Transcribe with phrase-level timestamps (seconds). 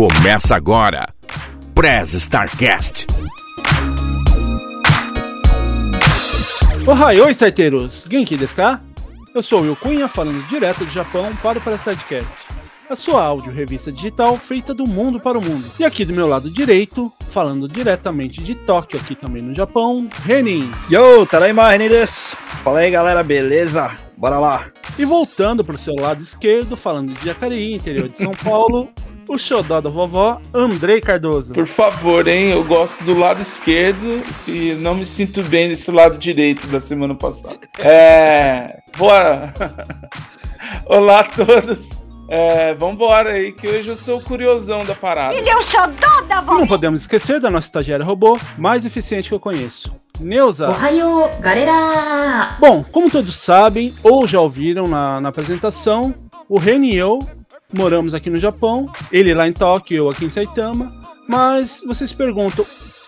[0.00, 1.12] Começa agora.
[1.74, 3.06] Prez Starcast.
[6.86, 8.06] Ohai, oi, starteiros!
[8.10, 8.80] Genki desu ka?
[9.34, 12.32] Eu sou o Will Cunha, falando direto do Japão para o Prez Starcast.
[12.88, 15.70] A sua áudio revista digital feita do mundo para o mundo.
[15.78, 20.72] E aqui do meu lado direito, falando diretamente de Tóquio, aqui também no Japão, Renin.
[20.90, 22.34] Yo, taraima, Renin desu.
[22.64, 23.94] Fala aí, galera, beleza?
[24.16, 24.64] Bora lá.
[24.98, 28.88] E voltando para o seu lado esquerdo, falando de Jacareí, interior de São Paulo,
[29.30, 31.52] o xodó da vovó, Andrei Cardoso.
[31.52, 32.50] Por favor, hein?
[32.50, 37.14] Eu gosto do lado esquerdo e não me sinto bem desse lado direito da semana
[37.14, 37.56] passada.
[37.78, 38.80] É.
[38.98, 39.54] Bora!
[40.84, 42.04] Olá a todos!
[42.28, 45.34] É, vambora aí, que hoje eu sou o curiosão da parada.
[45.34, 46.58] Ele é o xodó da vovó!
[46.58, 49.94] Não podemos esquecer da nossa estagiária robô mais eficiente que eu conheço.
[50.18, 50.70] Neuza.
[50.70, 52.56] Ohio, galera!
[52.58, 56.12] Bom, como todos sabem ou já ouviram na, na apresentação,
[56.48, 57.20] o Reni e eu
[57.72, 60.92] moramos aqui no Japão, ele lá em Tóquio, eu aqui em Saitama,
[61.28, 62.66] mas vocês perguntam,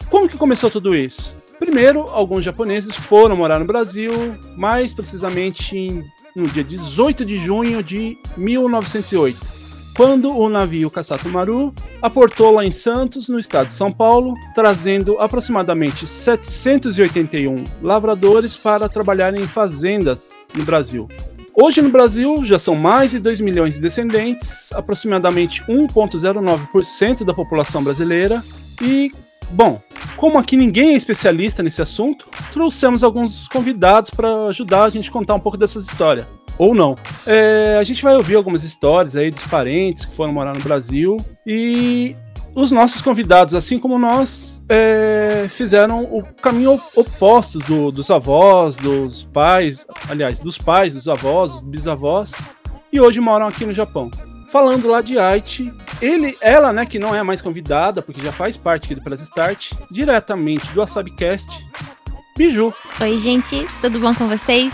[0.08, 1.34] como que começou tudo isso?
[1.58, 4.12] Primeiro, alguns japoneses foram morar no Brasil,
[4.56, 6.04] mais precisamente
[6.34, 9.38] no dia 18 de junho de 1908,
[9.96, 15.18] quando o navio Kasato Maru aportou lá em Santos, no estado de São Paulo, trazendo
[15.18, 21.08] aproximadamente 781 lavradores para trabalhar em fazendas no Brasil.
[21.54, 27.84] Hoje no Brasil já são mais de 2 milhões de descendentes, aproximadamente 1,09% da população
[27.84, 28.42] brasileira.
[28.80, 29.12] E,
[29.50, 29.78] bom,
[30.16, 35.12] como aqui ninguém é especialista nesse assunto, trouxemos alguns convidados para ajudar a gente a
[35.12, 36.26] contar um pouco dessas histórias.
[36.56, 36.94] Ou não.
[37.26, 41.18] É, a gente vai ouvir algumas histórias aí dos parentes que foram morar no Brasil.
[41.46, 42.16] E
[42.54, 49.24] os nossos convidados, assim como nós, é, fizeram o caminho oposto do- dos avós, dos
[49.24, 52.32] pais, aliás, dos pais, dos avós, bisavós,
[52.92, 54.10] e hoje moram aqui no Japão.
[54.50, 58.54] Falando lá de Aichi, ele, ela, né, que não é mais convidada, porque já faz
[58.56, 61.66] parte aqui do Press Start, diretamente do Asabcast,
[62.36, 62.72] Biju.
[63.00, 64.72] Oi, gente, tudo bom com vocês?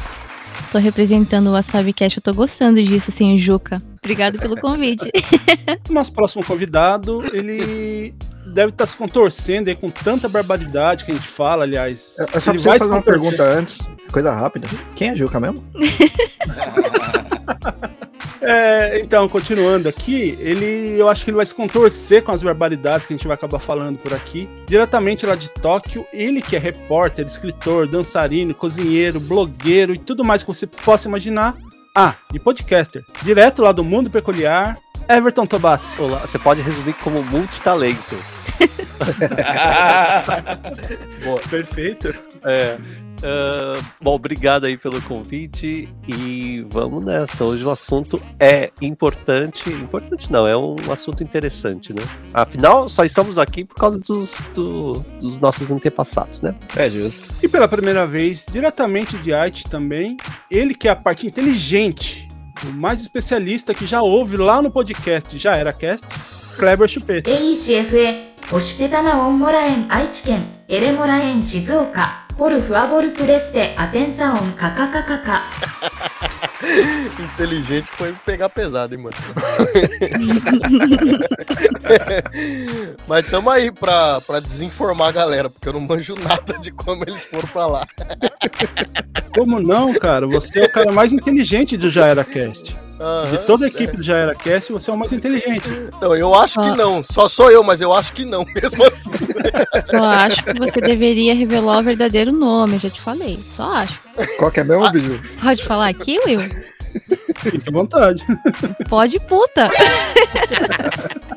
[0.70, 3.80] Tô representando o Wasabi Cash, eu tô gostando disso sem o Juca.
[4.02, 5.10] Obrigado pelo convite.
[5.88, 8.14] Nosso próximo convidado, ele
[8.52, 12.16] deve estar se contorcendo aí com tanta barbaridade que a gente fala, aliás.
[12.18, 13.78] Eu eu só ele vai fazer uma pergunta antes,
[14.12, 14.68] coisa rápida.
[14.94, 15.64] Quem é Juca mesmo?
[18.40, 23.06] É, então, continuando aqui, ele, eu acho que ele vai se contorcer com as barbaridades
[23.06, 24.48] que a gente vai acabar falando por aqui.
[24.66, 30.42] Diretamente lá de Tóquio, ele que é repórter, escritor, dançarino, cozinheiro, blogueiro e tudo mais
[30.42, 31.56] que você possa imaginar.
[31.96, 33.02] Ah, e podcaster.
[33.22, 36.00] Direto lá do Mundo Peculiar, Everton Tobassi.
[36.00, 38.16] Olá, você pode resumir como multitalento.
[41.50, 42.14] Perfeito.
[42.44, 42.78] É.
[43.23, 47.43] ah, bom, obrigado aí pelo convite e vamos nessa.
[47.45, 49.69] Hoje o assunto é importante.
[49.69, 52.01] Importante não, é um assunto interessante, né?
[52.33, 56.53] Afinal, só estamos aqui por causa dos, do- dos nossos antepassados, né?
[56.75, 57.27] É justo.
[57.41, 60.17] E pela primeira vez, diretamente de arte também,
[60.51, 62.27] ele que é a parte inteligente,
[62.65, 66.05] o mais especialista que já ouve lá no podcast, já era cast,
[66.57, 67.29] Kleber Chupeta.
[67.29, 75.41] レイシ FA オシュペタナオンモラエン愛知県エレモラエン静岡 ポルフアボルプレステアテンサオンカカカカカ
[77.19, 79.15] Inteligente foi pegar pesado, hein, mano.
[83.07, 87.03] Mas tamo aí pra, pra desinformar a galera, porque eu não manjo nada de como
[87.03, 87.85] eles foram pra lá.
[89.35, 90.25] Como não, cara?
[90.27, 92.75] Você é o cara mais inteligente do Já Era Cast.
[93.00, 93.30] Aham.
[93.30, 95.68] De toda a equipe do Já Era Cast, você é o mais inteligente.
[96.00, 97.02] Não, eu acho que não.
[97.04, 99.10] Só sou eu, mas eu acho que não, mesmo assim.
[99.86, 103.38] Só acho que você deveria revelar o verdadeiro nome, eu já te falei.
[103.56, 104.00] Só acho.
[104.38, 105.20] Qual que é mesmo, Biju?
[105.40, 106.40] Pode falar aqui, Will?
[107.36, 108.24] Fique à vontade.
[108.88, 109.70] Pode, puta.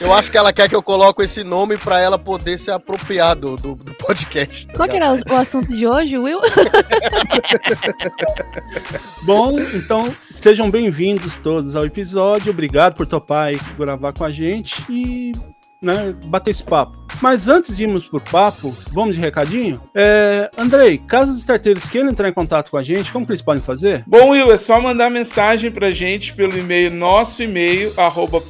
[0.00, 3.34] Eu acho que ela quer que eu coloque esse nome pra ela poder se apropriar
[3.34, 4.66] do, do, do podcast.
[4.66, 6.40] tá Qual que era o, o assunto de hoje, Will?
[9.24, 12.50] Bom, então sejam bem-vindos todos ao episódio.
[12.50, 15.32] Obrigado por topar aí gravar com a gente e
[15.84, 17.04] né, bater esse papo.
[17.22, 19.80] Mas antes de irmos pro papo, vamos de recadinho?
[19.94, 23.42] É, Andrei, caso os starteiros queiram entrar em contato com a gente, como que eles
[23.42, 24.02] podem fazer?
[24.06, 28.40] Bom, Will, é só mandar mensagem pra gente pelo e-mail, nosso e-mail, arroba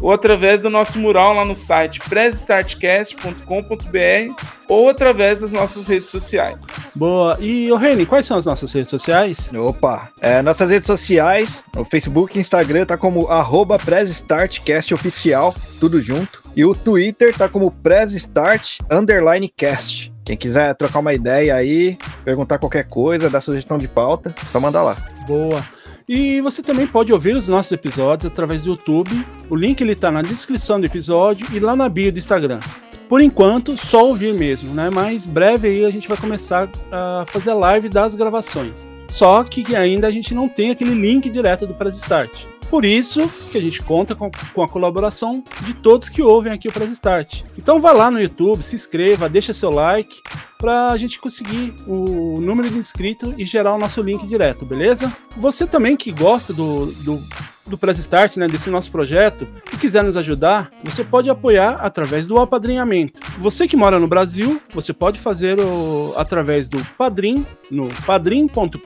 [0.00, 6.94] ou através do nosso mural lá no site pressstartcast.com.br ou através das nossas redes sociais.
[6.96, 7.36] Boa.
[7.40, 9.50] E, ô Reni, quais são as nossas redes sociais?
[9.52, 10.08] Opa!
[10.20, 13.76] É, nossas redes sociais, no Facebook e Instagram tá como arroba
[14.20, 16.42] PressStartCastOficial, tudo junto.
[16.54, 20.12] E o Twitter tá como PressStart Underline Cast.
[20.24, 24.82] Quem quiser trocar uma ideia aí, perguntar qualquer coisa, dar sugestão de pauta, só mandar
[24.82, 24.96] lá.
[25.26, 25.64] Boa.
[26.08, 29.24] E você também pode ouvir os nossos episódios através do YouTube.
[29.48, 32.58] O link ele tá na descrição do episódio e lá na bio do Instagram.
[33.08, 34.90] Por enquanto, só ouvir mesmo, né?
[34.90, 38.90] Mas breve aí a gente vai começar a fazer live das gravações.
[39.08, 42.46] Só que ainda a gente não tem aquele link direto do Press Start.
[42.70, 46.68] Por isso que a gente conta com, com a colaboração de todos que ouvem aqui
[46.68, 47.42] o Press Start.
[47.58, 50.22] Então vá lá no YouTube, se inscreva, deixa seu like
[50.56, 55.12] para a gente conseguir o número de inscritos e gerar o nosso link direto, beleza?
[55.36, 57.20] Você também que gosta do, do,
[57.66, 62.26] do Press Start, né, desse nosso projeto, e quiser nos ajudar, você pode apoiar através
[62.26, 63.18] do apadrinhamento.
[63.38, 68.80] Você que mora no Brasil, você pode fazer o, através do Padrim, no padrim.com.br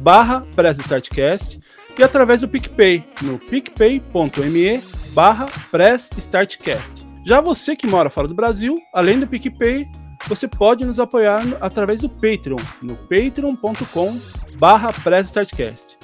[0.00, 1.60] barra Press Startcast
[1.98, 4.82] e através do PicPay, no picpay.me
[5.12, 7.06] barra Press Startcast.
[7.24, 9.86] Já você que mora fora do Brasil, além do PicPay,
[10.26, 14.20] você pode nos apoiar através do Patreon, no patreon.com
[14.58, 15.96] barra Press Startcast.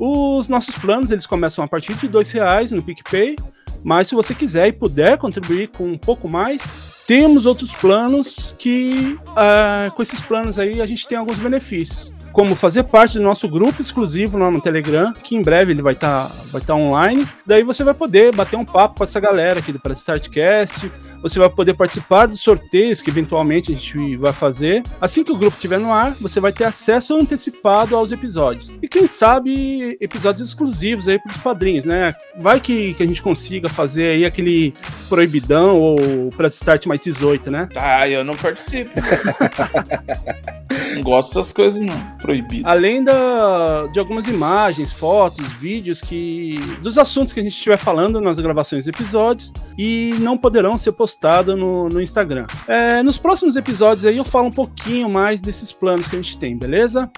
[0.00, 3.36] Os nossos planos eles começam a partir de 2 reais no PicPay,
[3.82, 6.62] mas se você quiser e puder contribuir com um pouco mais,
[7.06, 12.12] temos outros planos que, ah, com esses planos aí, a gente tem alguns benefícios.
[12.32, 15.94] Como fazer parte do nosso grupo exclusivo lá no Telegram, que em breve ele vai
[15.94, 17.26] estar vai tá online.
[17.46, 20.90] Daí você vai poder bater um papo com essa galera aqui do Startcast.
[21.22, 24.84] Você vai poder participar dos sorteios que eventualmente a gente vai fazer.
[25.00, 28.72] Assim que o grupo estiver no ar, você vai ter acesso antecipado aos episódios.
[28.80, 32.14] E quem sabe episódios exclusivos aí para os padrinhos, né?
[32.38, 34.72] Vai que, que a gente consiga fazer aí aquele
[35.08, 37.68] proibidão ou Press Start mais 18, né?
[37.74, 38.90] Ah, eu não participo.
[40.94, 42.17] não gosto dessas coisas, não.
[42.20, 42.68] Proibido.
[42.68, 48.20] Além da, de algumas imagens, fotos, vídeos que dos assuntos que a gente estiver falando
[48.20, 52.46] nas gravações dos episódios e não poderão ser postados no, no Instagram.
[52.66, 56.36] É, nos próximos episódios aí eu falo um pouquinho mais desses planos que a gente
[56.36, 57.10] tem, beleza?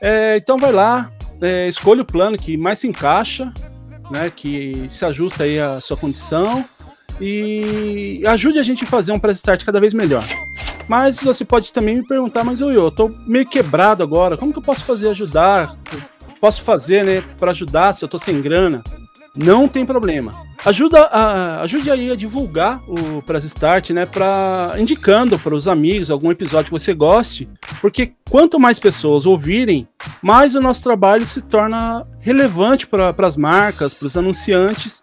[0.00, 3.52] É, então vai lá, é, escolha o plano que mais se encaixa,
[4.10, 6.64] né, que se ajusta aí à sua condição
[7.20, 10.24] e ajude a gente a fazer um press start cada vez melhor.
[10.88, 14.58] Mas você pode também me perguntar, mas eu, eu tô meio quebrado agora, como que
[14.58, 15.76] eu posso fazer ajudar?
[16.40, 18.82] Posso fazer, né, para ajudar se eu tô sem grana?
[19.34, 20.32] Não tem problema.
[20.64, 26.10] Ajuda a, ajude aí a divulgar o Press Start, né, para indicando para os amigos
[26.10, 27.48] algum episódio que você goste,
[27.80, 29.88] porque quanto mais pessoas ouvirem,
[30.20, 35.00] mais o nosso trabalho se torna relevante para as marcas, para os anunciantes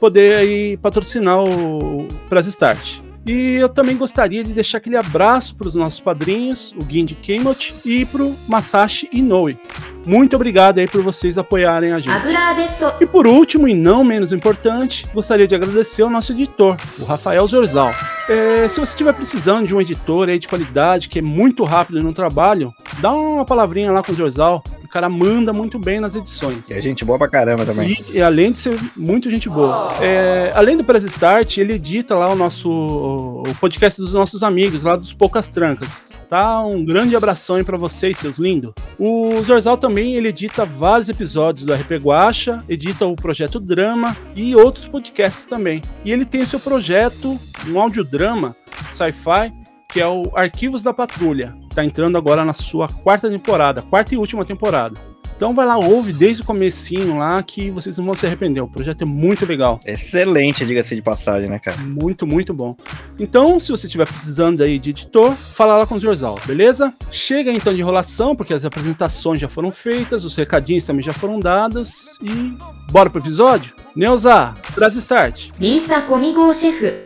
[0.00, 3.03] poder aí patrocinar o Press Start.
[3.26, 7.74] E eu também gostaria de deixar aquele abraço para os nossos padrinhos, o Guindy Keimot
[7.84, 9.58] e para o Masashi Inoue.
[10.06, 12.10] Muito obrigado aí por vocês apoiarem a gente.
[12.10, 12.92] Agradeço.
[13.00, 17.46] E por último, e não menos importante, gostaria de agradecer ao nosso editor, o Rafael
[17.46, 17.94] Zorzal.
[18.28, 22.02] É, se você estiver precisando de um editor aí de qualidade, que é muito rápido
[22.02, 24.62] no trabalho, dá uma palavrinha lá com o Zorzal.
[24.94, 26.70] O cara manda muito bem nas edições.
[26.70, 27.98] E é gente boa pra caramba também.
[28.08, 29.92] E, e além de ser muito gente boa.
[30.00, 34.84] É, além do Press Start, ele edita lá o nosso o podcast dos nossos amigos,
[34.84, 36.12] lá dos Poucas Trancas.
[36.28, 36.62] Tá?
[36.62, 38.72] Um grande abração aí pra vocês, seus lindos.
[38.96, 44.54] O Zorzal também ele edita vários episódios do RP Guacha, edita o projeto Drama e
[44.54, 45.82] outros podcasts também.
[46.04, 47.36] E ele tem o seu projeto,
[47.66, 48.54] um audiodrama
[48.92, 49.52] sci-fi,
[49.88, 54.18] que é o Arquivos da Patrulha tá entrando agora na sua quarta temporada, quarta e
[54.18, 55.14] última temporada.
[55.36, 58.60] Então vai lá, ouve desde o comecinho lá que vocês não vão se arrepender.
[58.60, 59.80] O projeto é muito legal.
[59.84, 61.76] Excelente, diga-se de passagem, né, cara?
[61.78, 62.76] Muito, muito bom.
[63.18, 66.94] Então, se você estiver precisando aí de editor, fala lá com o Zorzal, beleza?
[67.10, 71.40] Chega então de enrolação, porque as apresentações já foram feitas, os recadinhos também já foram
[71.40, 72.56] dados e
[72.90, 73.74] bora pro episódio?
[73.94, 75.50] Neuza, traz start.
[75.58, 77.04] Lisa comigo, chefe.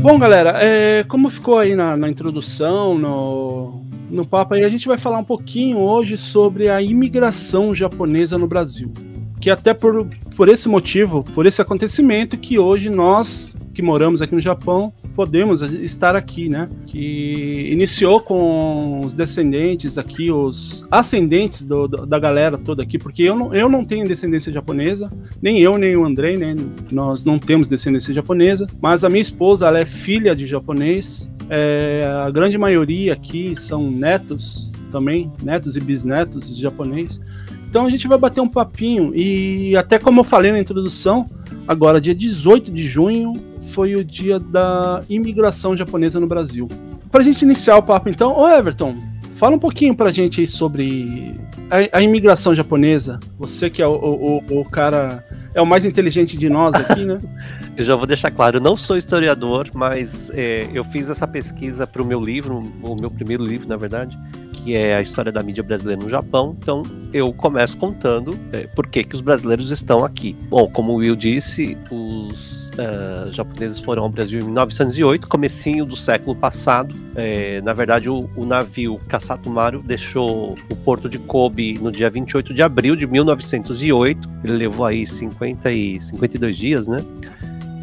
[0.00, 4.88] Bom, galera, é, como ficou aí na, na introdução, no, no papo aí, a gente
[4.88, 8.90] vai falar um pouquinho hoje sobre a imigração japonesa no Brasil.
[9.38, 14.34] Que até por, por esse motivo, por esse acontecimento, que hoje nós que moramos aqui
[14.34, 16.68] no Japão podemos estar aqui, né?
[16.86, 23.22] Que iniciou com os descendentes aqui, os ascendentes do- do- da galera toda aqui, porque
[23.22, 26.56] eu não, eu não tenho descendência japonesa, nem eu, nem o Andrei, né?
[26.90, 31.30] Nós não temos descendência japonesa, mas a minha esposa, ela é filha de japonês.
[31.50, 37.20] É, a grande maioria aqui são netos também, netos e bisnetos de japonês.
[37.68, 41.24] Então a gente vai bater um papinho e até como eu falei na introdução,
[41.66, 43.34] agora dia 18 de junho
[43.68, 46.68] foi o dia da imigração japonesa no Brasil.
[47.10, 48.96] Pra gente iniciar o papo então, ô Everton,
[49.34, 51.34] fala um pouquinho pra gente aí sobre
[51.70, 55.24] a, a imigração japonesa, você que é o, o, o cara.
[55.54, 57.18] É o mais inteligente de nós aqui, né?
[57.76, 61.86] Eu já vou deixar claro, eu não sou historiador, mas é, eu fiz essa pesquisa
[61.86, 64.14] para o meu livro, o meu primeiro livro, na verdade,
[64.52, 66.54] que é a história da mídia brasileira no Japão.
[66.58, 66.82] Então
[67.14, 70.36] eu começo contando é, por que, que os brasileiros estão aqui.
[70.50, 75.96] Bom, como o Will disse, os uh, japoneses foram ao Brasil em 1908, comecinho do
[75.96, 76.94] século passado.
[77.14, 82.54] É, na verdade, o, o navio Kasatomaru deixou o porto de Kobe no dia 28
[82.54, 84.28] de abril de 1908.
[84.44, 87.02] Ele levou aí 50 e 52 dias, né?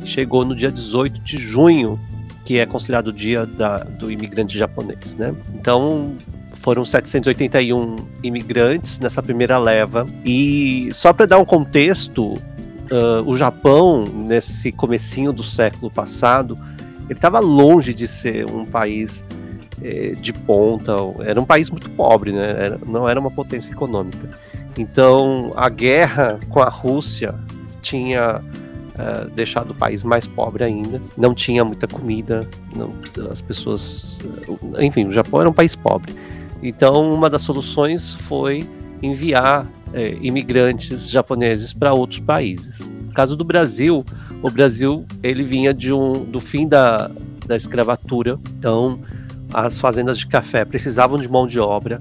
[0.06, 2.00] Chegou no dia 18 de junho
[2.50, 5.36] que é considerado o dia da, do imigrante japonês, né?
[5.54, 6.18] Então,
[6.56, 10.08] foram 781 imigrantes nessa primeira leva.
[10.26, 12.42] E só para dar um contexto,
[12.92, 16.58] uh, o Japão, nesse comecinho do século passado,
[17.06, 19.26] ele estava longe de ser um país
[19.82, 22.66] eh, de ponta, era um país muito pobre, né?
[22.66, 24.30] Era, não era uma potência econômica.
[24.78, 27.34] Então, a guerra com a Rússia
[27.82, 31.02] tinha uh, deixado o país mais pobre ainda.
[31.18, 32.92] Não tinha muita comida, não,
[33.32, 34.20] as pessoas.
[34.80, 36.14] Enfim, o Japão era um país pobre.
[36.62, 38.68] Então, uma das soluções foi
[39.02, 42.80] enviar é, imigrantes japoneses para outros países.
[42.80, 44.06] No caso do Brasil,
[44.42, 47.10] o Brasil ele vinha de um, do fim da,
[47.46, 49.00] da escravatura, então
[49.54, 52.00] as fazendas de café precisavam de mão de obra.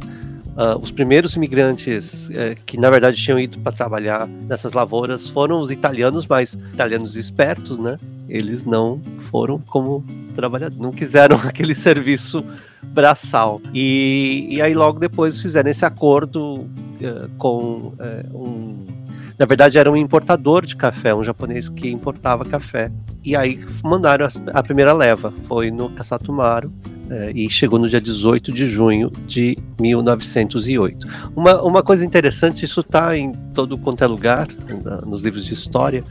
[0.57, 5.61] Uh, os primeiros imigrantes uh, que na verdade tinham ido para trabalhar nessas lavouras foram
[5.61, 7.97] os italianos, mas italianos espertos, né?
[8.29, 9.01] Eles não
[9.31, 12.45] foram como trabalhadores, não quiseram aquele serviço
[12.93, 13.61] braçal.
[13.73, 17.93] E, e aí logo depois fizeram esse acordo uh, com
[18.35, 18.99] um
[19.39, 22.91] na verdade, era um importador de café, um japonês que importava café.
[23.25, 26.73] E aí mandaram a, a primeira leva, foi no Kasatumaru,
[27.09, 31.07] é, e chegou no dia 18 de junho de 1908.
[31.37, 34.49] Uma, uma coisa interessante, isso está em todo quanto é lugar,
[34.85, 36.03] na, nos livros de história.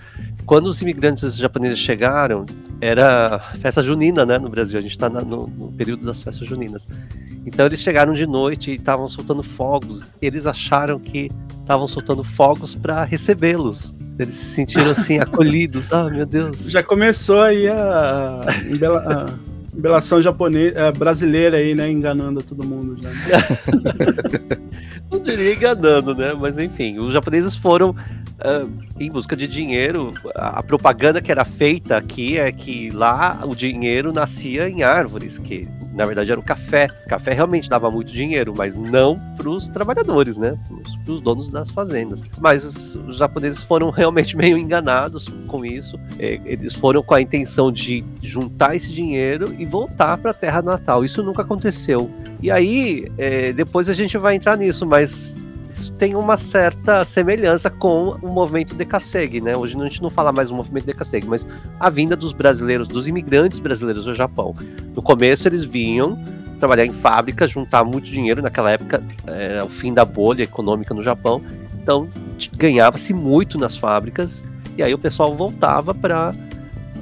[0.45, 2.45] Quando os imigrantes japoneses chegaram,
[2.79, 4.77] era festa junina, né, no Brasil.
[4.77, 6.87] A gente está no, no, período das festas juninas.
[7.45, 10.13] Então eles chegaram de noite e estavam soltando fogos.
[10.21, 11.31] Eles acharam que
[11.61, 13.93] estavam soltando fogos para recebê-los.
[14.19, 15.91] Eles se sentiram assim acolhidos.
[15.91, 16.69] Ah, meu Deus.
[16.69, 19.25] Já começou aí a, a
[19.75, 23.09] embelação japonesa, brasileira aí, né, enganando todo mundo já.
[25.09, 26.33] Não diria enganando, né?
[26.37, 27.95] Mas enfim, os japoneses foram
[28.39, 30.13] uh, em busca de dinheiro.
[30.35, 35.67] A propaganda que era feita aqui é que lá o dinheiro nascia em árvores, que
[35.93, 36.87] na verdade era o café.
[37.05, 40.57] O café realmente dava muito dinheiro, mas não para os trabalhadores, né?
[41.03, 42.21] Para os donos das fazendas.
[42.39, 45.99] Mas os japoneses foram realmente meio enganados com isso.
[46.19, 50.61] É, eles foram com a intenção de juntar esse dinheiro e voltar para a terra
[50.61, 51.03] natal.
[51.03, 52.11] Isso nunca aconteceu.
[52.41, 55.35] E aí, é, depois a gente vai entrar nisso, mas
[55.69, 59.55] isso tem uma certa semelhança com o movimento Decassegue, né?
[59.55, 61.45] Hoje a gente não fala mais do movimento Decassegue, mas
[61.79, 64.55] a vinda dos brasileiros, dos imigrantes brasileiros ao Japão.
[64.95, 66.17] No começo eles vinham
[66.57, 71.03] trabalhar em fábricas, juntar muito dinheiro, naquela época era o fim da bolha econômica no
[71.03, 71.41] Japão,
[71.81, 72.07] então
[72.53, 74.43] ganhava-se muito nas fábricas,
[74.75, 76.33] e aí o pessoal voltava para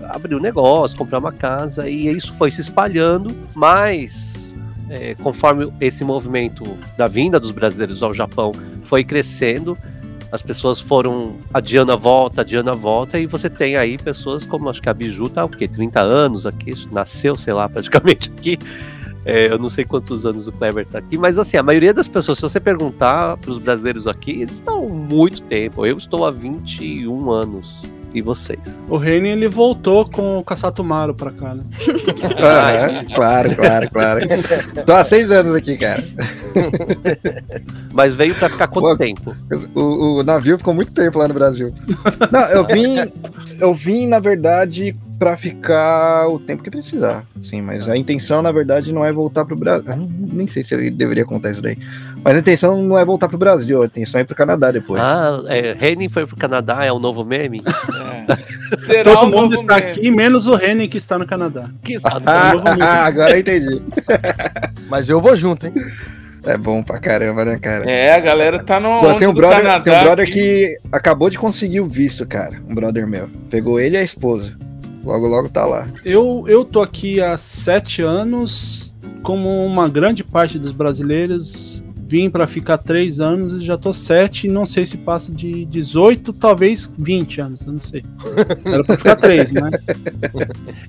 [0.09, 4.54] abrir um negócio, comprar uma casa, e isso foi se espalhando, mas
[4.89, 6.63] é, conforme esse movimento
[6.97, 9.77] da vinda dos brasileiros ao Japão foi crescendo,
[10.31, 14.69] as pessoas foram adiando a volta, adiando a volta, e você tem aí pessoas como
[14.69, 15.67] acho que a Biju tá o quê?
[15.67, 18.59] 30 anos aqui, nasceu, sei lá, praticamente aqui.
[19.25, 22.07] É, eu não sei quantos anos o Kleber tá aqui, mas assim, a maioria das
[22.07, 25.83] pessoas, se você perguntar para os brasileiros aqui, eles estão muito tempo.
[25.83, 27.83] Eu estou há 21 anos
[28.19, 28.85] e vocês?
[28.89, 31.63] O Reine ele voltou com o Kasatomaru pra cá, né?
[33.05, 34.21] uhum, claro, claro, claro.
[34.85, 36.03] Tô há seis anos aqui, cara.
[37.93, 39.35] Mas veio pra ficar quanto tempo?
[39.73, 41.73] O, o, navio ficou muito tempo lá no Brasil.
[42.31, 43.11] Não, eu vim,
[43.59, 47.23] eu vim, na verdade, para ficar o tempo que precisar.
[47.41, 49.85] Sim, mas a intenção, na verdade, não é voltar pro Brasil.
[50.31, 51.77] Nem sei se eu deveria contar isso daí.
[52.23, 55.01] Mas a intenção não é voltar pro Brasil, a intenção é ir pro Canadá depois.
[55.01, 57.61] Ah, é, Henning foi pro Canadá, é o novo meme?
[58.27, 58.77] É.
[58.77, 59.91] Será Todo mundo está meme?
[59.91, 61.69] aqui, menos o Henning que está no Canadá.
[61.83, 62.23] Que está no
[62.81, 63.81] ah, agora eu entendi.
[64.89, 65.73] Mas eu vou junto, hein?
[66.45, 67.89] É bom pra caramba, né, cara?
[67.89, 68.99] É, a galera tá no.
[68.99, 72.57] Pô, tem um brother, Canadá, tem um brother que acabou de conseguir o visto, cara.
[72.69, 73.27] Um brother meu.
[73.49, 74.53] Pegou ele e a esposa.
[75.05, 75.87] Logo, logo tá lá.
[76.03, 78.93] Eu, eu tô aqui há sete anos.
[79.21, 84.47] Como uma grande parte dos brasileiros, vim para ficar três anos e já tô sete,
[84.47, 88.03] não sei se passo de 18, talvez 20 anos, eu não sei.
[88.63, 89.71] Era para ficar três, né?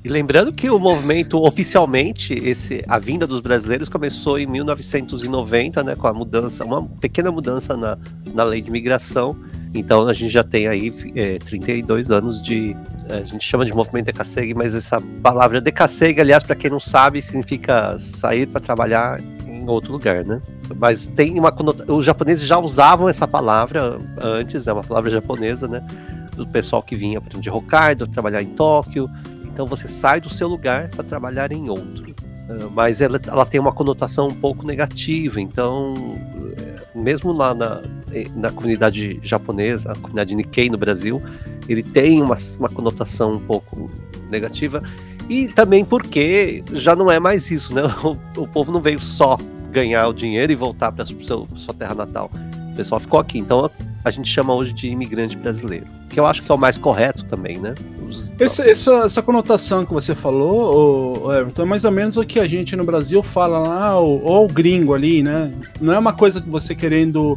[0.05, 5.97] E lembrando que o movimento oficialmente, esse, a vinda dos brasileiros começou em 1990, né,
[5.97, 7.97] com a mudança, uma pequena mudança na,
[8.35, 9.35] na lei de migração.
[9.79, 12.77] Então a gente já tem aí é, 32 anos de.
[13.09, 17.21] A gente chama de movimento Decassegue, mas essa palavra Decassegue, aliás, para quem não sabe,
[17.23, 20.41] significa sair para trabalhar em outro lugar, né?
[20.77, 21.97] Mas tem uma conotação.
[21.97, 25.85] Os japoneses já usavam essa palavra antes, é uma palavra japonesa, né?
[26.35, 29.09] Do pessoal que vinha, por exemplo, de Hokkaido, trabalhar em Tóquio.
[29.45, 32.16] Então você sai do seu lugar para trabalhar em outro.
[32.49, 35.95] Uh, mas ela, ela tem uma conotação um pouco negativa, então,
[36.95, 37.83] mesmo lá na,
[38.35, 41.21] na comunidade japonesa, a comunidade Nikkei no Brasil,
[41.69, 43.91] ele tem uma, uma conotação um pouco
[44.31, 44.83] negativa.
[45.29, 47.83] E também porque já não é mais isso, né?
[48.37, 49.37] O, o povo não veio só
[49.73, 52.31] ganhar o dinheiro e voltar para sua terra natal.
[52.73, 53.39] O pessoal ficou aqui.
[53.39, 53.71] Então
[54.07, 55.85] a gente chama hoje de imigrante brasileiro.
[56.09, 57.75] Que eu acho que é o mais correto também, né?
[58.07, 58.33] Os...
[58.39, 62.47] Esse, essa, essa conotação que você falou, Everton, é mais ou menos o que a
[62.47, 65.51] gente no Brasil fala lá, ou o gringo ali, né?
[65.81, 67.37] Não é uma coisa que você querendo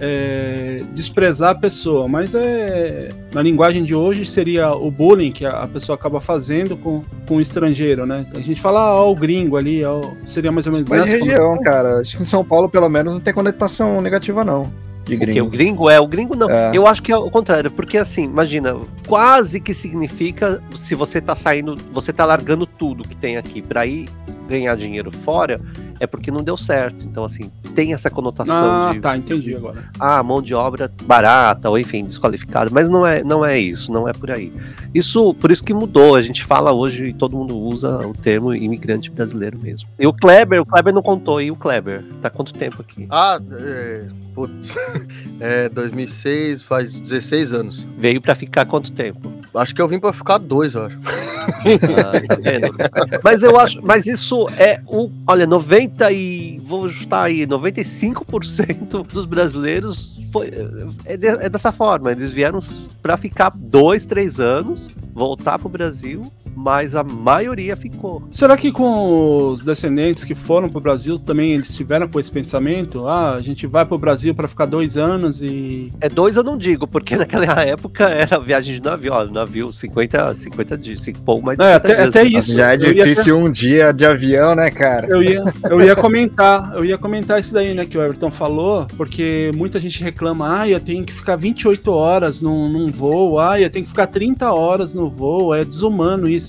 [0.00, 5.66] é, desprezar a pessoa, mas é na linguagem de hoje seria o bullying que a,
[5.66, 8.24] pessoa acaba fazendo com, com o estrangeiro, né?
[8.26, 11.60] Então a gente fala, ó, o gringo ali, ó, seria mais ou menos Mas região,
[11.60, 12.00] cara.
[12.00, 14.72] Acho que em São Paulo, pelo menos, não tem conotação negativa, não.
[15.06, 15.44] De gringo.
[15.44, 16.50] O, o gringo é, o gringo não.
[16.50, 16.72] É.
[16.74, 21.34] Eu acho que é o contrário, porque assim, imagina, quase que significa se você tá
[21.34, 24.08] saindo, você tá largando tudo que tem aqui para ir
[24.46, 25.60] ganhar dinheiro fora,
[26.00, 27.04] é porque não deu certo.
[27.04, 29.00] Então, assim, tem essa conotação ah, de.
[29.00, 29.84] tá, entendi agora.
[29.98, 32.70] Ah, mão de obra barata, ou enfim, desqualificada.
[32.72, 34.52] Mas não é, não é isso, não é por aí.
[34.94, 36.14] Isso, por isso que mudou.
[36.14, 39.88] A gente fala hoje e todo mundo usa o termo imigrante brasileiro mesmo.
[39.98, 42.02] E o Kleber, o Kleber não contou, e o Kleber?
[42.22, 43.06] Tá quanto tempo aqui?
[43.10, 44.08] Ah, é.
[44.34, 44.74] Putz,
[45.40, 47.86] é 2006, faz 16 anos.
[47.98, 49.35] Veio para ficar quanto tempo?
[49.54, 50.96] Acho que eu vim para ficar dois, eu acho.
[51.06, 57.46] Ah, tá mas eu acho, mas isso é o, olha, 90 e vou justar aí,
[57.46, 60.50] 95% dos brasileiros foi,
[61.04, 62.12] é, de, é dessa forma.
[62.12, 62.60] Eles vieram
[63.02, 66.24] para ficar dois, três anos, voltar pro Brasil
[66.56, 68.22] mas a maioria ficou.
[68.32, 72.30] Será que com os descendentes que foram para o Brasil também eles tiveram com esse
[72.30, 73.06] pensamento?
[73.06, 75.92] Ah, a gente vai para o Brasil para ficar dois anos e.
[76.00, 80.34] É dois eu não digo, porque naquela época era viagem de navio, ó, navio 50,
[80.34, 82.08] 50 dias, pouco mais de não, até, dias.
[82.08, 82.52] Até isso.
[82.52, 85.06] Já é difícil um dia de avião, né, cara?
[85.08, 88.86] Eu ia, eu ia comentar, eu ia comentar isso daí, né, que o Everton falou,
[88.96, 93.60] porque muita gente reclama, ah, eu tenho que ficar 28 horas num, num voo, ah,
[93.60, 96.45] eu tenho que ficar 30 horas no voo, é desumano isso.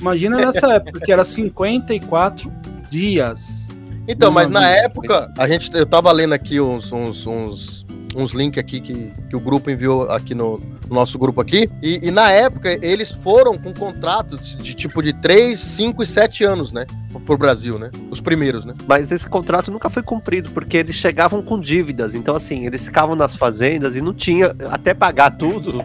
[0.00, 2.52] Imagina nessa época, que era 54
[2.90, 3.68] dias.
[4.08, 7.79] Então, mas na época, a gente, eu tava lendo aqui uns, uns, uns,
[8.14, 11.68] uns links aqui que, que o grupo enviou aqui no, no nosso grupo aqui.
[11.82, 16.06] E, e, na época, eles foram com contratos de, de tipo de 3, 5 e
[16.06, 16.86] 7 anos, né?
[17.26, 17.90] Pro Brasil, né?
[18.10, 18.74] Os primeiros, né?
[18.86, 22.14] Mas esse contrato nunca foi cumprido, porque eles chegavam com dívidas.
[22.14, 25.84] Então, assim, eles ficavam nas fazendas e não tinha, até pagar tudo,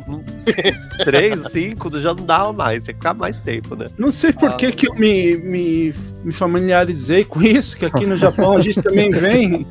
[1.03, 3.87] três, cinco, já não dava mais, tinha que ficar mais tempo, né?
[3.97, 4.53] Não sei por ah.
[4.53, 8.81] que, que eu me, me, me familiarizei com isso, que aqui no Japão a gente
[8.81, 9.65] também vem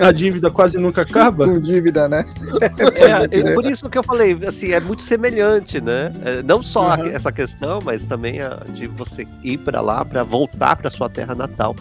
[0.00, 1.46] a dívida quase nunca acaba.
[1.46, 2.24] Com dívida, né?
[2.60, 6.12] É, é, por isso que eu falei, assim, é muito semelhante, né?
[6.24, 7.06] É, não só uhum.
[7.06, 11.34] essa questão, mas também a, de você ir para lá para voltar para sua terra
[11.34, 11.76] natal.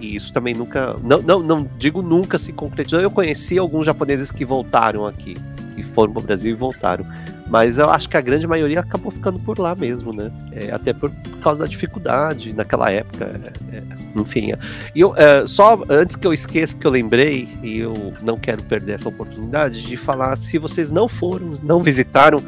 [0.00, 3.00] E isso também nunca, não, não, não digo nunca se concretizou.
[3.00, 5.36] Eu conheci alguns japoneses que voltaram aqui,
[5.74, 7.06] que foram para o Brasil e voltaram.
[7.46, 10.30] Mas eu acho que a grande maioria acabou ficando por lá mesmo, né?
[10.52, 13.24] É, até por, por, causa da dificuldade naquela época.
[13.70, 13.82] É, é
[14.16, 14.52] enfim.
[14.52, 14.58] É.
[14.94, 18.62] E eu, é, só antes que eu esqueça, porque eu lembrei, e eu não quero
[18.62, 22.42] perder essa oportunidade, de falar se vocês não foram, não visitaram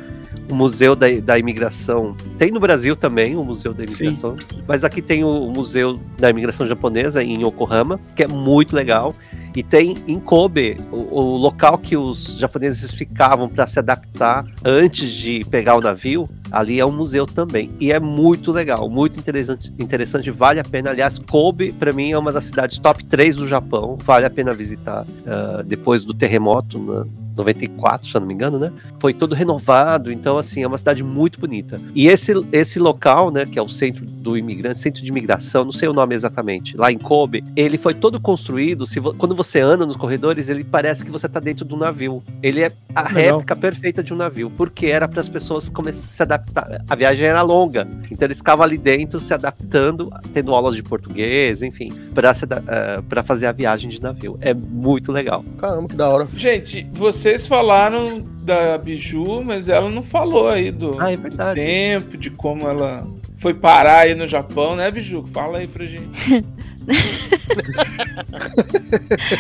[0.49, 2.17] o Museu da, da Imigração.
[2.39, 4.63] Tem no Brasil também o Museu da Imigração, Sim.
[4.67, 9.15] mas aqui tem o Museu da Imigração Japonesa em Yokohama, que é muito legal.
[9.55, 15.11] E tem em Kobe, o, o local que os japoneses ficavam para se adaptar antes
[15.11, 17.71] de pegar o navio, ali é um museu também.
[17.81, 20.91] E é muito legal, muito interessante, interessante vale a pena.
[20.91, 24.53] Aliás, Kobe, para mim, é uma das cidades top 3 do Japão, vale a pena
[24.53, 26.79] visitar uh, depois do terremoto.
[26.79, 27.26] Né?
[27.37, 28.73] 94, se eu não me engano, né?
[28.99, 31.81] Foi todo renovado, então assim, é uma cidade muito bonita.
[31.95, 35.73] E esse, esse local, né, que é o centro do imigrante, centro de imigração, não
[35.73, 39.61] sei o nome exatamente, lá em Kobe, ele foi todo construído, se vo- quando você
[39.61, 42.23] anda nos corredores, ele parece que você tá dentro de um navio.
[42.43, 43.15] Ele é a Legal.
[43.39, 46.85] réplica perfeita de um navio, porque era para as pessoas começarem a se adaptar.
[46.89, 51.63] A viagem era longa, então eles ficavam ali dentro se adaptando, tendo aulas de português,
[51.63, 54.39] enfim, para fazer a viagem de navio.
[54.41, 55.45] É muito legal.
[55.59, 56.27] Caramba, que da hora.
[56.35, 56.85] Gente,
[57.27, 62.31] vocês falaram da Biju, mas ela não falou aí do, Ah, é do tempo, de
[62.31, 63.05] como ela
[63.37, 65.27] foi parar aí no Japão, né, Biju?
[65.33, 66.07] Fala aí pra gente.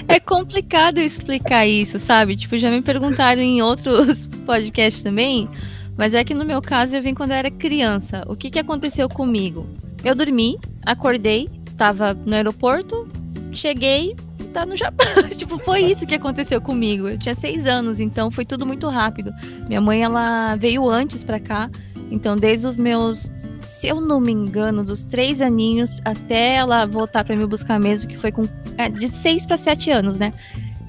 [0.08, 2.36] É complicado explicar isso, sabe?
[2.36, 5.48] Tipo, já me perguntaram em outros podcasts também,
[5.96, 8.24] mas é que no meu caso eu vim quando eu era criança.
[8.26, 9.64] O que que aconteceu comigo?
[10.04, 13.06] Eu dormi, acordei, tava no aeroporto,
[13.52, 14.16] cheguei,
[14.56, 15.06] tá no Japão.
[15.36, 17.08] tipo, foi isso que aconteceu comigo.
[17.08, 19.30] Eu tinha seis anos, então foi tudo muito rápido.
[19.68, 21.70] Minha mãe, ela veio antes pra cá,
[22.10, 27.24] então desde os meus se eu não me engano, dos três aninhos até ela voltar
[27.24, 28.44] pra me buscar mesmo, que foi com
[28.78, 30.32] é, de 6 para 7 anos, né?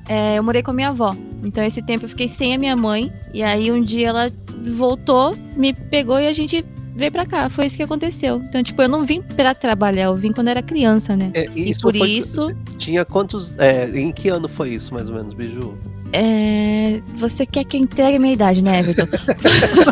[0.08, 1.12] É, eu morei com a minha avó.
[1.44, 3.12] Então esse tempo eu fiquei sem a minha mãe.
[3.34, 4.32] E aí um dia ela
[4.76, 6.64] voltou, me pegou e a gente
[6.98, 7.50] veio pra cá.
[7.50, 8.42] Foi isso que aconteceu.
[8.50, 11.32] Então, tipo, eu não vim pra trabalhar, eu vim quando era criança, né?
[11.34, 13.58] É, E por foi- isso- Tinha quantos.
[13.60, 15.78] é, em que ano foi isso, mais ou menos, Biju?
[16.14, 19.06] É, Você quer que eu entregue a minha idade, né, Everton?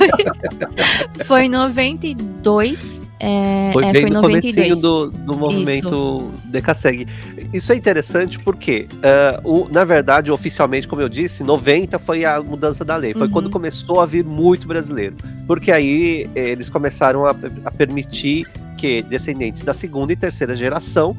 [1.17, 3.01] foi, foi em 92.
[3.19, 4.55] É, Foi é, bem foi no 92.
[4.55, 7.07] comecinho do, do movimento Decassegue.
[7.53, 12.41] Isso é interessante porque, ah, o, na verdade, oficialmente, como eu disse, 90 foi a
[12.41, 13.13] mudança da lei.
[13.13, 13.29] Foi Uhum.
[13.33, 15.15] quando começou a vir muito brasileiro.
[15.47, 18.45] Porque aí eh, eles começaram a, a permitir
[18.85, 21.17] que descendentes da segunda e terceira geração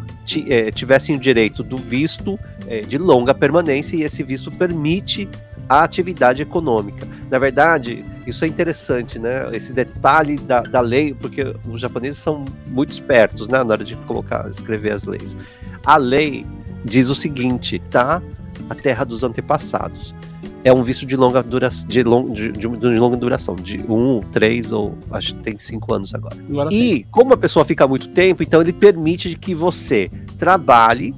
[0.49, 5.29] eh, tivessem o direito do visto eh, de longa permanência e esse visto permite
[5.69, 7.05] a atividade econômica.
[7.29, 9.49] Na verdade, isso é interessante, né?
[9.53, 13.65] Esse detalhe da, da lei, porque os japoneses são muito espertos, né?
[13.65, 15.37] Na hora de colocar, escrever as leis.
[15.85, 16.47] A lei
[16.85, 18.23] diz o seguinte, tá?
[18.71, 20.15] A terra dos antepassados.
[20.67, 24.19] É um visto de longa duração, de, long, de, de- de longa duração, de um,
[24.21, 26.37] três ou acho que tem cinco anos agora.
[26.51, 26.95] Agora tem.
[26.95, 31.15] E como a pessoa fica muito tempo, então ele permite que você trabalhe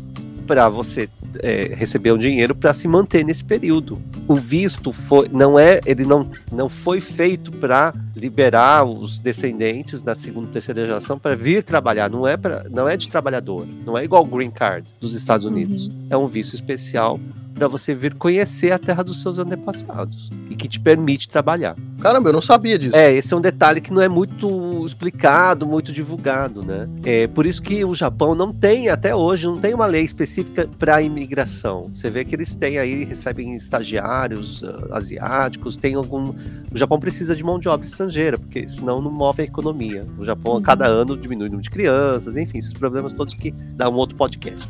[0.46, 1.08] para você
[1.40, 3.98] é, receber um dinheiro para se manter nesse período.
[4.26, 10.14] O visto foi, não é, ele não, não foi feito para liberar os descendentes da
[10.14, 12.10] segunda e terceira geração para vir trabalhar.
[12.10, 13.66] Não é para, não é de trabalhador.
[13.86, 15.88] Não é igual o green card dos Estados Unidos.
[16.10, 17.18] É um visto especial
[17.58, 21.76] para você vir conhecer a terra dos seus antepassados e que te permite trabalhar.
[22.00, 22.94] Caramba, eu não sabia disso.
[22.94, 26.88] É, esse é um detalhe que não é muito explicado, muito divulgado, né?
[27.04, 30.68] É por isso que o Japão não tem, até hoje, não tem uma lei específica
[30.78, 31.90] para imigração.
[31.92, 36.32] Você vê que eles têm aí, recebem estagiários ah, asiáticos, tem algum.
[36.72, 40.04] O Japão precisa de mão de obra estrangeira, porque senão não move a economia.
[40.16, 43.50] O Japão, a cada ano, diminui o número de crianças, enfim, esses problemas todos que
[43.50, 44.64] dá um outro podcast.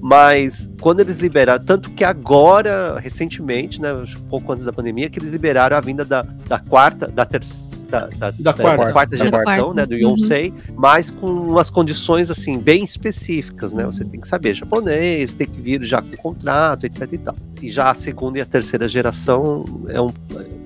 [0.00, 5.18] Mas quando eles liberaram, tanto que agora, recentemente, né, um pouco antes da pandemia, que
[5.18, 7.76] eles liberaram a vinda da, da quarta, da terceira.
[7.86, 9.16] Da, da, Da quarta.
[9.16, 9.74] Da geração, quarta.
[9.74, 10.10] né, do Uhum.
[10.10, 13.84] Yonsei, mas com umas condições assim bem específicas, né?
[13.86, 17.36] Você tem que saber japonês, tem que vir já com contrato, etc e tal.
[17.62, 20.12] E já a segunda e a terceira geração é um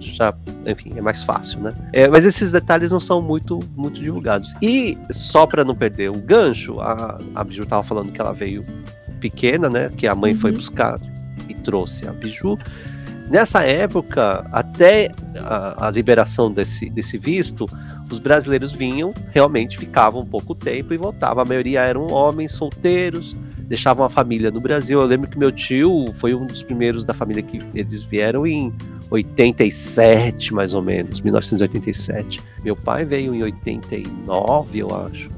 [0.01, 0.33] já,
[0.67, 1.75] enfim, é mais fácil, né?
[1.93, 4.55] É, mas esses detalhes não são muito muito divulgados.
[4.63, 8.65] E só para não perder o gancho, a a Biju tava falando que ela veio
[9.21, 9.91] pequena, né?
[9.97, 10.57] Que a mãe foi Uhum.
[10.57, 10.99] buscar
[11.49, 12.59] e trouxe a Biju.
[13.29, 17.65] Nessa época, até a, a liberação desse, desse visto,
[18.11, 21.43] os brasileiros vinham, realmente ficavam um pouco tempo e voltavam.
[21.43, 23.37] A maioria eram homens solteiros,
[23.69, 25.01] deixavam a família no Brasil.
[25.01, 28.73] Eu lembro que meu tio foi um dos primeiros da família que eles vieram em
[29.13, 32.41] 87, mais ou menos, 1987.
[32.65, 35.31] Meu pai veio em 89, eu acho.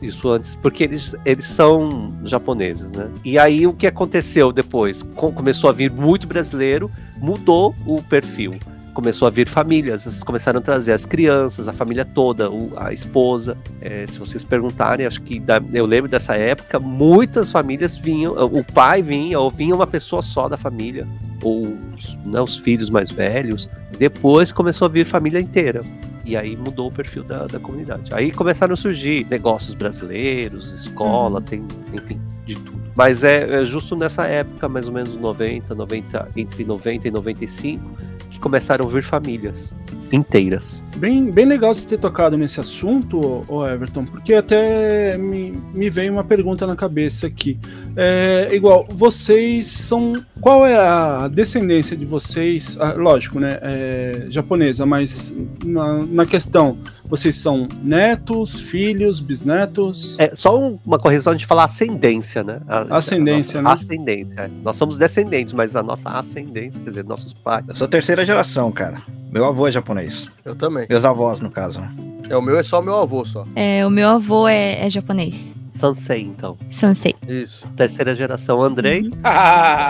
[0.00, 3.08] Isso antes, porque eles, eles são japoneses, né?
[3.24, 5.02] E aí o que aconteceu depois?
[5.02, 8.52] Com- começou a vir muito brasileiro, mudou o perfil.
[8.94, 13.56] Começou a vir famílias, eles começaram a trazer as crianças, a família toda, a esposa.
[13.80, 18.64] É, se vocês perguntarem, acho que da- eu lembro dessa época, muitas famílias vinham, o
[18.64, 21.06] pai vinha, ou vinha uma pessoa só da família,
[21.42, 21.76] ou
[22.24, 23.68] né, os filhos mais velhos.
[23.98, 25.80] Depois começou a vir família inteira.
[26.28, 28.12] E aí mudou o perfil da, da comunidade.
[28.12, 32.78] Aí começaram a surgir negócios brasileiros, escola, tem, enfim, de tudo.
[32.94, 37.82] Mas é, é justo nessa época, mais ou menos 90, 90, entre 90 e 95,
[38.30, 39.74] que começaram a vir famílias
[40.12, 40.82] inteiras.
[40.96, 46.24] Bem, bem legal você ter tocado nesse assunto, Everton, porque até me, me veio uma
[46.24, 47.58] pergunta na cabeça aqui.
[47.96, 52.76] É, igual, vocês são qual é a descendência de vocês?
[52.80, 53.58] Ah, lógico, né?
[53.60, 60.16] É, japonesa, mas na, na questão, vocês são netos, filhos, bisnetos?
[60.18, 62.60] É, só um- uma correção de falar ascendência, né?
[62.68, 63.70] A- Ascendência, a né?
[63.70, 64.50] Ascendência.
[64.62, 67.64] Nós somos descendentes, mas a nossa ascendência, quer dizer, nossos pais.
[67.68, 68.98] Eu sou terceira geração, cara.
[69.32, 70.26] Meu avô é japonês.
[70.44, 70.86] Eu também.
[70.88, 71.80] Meus avós, no caso.
[72.28, 73.44] É, o meu é só o meu avô só.
[73.56, 75.34] É, o meu avô é, é japonês.
[75.70, 76.56] Sansei, então.
[76.72, 77.14] Sansei.
[77.28, 77.66] Isso.
[77.76, 79.08] Terceira geração, Andrei.
[79.22, 79.88] Ah,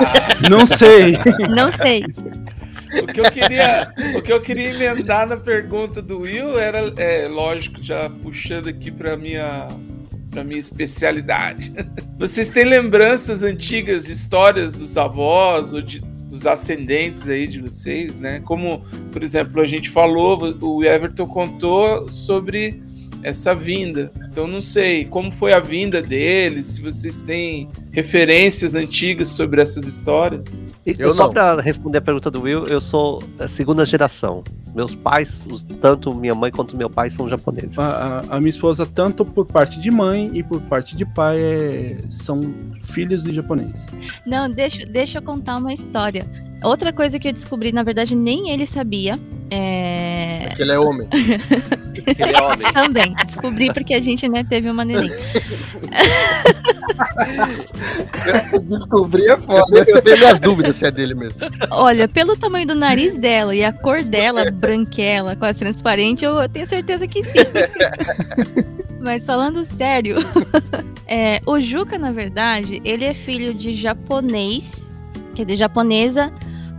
[0.50, 1.16] Não sei.
[1.48, 2.04] Não sei.
[3.02, 7.28] O, que eu queria, o que eu queria emendar na pergunta do Will era, é,
[7.28, 9.68] lógico, já puxando aqui para minha
[10.30, 11.72] para minha especialidade.
[12.18, 18.20] Vocês têm lembranças antigas de histórias dos avós ou de, dos ascendentes aí de vocês,
[18.20, 18.40] né?
[18.44, 22.82] Como, por exemplo, a gente falou, o Everton contou sobre
[23.22, 24.10] essa vinda.
[24.30, 29.86] Então não sei como foi a vinda deles, se vocês têm referências antigas sobre essas
[29.86, 30.62] histórias.
[30.86, 31.32] Eu só não.
[31.32, 34.42] pra responder a pergunta do Will, eu sou a segunda geração.
[34.74, 35.46] Meus pais,
[35.80, 37.78] tanto minha mãe quanto meu pai, são japoneses.
[37.78, 41.40] A, a- a minha esposa, tanto por parte de mãe e por parte de pai,
[41.40, 42.40] é- são
[42.84, 43.72] filhos de japonês.
[44.24, 46.24] Não, deixa, deixa eu contar uma história.
[46.62, 49.18] Outra coisa que eu descobri, na verdade, nem ele sabia.
[49.50, 50.46] É...
[50.48, 51.08] Porque ele é homem.
[51.12, 52.72] Ele é homem.
[52.74, 55.10] Também, descobri porque a gente né, teve uma neném.
[58.62, 59.84] Descobri é foda.
[59.86, 61.38] eu tenho minhas dúvidas se é dele mesmo.
[61.70, 66.66] Olha, pelo tamanho do nariz dela e a cor dela, branquela, quase transparente, eu tenho
[66.66, 67.38] certeza que sim.
[69.00, 70.16] Mas falando sério,
[71.06, 74.88] é, o Juca, na verdade, ele é filho de japonês,
[75.34, 76.32] quer dizer, japonesa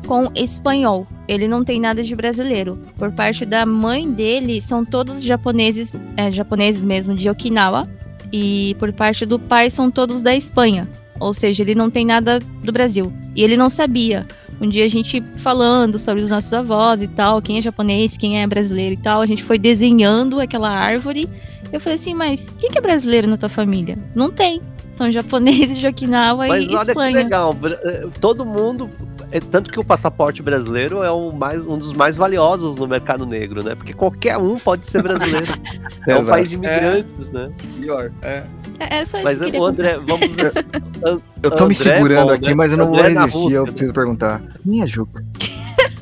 [0.05, 1.05] com espanhol.
[1.27, 2.77] Ele não tem nada de brasileiro.
[2.97, 7.87] Por parte da mãe dele, são todos japoneses, é, japoneses mesmo, de Okinawa.
[8.31, 10.87] E por parte do pai, são todos da Espanha.
[11.19, 13.11] Ou seja, ele não tem nada do Brasil.
[13.35, 14.25] E ele não sabia.
[14.61, 18.41] Um dia a gente falando sobre os nossos avós e tal, quem é japonês, quem
[18.41, 21.29] é brasileiro e tal, a gente foi desenhando aquela árvore.
[21.71, 23.97] Eu falei assim, mas quem que é brasileiro na tua família?
[24.13, 24.61] Não tem.
[24.99, 27.15] São japoneses de Okinawa Mas e olha que Espanha.
[27.15, 27.53] legal.
[27.53, 28.89] bra- eh, Todo mundo.
[29.31, 33.25] é, Tanto que o passaporte brasileiro é o mais, um dos mais valiosos no mercado
[33.25, 33.75] negro, né?
[33.75, 35.53] Porque qualquer um pode ser brasileiro.
[36.05, 37.49] é um país de imigrantes, né?
[37.79, 38.11] Pior.
[38.21, 38.43] É,
[38.79, 40.27] é só isso Mas que eu André, vamos.
[41.41, 42.53] Eu tô me André, segurando bom, aqui, né?
[42.55, 43.39] mas eu não vou André na resistir.
[43.41, 43.71] Rússia, eu né?
[43.71, 44.41] preciso perguntar.
[44.65, 45.23] Minha Juca.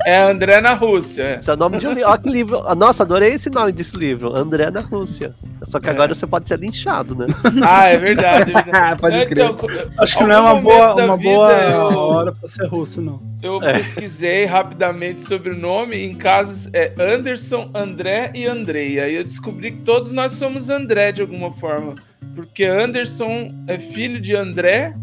[0.06, 1.36] É André na Rússia.
[1.38, 2.08] Esse é o nome de um livro.
[2.08, 2.74] Olha que livro.
[2.76, 4.34] Nossa, adorei esse nome desse livro.
[4.34, 5.34] André da Rússia.
[5.64, 5.90] Só que É.
[5.90, 7.26] agora você pode ser linchado, né?
[7.62, 8.50] Ah, é verdade.
[8.50, 9.00] É verdade.
[9.02, 9.44] Pode É, crer.
[9.50, 9.66] então,
[9.98, 13.18] Acho que não é uma boa, uma vida boa eu- hora pra ser russo, não.
[13.42, 13.74] Eu É.
[13.74, 19.00] pesquisei rapidamente sobre o nome em casas é Anderson, André e Andrei.
[19.00, 21.94] Aí eu descobri que todos nós somos André de alguma forma.
[22.34, 24.94] Porque Anderson é filho de André,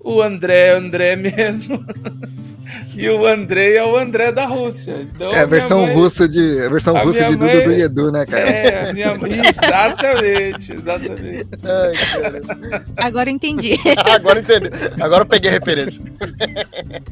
[0.00, 1.84] o André é André mesmo.
[2.96, 4.96] E o Andrei é o André da Rússia.
[5.02, 6.60] Então, É a versão mãe- russa de.
[6.64, 8.48] A versão a russa de mãe- Dudu do Edu, né, cara?
[8.48, 9.30] É, a minha mãe.
[9.48, 11.46] Exatamente, exatamente.
[11.64, 11.92] Ai.
[12.96, 13.78] Agora eu entendi.
[14.14, 14.70] Agora entendeu.
[15.00, 16.02] Agora eu peguei a referência.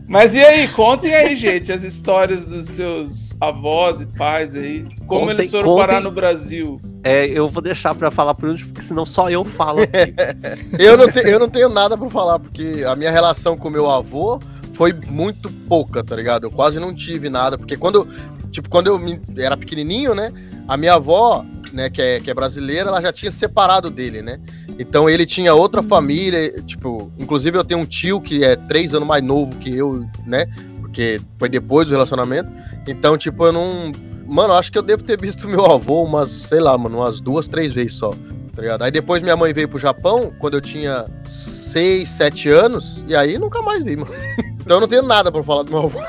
[0.07, 4.85] Mas e aí, contem aí, gente, as histórias dos seus avós e pais aí.
[5.07, 6.81] Como Contem- eles foram contem- parar no Brasil.
[7.05, 10.15] É, eu vou deixar pra falar por último, porque senão só eu falo aqui.
[10.79, 13.71] Eu não, te- eu não tenho nada pra falar, porque a minha relação com o
[13.71, 14.39] meu avô
[14.77, 16.45] foi muito pouca, tá ligado?
[16.45, 18.07] Eu quase não tive nada, porque quando,
[18.51, 19.01] tipo, quando eu
[19.39, 20.31] era pequenininho, né,
[20.69, 24.39] a minha avó, né, que é, que é brasileira, ela já tinha separado dele, né?
[24.79, 29.09] Então ele tinha outra família, tipo, inclusive eu tenho um tio que é três anos
[29.09, 30.47] mais novo que eu, né?
[30.81, 32.51] Porque foi depois do relacionamento.
[32.87, 33.93] Então, tipo, eu não.
[34.27, 37.49] Mano, acho que eu devo ter visto meu avô umas, sei lá, mano, umas duas,
[37.49, 38.13] três vezes só.
[38.57, 38.83] Tá ligado?
[38.83, 43.39] Aí depois minha mãe veio pro Japão quando eu tinha seis, sete anos, e aí
[43.39, 44.11] nunca mais vi, mano.
[44.67, 46.01] Então eu não tenho nada pra falar do meu avô.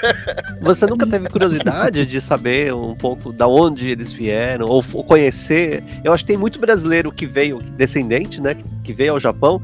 [0.62, 5.84] Você nunca teve curiosidade de saber um pouco da onde eles vieram, ou, conhecer?
[6.02, 8.56] Eu acho que tem muito brasileiro que veio, descendente, né?
[8.82, 9.60] Que veio ao Japão,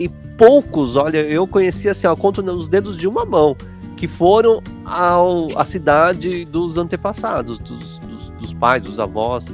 [0.00, 3.56] e poucos, olha, eu conheci assim, ó, conto nos dedos de uma mão,
[3.96, 9.46] que foram ao, à cidade dos antepassados, dos, dos, dos pais, dos avós.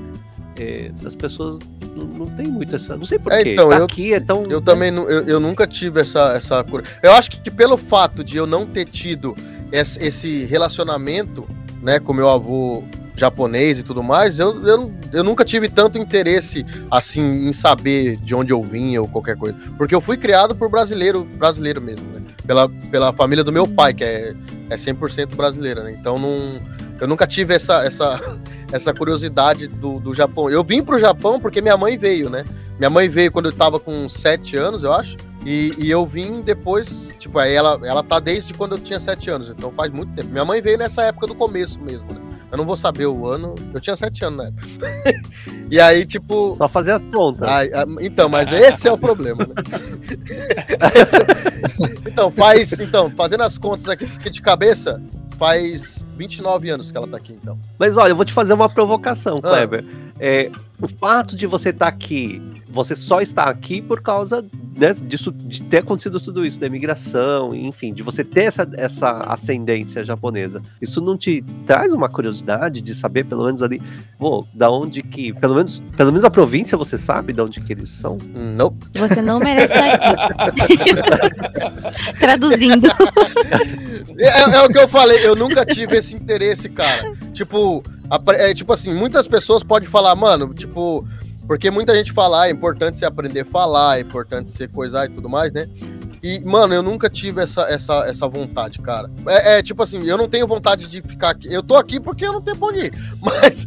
[0.59, 1.59] é, as pessoas
[1.97, 2.97] não, não tem muito essa.
[2.97, 3.53] Não sei É, porquê.
[3.55, 4.45] então, eu- aqui é tão.
[4.51, 6.85] Eu também eu, eu nunca tive essa, essa cura.
[7.03, 9.35] Eu acho que pelo fato de eu não ter tido
[9.73, 11.47] esse, esse relacionamento,
[11.83, 12.85] né, com meu avô
[13.17, 18.35] japonês e tudo mais, eu, eu, eu nunca tive tanto interesse assim em saber de
[18.35, 19.57] onde eu vinha ou qualquer coisa.
[19.79, 22.21] Porque eu fui criado por brasileiro, brasileiro mesmo, né?
[22.47, 24.35] Pela, pela família do meu pai, que é,
[24.69, 25.97] é 100% brasileira, né?
[25.99, 26.59] Então não,
[27.01, 28.21] eu nunca tive essa, essa,
[28.73, 30.51] essa curiosidade do, do Japão.
[30.51, 32.45] Eu vim pro Japão porque minha mãe veio, né?
[32.79, 35.17] Minha mãe veio quando eu tava com 7 anos, eu acho.
[35.47, 39.31] E, e eu vim depois, tipo, aí ela, ela tá desde quando eu tinha sete
[39.31, 40.29] anos, então faz muito tempo.
[40.29, 42.21] Minha mãe veio nessa época do começo mesmo, né?
[42.51, 44.67] Eu não vou saber o ano, eu tinha sete anos na época.
[45.71, 46.57] e aí, tipo.
[46.57, 47.49] Só fazer as contas.
[47.49, 47.61] Ah,
[48.01, 49.55] então, mas esse é o problema, né?
[51.01, 52.73] Esse- então, faz.
[52.73, 55.01] Então, fazendo as contas aqui aqui de cabeça,
[55.39, 57.59] faz 29 anos que ela tá aqui, então.
[57.79, 59.51] Mas olha, eu vou te fazer uma provocação, Ah.
[60.19, 60.51] É,
[60.81, 64.45] o fato de você estar aqui, você só está aqui por causa
[64.77, 69.11] né, disso, de ter acontecido tudo isso, da imigração, enfim, de você ter essa, essa
[69.25, 70.63] ascendência japonesa.
[70.81, 73.81] Isso não te traz uma curiosidade de saber, pelo menos ali,
[74.19, 75.33] pô, da onde que.
[75.35, 78.19] Pelo menos, pelo menos a província você sabe de onde que eles são?
[78.35, 78.75] Não.
[78.95, 79.95] Você não merece estar
[80.39, 80.77] aqui.
[82.21, 82.89] Traduzindo.
[84.19, 87.13] É, é o que eu falei, eu nunca tive esse interesse, cara.
[87.33, 87.83] Tipo,
[88.35, 91.07] é, tipo assim, muitas pessoas podem falar, mano, tipo,
[91.47, 95.07] porque muita gente fala, ah, é importante você aprender a falar, é importante você coisar
[95.07, 95.69] e tudo mais, né?
[96.23, 99.09] E, mano, eu nunca tive essa, essa, essa vontade, cara.
[99.29, 101.53] É, é, tipo assim, eu não tenho vontade de ficar aqui.
[101.53, 102.93] Eu tô aqui porque eu não tenho pra onde ir.
[103.23, 103.65] Mas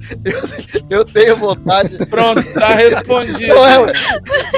[0.90, 1.96] eu, eu tenho vontade.
[2.08, 3.48] Pronto, tá respondido.
[3.54, 3.94] Não é,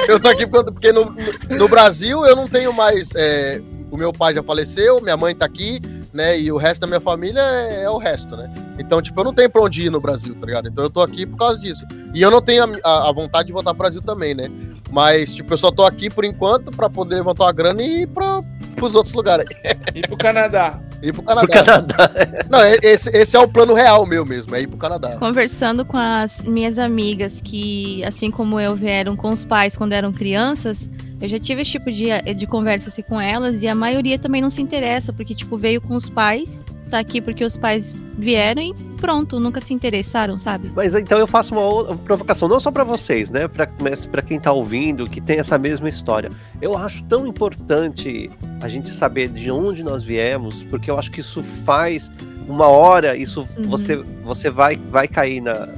[0.08, 1.14] eu tô aqui porque, no-
[1.50, 3.10] no Brasil eu não tenho mais.
[3.14, 5.78] é, o meu pai já faleceu, minha mãe tá aqui,
[6.12, 6.38] né?
[6.38, 8.50] E o resto da minha família é, é o resto, né?
[8.78, 10.68] Então, tipo, eu não tenho pra onde ir no Brasil, tá ligado?
[10.68, 11.84] Então eu tô aqui por causa disso.
[12.14, 14.50] E eu não tenho a, a- a vontade de voltar pro Brasil também, né?
[14.92, 18.06] Mas, tipo, eu só tô aqui por enquanto pra poder levantar uma grana e ir
[18.06, 18.42] pra,
[18.76, 19.46] pros outros lugares.
[19.94, 20.78] E pro Canadá.
[21.02, 21.46] Ir pro Canadá.
[21.46, 22.10] Pro Canadá.
[22.50, 25.16] Não, esse, esse é o plano real meu mesmo, é ir pro Canadá.
[25.16, 30.12] Conversando com as minhas amigas que, assim como eu, vieram com os pais quando eram
[30.12, 30.78] crianças,
[31.22, 34.42] eu já tive esse tipo de, de conversa assim, com elas e a maioria também
[34.42, 38.60] não se interessa, porque, tipo, veio com os pais, tá aqui porque os pais vieram
[38.62, 40.70] e pronto, nunca se interessaram, sabe?
[40.76, 43.48] Mas então eu faço uma provocação, não só pra vocês, né?
[43.48, 46.30] Pra, mas pra quem tá ouvindo, que tem essa mesma história.
[46.60, 51.20] Eu acho tão importante a gente saber de onde nós viemos, porque eu acho que
[51.20, 52.12] isso faz
[52.46, 53.64] uma hora, isso Uhum.
[53.68, 55.68] você, você vai, vai cair na.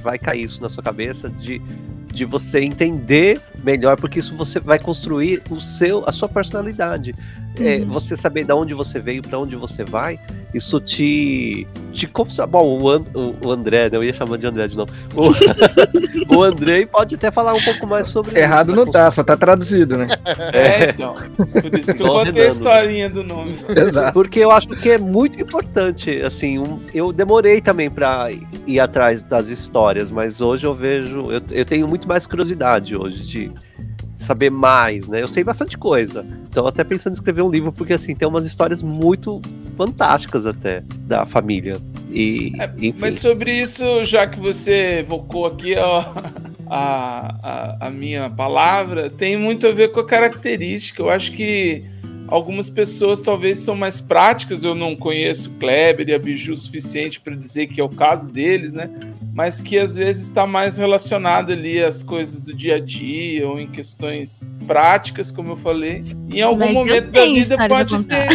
[0.00, 1.60] Vai cair isso na sua cabeça de,
[2.12, 7.14] de você entender melhor, porque isso você vai construir o seu, a sua personalidade.
[7.58, 7.90] É, Uhum.
[7.90, 10.18] você saber de onde você veio, pra onde você vai,
[10.54, 11.66] isso te.
[11.92, 12.08] te
[12.48, 13.02] Bom, o, An-
[13.42, 13.96] o- André, né?
[13.96, 14.92] Eu ia chamar de André de novo.
[15.14, 15.32] O,
[16.36, 19.36] o Andrei pode até falar um pouco mais sobre Errado isso, não tá, só tá
[19.36, 20.06] traduzido, né?
[20.52, 21.14] É, então.
[21.60, 22.46] Por isso que eu botei a né?
[22.46, 23.56] historinha do nome.
[23.68, 24.12] Exato.
[24.12, 28.28] Porque eu acho que é muito importante, assim, um- eu demorei também pra
[28.66, 33.24] ir atrás das histórias, mas hoje eu vejo, eu, eu tenho muito mais curiosidade hoje
[33.24, 33.50] de
[34.16, 35.20] saber mais, né?
[35.22, 38.26] Eu sei bastante coisa, então eu até pensando em escrever um livro, porque assim, tem
[38.28, 39.40] umas histórias muito
[39.74, 41.78] fantásticas até da família.
[42.10, 42.94] E, enfim.
[42.98, 46.04] Mas sobre isso, já que você evocou aqui ó,
[46.66, 51.02] a, a, a minha palavra, tem muito a ver com a característica.
[51.02, 51.82] Eu acho que
[52.28, 54.64] algumas pessoas talvez são mais práticas.
[54.64, 58.30] Eu não conheço Kleber e a Biju o suficiente para dizer que é o caso
[58.30, 58.90] deles, né?
[59.32, 63.58] Mas que às vezes está mais relacionado ali às coisas do dia a dia ou
[63.58, 66.04] em questões práticas, como eu falei.
[66.32, 68.28] Em algum Mas momento da vida pode ter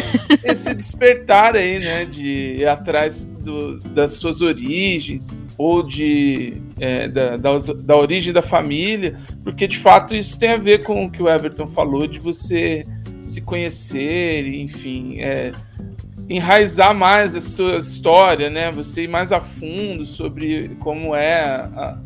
[0.43, 2.05] esse despertar aí, né?
[2.05, 8.41] De ir atrás do- das suas origens ou de é, da, da, da origem da
[8.41, 12.19] família, porque de fato isso tem a ver com o que o Everton falou de
[12.19, 12.85] você
[13.29, 15.51] se conhecer, enfim, é,
[16.29, 18.71] enraizar mais a sua história, né?
[18.71, 21.97] Você ir mais a fundo sobre como é, a-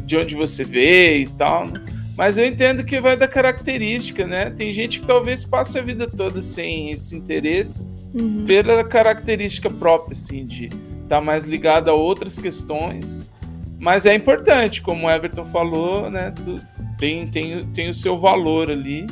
[0.00, 1.66] de onde você veio e tal.
[1.68, 1.80] né?
[2.16, 4.50] Mas eu entendo que vai da característica, né?
[4.50, 8.44] Tem gente que talvez passe a vida toda sem esse interesse Uhum.
[8.44, 10.68] pela característica própria, assim, de
[11.04, 13.30] estar mais ligado a outras questões.
[13.78, 16.32] Mas é importante, como o Everton falou, né?
[16.44, 16.58] tu-
[16.98, 19.06] tem, tem, tem o seu valor ali.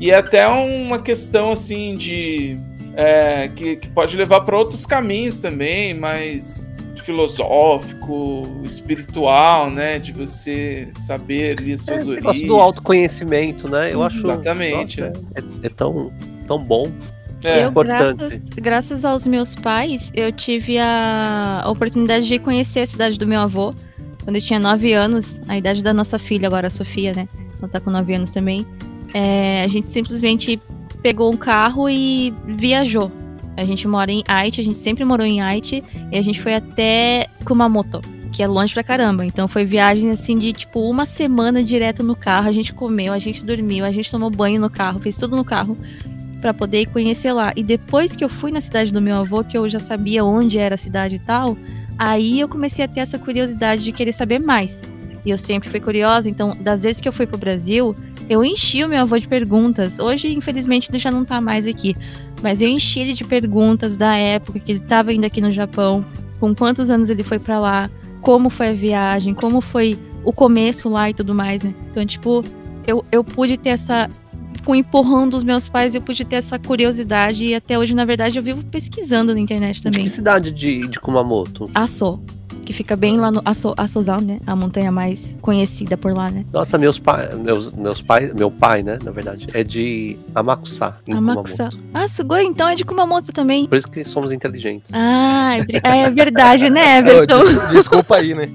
[0.00, 2.56] E é até uma questão, assim, de.
[2.96, 6.70] é, que, que pode levar para outros caminhos também, mais
[7.04, 9.98] filosófico, espiritual, né?
[9.98, 12.16] De você saber ali as É, suas esse origens.
[12.24, 13.88] negócio do autoconhecimento, né?
[13.90, 15.00] Eu acho Exatamente.
[15.00, 16.12] nossa, é, é tão,
[16.46, 16.90] tão bom.
[17.42, 18.16] É, eu, importante.
[18.16, 23.40] graças, graças aos meus pais, eu tive a oportunidade de conhecer a cidade do meu
[23.40, 23.70] avô
[24.24, 27.28] quando eu tinha 9 anos, a idade da nossa filha, agora a Sofia, né?
[27.58, 28.64] Ela tá com 9 anos também.
[29.14, 30.60] É, a gente simplesmente
[31.00, 33.10] pegou um carro e viajou.
[33.56, 36.54] A gente mora em Aichi, a gente sempre morou em Aichi, e a gente foi
[36.54, 38.00] até Kumamoto,
[38.32, 39.24] que é longe pra caramba.
[39.24, 42.48] Então foi viagem assim de tipo uma semana direto no carro.
[42.48, 45.44] A gente comeu, a gente dormiu, a gente tomou banho no carro, fez tudo no
[45.44, 45.78] carro
[46.40, 47.52] para poder conhecer lá.
[47.54, 50.58] E depois que eu fui na cidade do meu avô, que eu já sabia onde
[50.58, 51.56] era a cidade e tal,
[51.96, 54.82] aí eu comecei a ter essa curiosidade de querer saber mais.
[55.24, 57.96] E eu sempre fui curiosa, então, das vezes que eu fui pro Brasil,
[58.28, 59.98] eu enchi o meu avô de perguntas.
[59.98, 61.94] Hoje, infelizmente, ele já não tá mais aqui.
[62.42, 66.04] Mas eu enchi ele de perguntas da época que ele tava indo aqui no Japão,
[66.40, 67.90] com quantos anos ele foi para lá,
[68.20, 71.72] como foi a viagem, como foi o começo lá e tudo mais, né?
[71.90, 72.44] Então, tipo,
[72.86, 74.10] eu, eu pude ter essa.
[74.64, 77.44] Com o empurrão dos meus pais, eu pude ter essa curiosidade.
[77.44, 80.04] E até hoje, na verdade, eu vivo pesquisando na internet De também.
[80.04, 81.68] que cidade de, de Kumamoto?
[81.74, 82.18] Asso,
[82.64, 84.40] que fica bem lá no Asso, Assozan, né?
[84.46, 86.44] A montanha mais conhecida por lá, né?
[86.52, 91.12] Nossa, meus pais, meus, meus pais, meu pai, né, na verdade, é de Amakusa, em
[91.14, 91.56] Amakusa.
[91.70, 91.78] Kumamoto.
[91.92, 93.66] Ah, Sugoi, então é de Kumamoto também.
[93.66, 94.90] Por isso que somos inteligentes.
[94.94, 97.40] Ah, é bri- é verdade, né, Everton?
[97.40, 98.48] des- desculpa aí, né?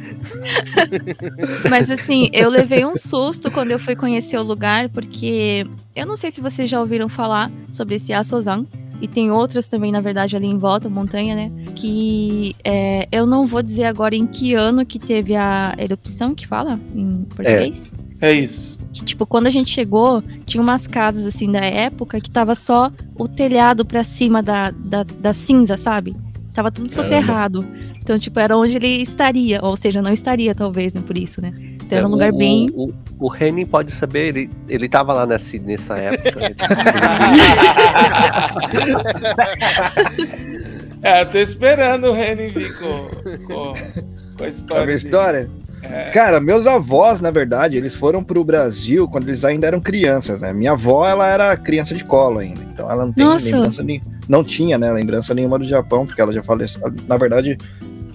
[1.70, 6.18] Mas assim, eu levei um susto quando eu fui conhecer o lugar, porque eu não
[6.18, 8.66] sei se vocês já ouviram falar sobre esse Assozan.
[9.02, 11.52] E tem outras também, na verdade, ali em volta, montanha, né?
[11.76, 16.46] Que é, eu não vou dizer agora em que ano que teve a erupção, que
[16.46, 17.90] fala em português.
[18.22, 18.80] É isso.
[18.92, 23.28] Tipo, quando a gente chegou, tinha umas casas assim da época que tava só o
[23.28, 26.16] telhado pra cima da, da, da cinza, sabe?
[26.54, 27.66] Tava tudo soterrado.
[28.02, 29.62] Então, tipo, era onde ele estaria.
[29.64, 31.02] Ou seja, não estaria, talvez, né?
[31.06, 31.54] Por isso, né?
[31.90, 32.70] Então era um lugar o, bem.
[32.76, 36.40] O, o Renin pode saber, ele, ele tava lá nessa, nessa época.
[41.02, 43.08] É, eu tô esperando o Reni vir com,
[43.46, 43.74] com,
[44.38, 44.82] com a história.
[44.82, 45.50] Sabe a história?
[45.82, 46.04] É.
[46.12, 50.52] Cara, meus avós, na verdade, eles foram pro Brasil quando eles ainda eram crianças, né?
[50.52, 53.46] Minha avó, ela era criança de colo ainda, então ela não tem Nossa.
[53.46, 56.82] lembrança nem, não tinha, né, lembrança nenhuma do Japão, porque ela já faleceu.
[57.08, 57.58] Na verdade,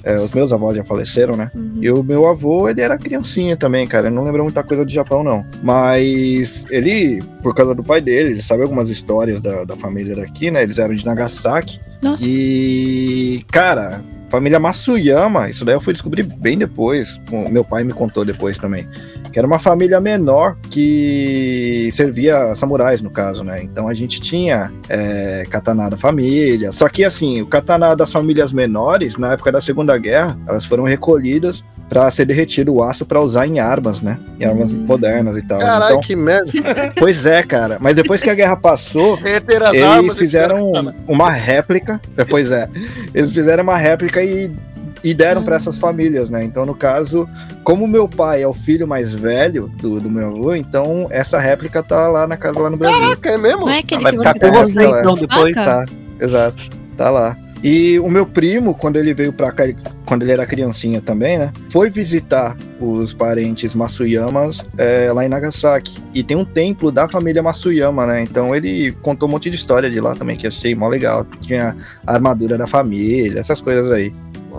[0.05, 1.51] é, os meus avós já faleceram, né?
[1.55, 1.79] Uhum.
[1.81, 4.09] E o meu avô, ele era criancinha também, cara.
[4.09, 5.45] Ele não lembra muita coisa do Japão, não.
[5.63, 10.51] Mas ele, por causa do pai dele, ele sabe algumas histórias da, da família daqui,
[10.51, 10.63] né?
[10.63, 11.81] Eles eram de Nagasaki.
[12.03, 12.23] Nossa.
[12.27, 17.19] E, cara, família Matsuyama, isso daí eu fui descobrir bem depois.
[17.51, 18.87] Meu pai me contou depois também.
[19.35, 23.61] Que era uma família menor que servia samurais, no caso, né?
[23.65, 26.71] Então a gente tinha é, katana da família.
[26.71, 30.85] Só que, assim, o katana das famílias menores, na época da Segunda Guerra, elas foram
[30.85, 34.19] recolhidas para ser derretido o aço para usar em armas, né?
[34.39, 34.85] Em armas Hum.
[34.87, 35.59] modernas e tal.
[35.59, 36.53] Caralho, Então, que merda.
[36.97, 37.79] pois é, cara.
[37.81, 40.71] Mas depois que a guerra passou, eles armas fizeram
[41.09, 42.01] uma réplica.
[42.31, 42.69] Pois é.
[43.13, 44.49] Eles fizeram uma réplica e,
[45.05, 46.43] e deram para essas famílias, né?
[46.43, 47.29] Então, no caso,
[47.63, 51.83] como meu pai é o filho mais velho do, do meu avô, então essa réplica
[51.83, 53.01] tá lá na casa lá no Brasil.
[53.01, 53.61] Caraca, é mesmo?
[53.61, 55.01] Não é aquele Vai que ficar você com tá você é.
[55.01, 55.55] então depois.
[55.55, 55.87] Tá,
[56.19, 56.71] exato.
[56.97, 57.37] Tá lá.
[57.63, 59.65] E o meu primo, quando ele veio pra cá,
[60.05, 61.51] quando ele era criancinha também, né?
[61.71, 65.97] Foi visitar os parentes Matsuyamas é, lá em Nagasaki.
[66.13, 68.23] E tem um templo da família Matsuyama, né?
[68.23, 71.27] Então ele contou um monte de história de lá também, que eu achei mó legal.
[71.41, 71.75] Tinha
[72.07, 74.13] a armadura da família, essas coisas aí.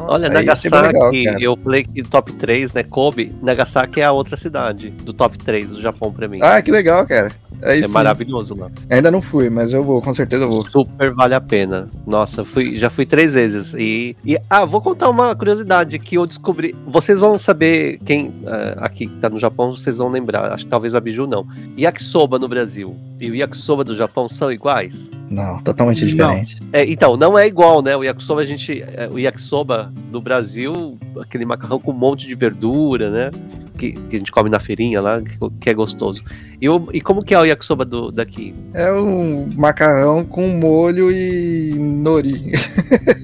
[0.08, 2.84] Olha, Aí Nagasaki, legal, eu falei que top 3, né?
[2.84, 6.40] Kobe, Nagasaki é a outra cidade do top 3 do Japão pra mim.
[6.42, 7.32] Ah, que legal, cara.
[7.64, 7.92] Aí é sim.
[7.92, 8.70] maravilhoso lá.
[8.90, 10.68] Ainda não fui, mas eu vou, com certeza eu vou.
[10.68, 11.88] Super vale a pena.
[12.06, 13.74] Nossa, fui, já fui três vezes.
[13.74, 16.76] E, e- ah, vou contar uma curiosidade que eu descobri.
[16.86, 20.52] Vocês vão saber, quem ah, aqui que tá no Japão, vocês vão lembrar.
[20.54, 21.46] Acho que talvez a Biju não.
[21.78, 25.10] Yakisoba no Brasil e o yakisoba do Japão são iguais?
[25.30, 26.08] Não, totalmente Não.
[26.08, 26.58] diferente.
[26.72, 27.96] É, então, não é igual, né?
[27.98, 28.82] O yakisoba, a gente.
[28.82, 33.32] é, O yakisoba do Brasil, aquele macarrão com um monte de verdura, né?
[33.78, 36.24] Que, que a gente come na feirinha lá, que, que é gostoso.
[36.62, 38.54] E, o- e como que é o yakisoba do, daqui?
[38.74, 42.54] É um macarrão com molho e nori.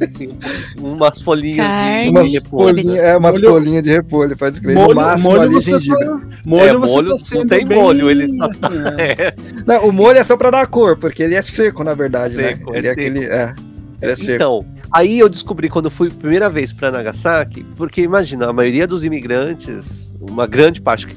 [0.79, 2.03] Umas folhinhas Carne.
[2.03, 2.67] de, Umas de repolho.
[2.75, 4.75] folhinhas, é, umas Molho- folhinhas de repolho, pode crer.
[4.75, 6.05] no Molho, máximo molho ali você gengibre.
[6.05, 8.91] tá, molho É, você molho tá não tem bem, molho, ele só assim, né?
[9.21, 9.33] É,
[9.65, 12.71] Não, o molho é só pra dar cor, porque ele é seco, na verdade, Seco,
[12.71, 12.77] né?
[12.77, 13.01] é Ele é, seco.
[13.01, 13.25] aquele.
[13.25, 13.55] É,
[14.01, 14.31] ele é seco.
[14.33, 18.85] Então, aí eu descobri quando eu fui primeira vez para Nagasaki, porque imagina, a maioria
[18.87, 21.07] dos imigrantes, uma grande parte,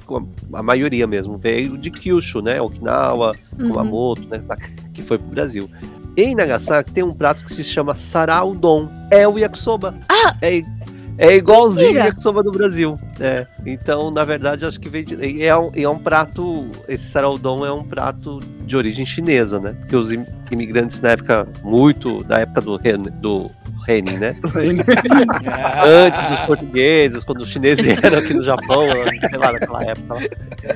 [0.53, 2.61] a maioria mesmo, veio de Kyushu, né?
[2.61, 3.69] Okinawa, Uhum.
[3.69, 4.41] Kumamoto, né?
[4.93, 5.71] Que foi pro Brasil.
[6.17, 8.89] Em Nagasaki tem um prato que se chama Saraudon.
[9.11, 9.95] É o yakisoba.
[10.09, 10.37] Ah!
[10.43, 10.63] É,
[11.19, 12.07] é igualzinho o Mentira!
[12.09, 12.99] yakisoba do Brasil.
[13.21, 13.47] É.
[13.67, 16.67] Então, na verdade, acho que veio de, e é, um, é um prato.
[16.89, 19.73] Esse Saraudon é um prato de origem chinesa, né?
[19.81, 22.79] Porque os im- imigrantes na época, muito da época do,
[23.21, 23.51] do
[23.87, 24.35] Renin, né?
[25.85, 28.83] Antes dos portugueses, quando os chineses vieram aqui no Japão,
[29.29, 30.17] sei lá, naquela época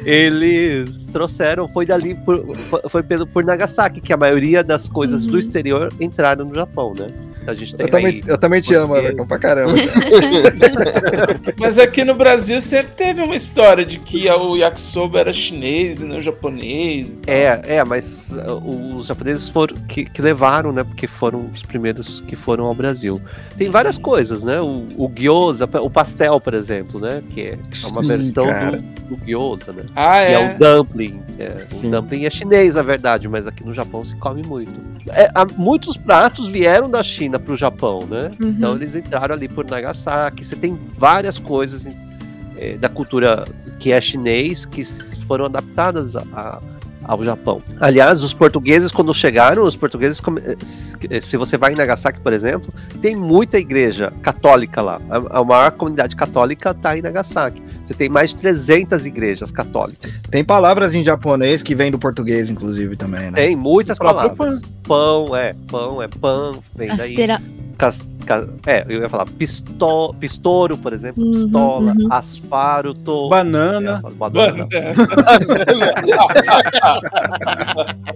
[0.05, 5.25] eles trouxeram, foi dali, por, foi, foi pelo, por Nagasaki, que a maioria das coisas
[5.25, 5.39] do Uhum.
[5.39, 7.11] exterior entraram no Japão, né?
[7.49, 8.95] A gente tem Eu também, aí- eu também te amo.
[8.95, 9.73] Everton, pra caramba.
[11.59, 16.05] Mas aqui no Brasil sempre teve uma história de que o yakisoba era chinês e
[16.05, 17.19] não japonês.
[17.27, 20.85] É, é, mas uh, os japoneses foram que, que levaram, né?
[20.85, 23.21] Porque foram os primeiros que foram ao Brasil.
[23.57, 24.61] Tem várias coisas, né?
[24.61, 27.23] O, o gyoza, o pastel, por exemplo, né?
[27.31, 28.47] Que é uma Sim, versão
[29.09, 29.83] do, do gyoza, né?
[29.97, 30.55] Ah, Que é, é.
[30.55, 31.21] o dumpling.
[31.39, 34.75] É, o dumpling é chinês, na verdade, mas aqui no Japão se come muito.
[35.13, 38.31] É, há- muitos pratos vieram da China para o Japão, né?
[38.41, 38.49] Uhum.
[38.51, 40.45] Então eles entraram ali por Nagasaki.
[40.45, 41.87] Você tem várias coisas
[42.57, 43.45] eh, da cultura
[43.79, 44.83] que é chinês que
[45.27, 46.59] foram adaptadas a- a-
[47.05, 47.63] ao Japão.
[47.81, 52.33] Aliás, os portugueses, quando chegaram, os portugueses, eh, se se você vai em Nagasaki, por
[52.33, 55.01] exemplo, tem muita igreja católica lá.
[55.09, 57.63] A, a maior comunidade católica está em Nagasaki.
[57.89, 60.21] Você tem mais de 300 igrejas católicas.
[60.31, 63.47] Tem palavras em japonês que vem do português, inclusive, também, né?
[63.47, 64.61] Tem muitas palavras.
[64.87, 67.17] Pão, é, pão, é pão, vem daí.
[67.79, 72.09] Cas- ca- é, eu ia falar pisto, pistouro, por exemplo, Uhum, pistola, uhum.
[72.13, 73.95] asfaruto, Banana.
[73.95, 74.67] essa, banana,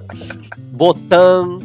[0.73, 1.59] botão,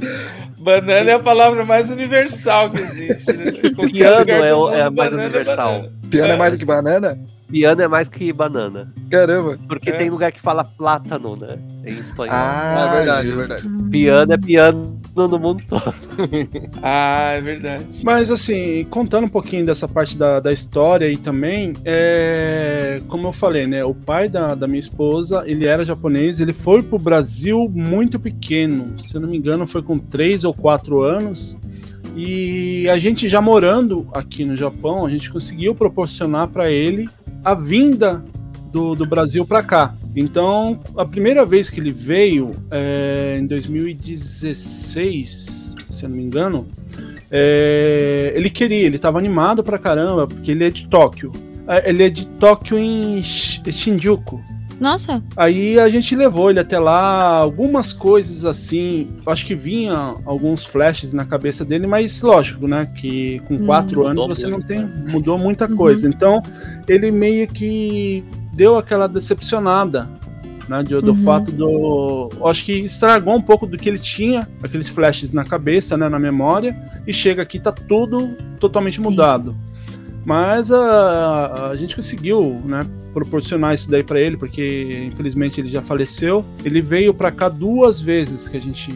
[0.59, 3.31] Banana é a palavra mais universal que existe.
[3.33, 3.51] Né?
[3.91, 5.71] Piano é é a mais banana universal.
[5.73, 5.91] banana.
[6.09, 6.37] Piano é É.
[6.37, 7.17] mais do que banana?
[7.47, 8.91] Piano é mais que banana.
[9.09, 9.57] Caramba.
[9.67, 9.97] Porque É.
[9.97, 11.57] tem lugar que fala plátano, né?
[11.85, 12.33] Em espanhol.
[12.35, 13.69] Ah, é verdade, é verdade.
[13.89, 15.93] Piano é piano no mundo todo.
[16.83, 17.85] Ah, é verdade.
[18.03, 23.31] Mas assim, contando um pouquinho dessa parte da, da história aí também, é, como eu
[23.31, 23.83] falei, né?
[23.83, 28.99] O pai da, da minha esposa, ele era japonês, ele foi pro Brasil muito pequeno.
[28.99, 31.57] Se eu não me engano, foi com 3 ou 4 anos.
[32.15, 37.07] E a gente já morando aqui no Japão, a gente conseguiu proporcionar para ele
[37.43, 38.23] a vinda
[38.71, 39.95] do, do Brasil para cá.
[40.15, 46.67] Então, a primeira vez que ele veio, é, em 2016, se eu não me engano,
[47.31, 51.31] é, ele queria, ele tava animado pra caramba, porque ele é de Tóquio.
[51.67, 54.41] É, Ele é de Tóquio em Shi- Shinjuku.
[54.79, 59.07] Nossa, Aí a gente levou ele até lá, algumas coisas assim.
[59.25, 62.87] Acho que vinha alguns flashes na cabeça dele, mas lógico, né?
[62.95, 63.65] Que com Hum.
[63.65, 64.79] quatro anos Mudou você muito, não tem.
[64.79, 65.11] né?
[65.11, 65.75] Mudou muita Uhum.
[65.75, 66.07] coisa.
[66.07, 66.41] Então,
[66.87, 68.23] ele meio que
[68.53, 70.07] deu aquela decepcionada.
[70.69, 71.17] Né, de- do Uhum.
[71.19, 72.29] fato do.
[72.43, 76.19] Acho que estragou um pouco do que ele tinha, aqueles flashes na cabeça, né, na
[76.19, 76.75] memória,
[77.07, 79.55] e chega aqui tá tudo totalmente mudado.
[80.27, 85.81] Mas a, a gente conseguiu, né, proporcionar isso daí pra ele, porque infelizmente ele já
[85.81, 86.43] faleceu.
[86.65, 88.91] Ele veio pra cá duas vezes que a gente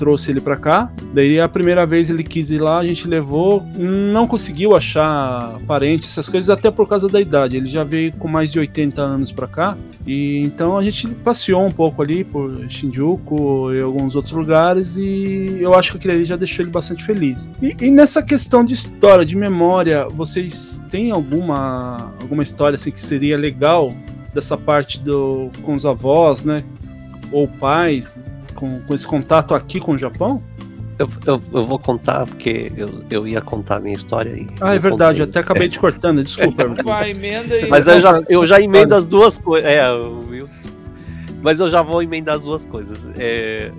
[0.00, 0.90] trouxe ele pra cá.
[1.12, 6.06] Daí a primeira vez ele quis ir lá, a gente levou, não conseguiu achar parente,
[6.06, 7.58] essas coisas, até por causa da idade.
[7.58, 9.76] Ele já veio com mais de 80 anos pra cá.
[10.06, 15.58] E então a gente passeou um pouco ali por Shinjuku e alguns outros lugares e
[15.60, 17.50] eu acho que aquele ali já deixou ele bastante feliz.
[17.60, 23.00] E, e nessa questão de história, de memória, vocês têm alguma alguma história assim que
[23.00, 23.94] seria legal
[24.32, 26.64] dessa parte do com os avós, né?
[27.30, 28.14] Ou pais,
[28.60, 30.42] com, com esse contato aqui com o Japão?
[30.98, 34.46] Eu, eu, eu vou contar, porque eu, eu ia contar a minha história aí.
[34.60, 35.40] Ah, é verdade, eu contei.
[35.40, 36.68] até acabei te cortando, desculpa.
[36.84, 37.68] Vai, emenda aí.
[37.70, 39.66] Mas eu já, eu já emendo as duas coisas.
[39.66, 40.46] É, Will.
[41.42, 43.08] Mas eu já vou emendar as duas coisas.
[43.16, 43.72] É,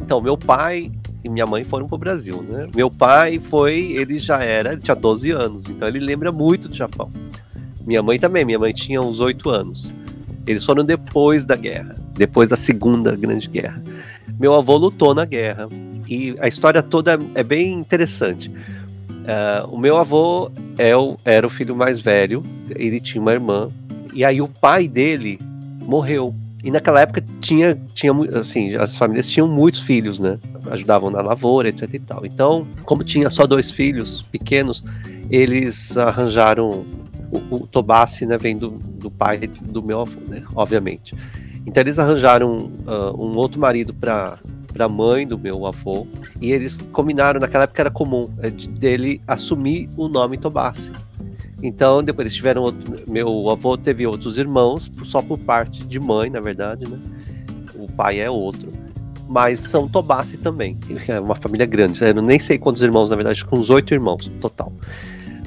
[0.00, 0.92] então, meu pai
[1.24, 2.68] e minha mãe foram pro Brasil, né?
[2.72, 6.74] Meu pai foi, ele já era, ele tinha 12 anos, então ele lembra muito do
[6.76, 7.10] Japão.
[7.84, 9.92] Minha mãe também, minha mãe tinha uns 8 anos.
[10.46, 13.82] Eles foram depois da guerra, depois da Segunda Grande Guerra.
[14.38, 15.68] Meu avô lutou na guerra
[16.08, 18.50] e a história toda é bem interessante.
[19.26, 23.68] Ah, o meu avô é o- era o filho mais velho, ele tinha uma irmã,
[24.14, 25.38] e aí o pai dele
[25.84, 26.34] morreu.
[26.64, 30.38] E naquela época tinha, tinha assim, as famílias tinham muitos filhos, né?
[30.70, 32.26] Ajudavam na lavoura, etc e tal.
[32.26, 34.82] Então, como tinha só dois filhos pequenos,
[35.30, 36.84] eles arranjaram
[37.30, 38.36] o, o Tobasse, né?
[38.36, 40.42] Vem do, do pai do meu avô, né?
[40.54, 41.14] Obviamente.
[41.68, 44.38] Então eles arranjaram ah, um outro marido para
[44.72, 46.06] para mãe do meu avô
[46.40, 50.92] e eles combinaram naquela época era comum é, de- dele assumir o nome Tobasse.
[51.62, 56.30] Então depois eles tiveram outro, meu avô teve outros irmãos só por parte de mãe
[56.30, 56.98] na verdade, né?
[57.74, 58.72] O pai é outro,
[59.28, 60.78] mas são Tobasse também.
[61.08, 62.02] É uma família grande.
[62.02, 64.72] Eu nem sei quantos irmãos na verdade, com uns oito irmãos total.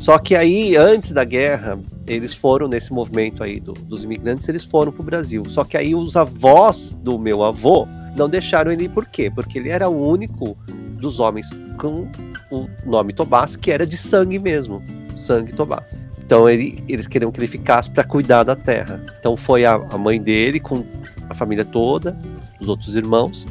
[0.02, 4.64] Só que aí, antes da guerra, eles foram nesse movimento aí do- dos imigrantes, eles
[4.64, 5.46] foram pro Brasil.
[5.48, 7.88] Só que aí os avós do meu avô
[8.18, 8.90] não deixaram ele ir.
[8.90, 9.30] Por quê?
[9.30, 10.58] Porque ele era o único
[11.00, 11.48] dos homens
[11.78, 12.08] com
[12.52, 14.82] o nome Tobás, que era de sangue mesmo.
[15.16, 16.08] Sangue Tobás.
[16.26, 19.06] Então ele- eles queriam que ele ficasse para cuidar da terra.
[19.20, 20.84] Então foi a, a mãe dele com
[21.30, 22.18] a família toda,
[22.60, 23.46] os outros irmãos,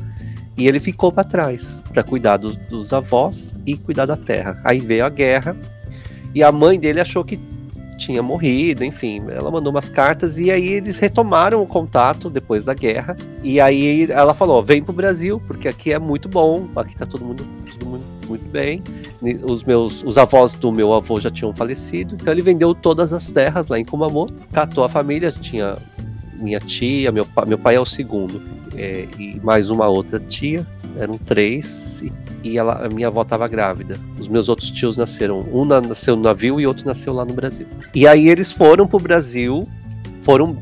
[0.58, 4.60] E ele ficou para trás para cuidar dos, dos avós e cuidar da terra.
[4.62, 5.56] Aí veio a guerra
[6.34, 7.38] e a mãe dele achou que
[8.00, 12.72] tinha morrido, enfim, ela mandou umas cartas e aí eles retomaram o contato depois da
[12.72, 13.14] guerra.
[13.42, 17.24] E aí ela falou: vem pro Brasil, porque aqui é muito bom, aqui tá todo
[17.24, 18.82] mundo, todo mundo muito bem.
[19.44, 23.28] Os meus os avós do meu avô já tinham falecido, então ele vendeu todas as
[23.28, 25.76] terras lá em Kumamoto, catou a família, tinha
[26.34, 28.40] minha tia, meu, meu pai é o segundo,
[28.74, 30.66] é, e mais uma outra tia,
[30.98, 32.10] eram três, e,
[32.42, 33.98] e ela, a minha avó estava grávida.
[34.18, 37.66] Os meus outros tios nasceram, um nasceu no navio e outro nasceu lá no Brasil.
[37.94, 39.66] E aí eles foram pro Brasil,
[40.22, 40.56] foram,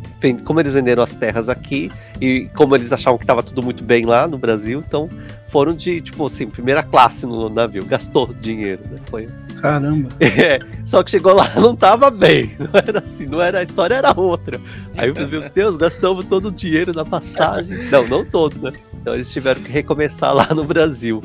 [0.44, 4.04] como eles venderam as terras aqui, e como eles achavam que estava tudo muito bem
[4.04, 5.08] lá no Brasil, então
[5.48, 8.98] foram de, tipo assim, primeira classe no navio, gastou dinheiro, né?
[9.08, 9.28] Foi
[9.60, 10.08] Caramba.
[10.20, 12.52] é, só que chegou lá não tava bem.
[12.58, 14.60] Não era assim, não era, a história era outra.
[14.96, 17.88] Aí eu falei, meu Deus, gastamos todo o dinheiro na passagem.
[17.90, 18.72] Não, não todo, né?
[19.00, 21.22] Então eles tiveram que recomeçar lá no Brasil.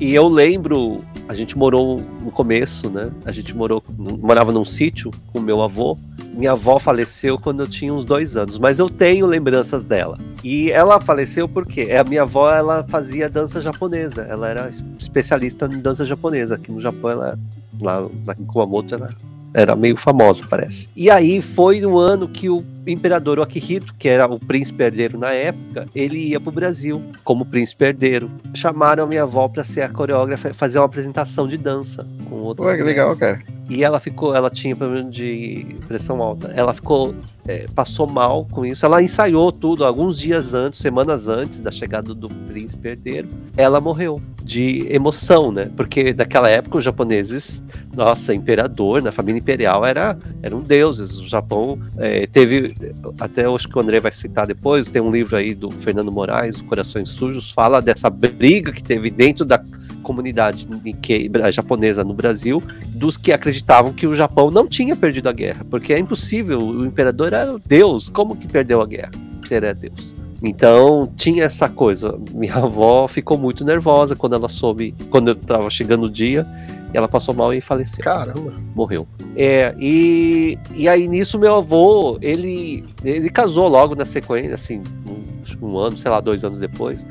[0.00, 3.10] E eu lembro, a gente morou no começo, né?
[3.24, 3.82] A gente morou,
[4.20, 5.96] morava num sítio com meu avô.
[6.34, 10.18] Minha avó faleceu quando eu tinha uns dois anos, mas eu tenho lembranças dela.
[10.42, 14.22] E ela faleceu porque a minha avó ela fazia dança japonesa.
[14.22, 16.54] Ela era especialista em dança japonesa.
[16.54, 17.38] Aqui no Japão ela
[17.80, 19.08] lá, lá em Kumamoto era,
[19.52, 20.88] era meio famosa, parece.
[20.96, 25.30] E aí foi no ano que o imperador Akihito, que era o príncipe herdeiro na
[25.30, 28.30] época, ele ia pro Brasil como príncipe herdeiro.
[28.54, 32.36] Chamaram a minha avó para ser a coreógrafa e fazer uma apresentação de dança com
[32.36, 32.64] outro.
[32.64, 33.40] Pô, que legal, cara.
[33.68, 36.52] E ela ficou, ela tinha problema de pressão alta.
[36.54, 37.14] Ela ficou,
[37.46, 38.84] é, passou mal com isso.
[38.84, 43.28] Ela ensaiou tudo alguns dias antes, semanas antes da chegada do príncipe herdeiro.
[43.56, 45.70] Ela morreu de emoção, né?
[45.76, 47.62] Porque naquela época os japoneses,
[47.94, 51.18] nossa, imperador, na família imperial era eram deuses.
[51.18, 52.71] O Japão é, teve,
[53.20, 56.60] até acho que o André vai citar depois, tem um livro aí do Fernando Moraes,
[56.60, 59.62] Corações Sujos, fala dessa briga que teve dentro da
[60.02, 65.32] comunidade Nikkei japonesa no Brasil, dos que acreditavam que o Japão não tinha perdido a
[65.32, 69.12] guerra, porque é impossível, o imperador era Deus, como que perdeu a guerra?
[69.46, 70.22] Se era Deus.
[70.42, 72.18] Então tinha essa coisa.
[72.32, 76.46] Minha avó ficou muito nervosa quando ela soube, quando eu tava chegando o dia,
[76.92, 78.04] ela passou mal e faleceu.
[78.04, 78.54] Caramba.
[78.74, 79.06] Morreu.
[79.36, 85.66] É, e, e aí nisso meu avô, ele, ele casou logo na sequência, assim, um,
[85.66, 87.06] um ano, sei lá, dois anos depois.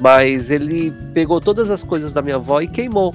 [0.00, 3.14] Mas ele pegou todas as coisas da minha avó e queimou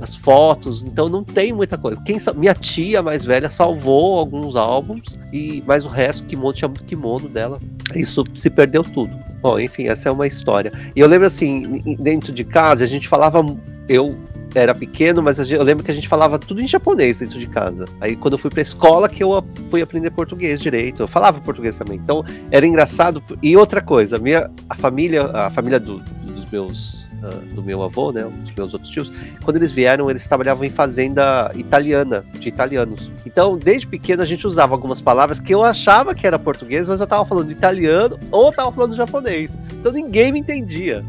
[0.00, 2.00] as fotos, então não tem muita coisa.
[2.02, 6.84] Quem minha tia mais velha salvou alguns álbuns e mais o resto kimono tinha muito
[6.84, 7.58] kimono dela.
[7.94, 9.14] Isso se perdeu tudo.
[9.42, 10.72] Bom, enfim, essa é uma história.
[10.96, 13.44] E eu lembro assim, dentro de casa a gente falava
[13.88, 14.16] eu
[14.54, 17.86] era pequeno, mas eu lembro que a gente falava tudo em japonês dentro de casa.
[18.00, 21.02] Aí quando eu fui pra escola que eu fui aprender português direito.
[21.02, 21.98] Eu falava português também.
[21.98, 23.22] Então era engraçado.
[23.42, 26.02] E outra coisa, a minha a família, a família do,
[26.50, 29.10] meus uh, do meu avô, né, os meus outros tios,
[29.42, 33.10] quando eles vieram, eles trabalhavam em fazenda italiana, de italianos.
[33.24, 37.00] Então, desde pequeno a gente usava algumas palavras que eu achava que era português, mas
[37.00, 39.58] eu tava falando italiano ou tava falando japonês.
[39.72, 41.04] Então ninguém me entendia.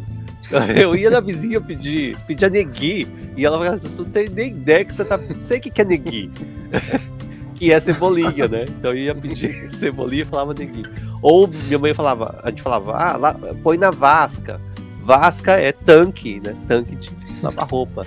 [0.75, 4.49] Eu ia na vizinha pedir, pedir a negui, e ela falava, você não tem nem
[4.49, 5.17] ideia que você tá.
[5.17, 6.29] Não sei o que é negui.
[7.55, 8.65] que é cebolinha, né?
[8.67, 10.83] Então eu ia pedir cebolinha e falava negui.
[11.21, 14.59] Ou minha mãe falava, a gente falava, ah, lá, põe na vasca.
[15.03, 16.55] Vasca é tanque, né?
[16.67, 17.09] Tanque de
[17.41, 18.05] lavar roupa.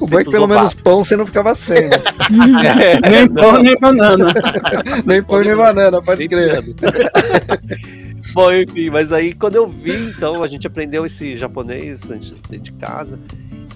[0.00, 0.82] O bom é que pelo menos vasca.
[0.82, 1.96] pão você não ficava sem, né?
[2.80, 4.26] é, nem pão, nem banana.
[5.04, 6.62] nem pão, nem banana, pode crer.
[8.34, 12.72] Bom, enfim, mas aí quando eu vi, então, a gente aprendeu esse japonês dentro de
[12.72, 13.18] casa.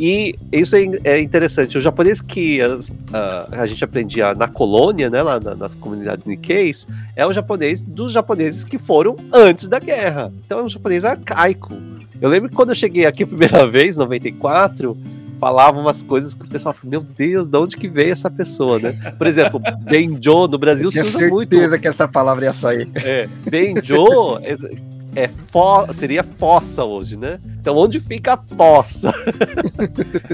[0.01, 1.79] E isso é, é interessante.
[1.79, 6.25] O japonês que as, uh, a gente aprendia na colônia, né, lá na, nas comunidades
[6.25, 6.87] Nikkeis,
[7.17, 10.33] é o japonês dos japoneses que foram antes da guerra.
[10.45, 11.73] Então é um japonês arcaico.
[12.21, 14.97] Eu lembro que quando eu cheguei aqui a primeira vez, 94,
[15.39, 18.79] falava umas coisas que o pessoal falou, meu Deus, de onde que veio essa pessoa,
[18.79, 18.93] né?
[19.17, 21.55] Por exemplo, Benjo, no Brasil se usa muito.
[21.55, 22.89] certeza que essa palavra ia sair.
[22.97, 27.39] É, Benjo é, é fo, seria fossa hoje, né?
[27.61, 29.13] Então onde fica a fossa?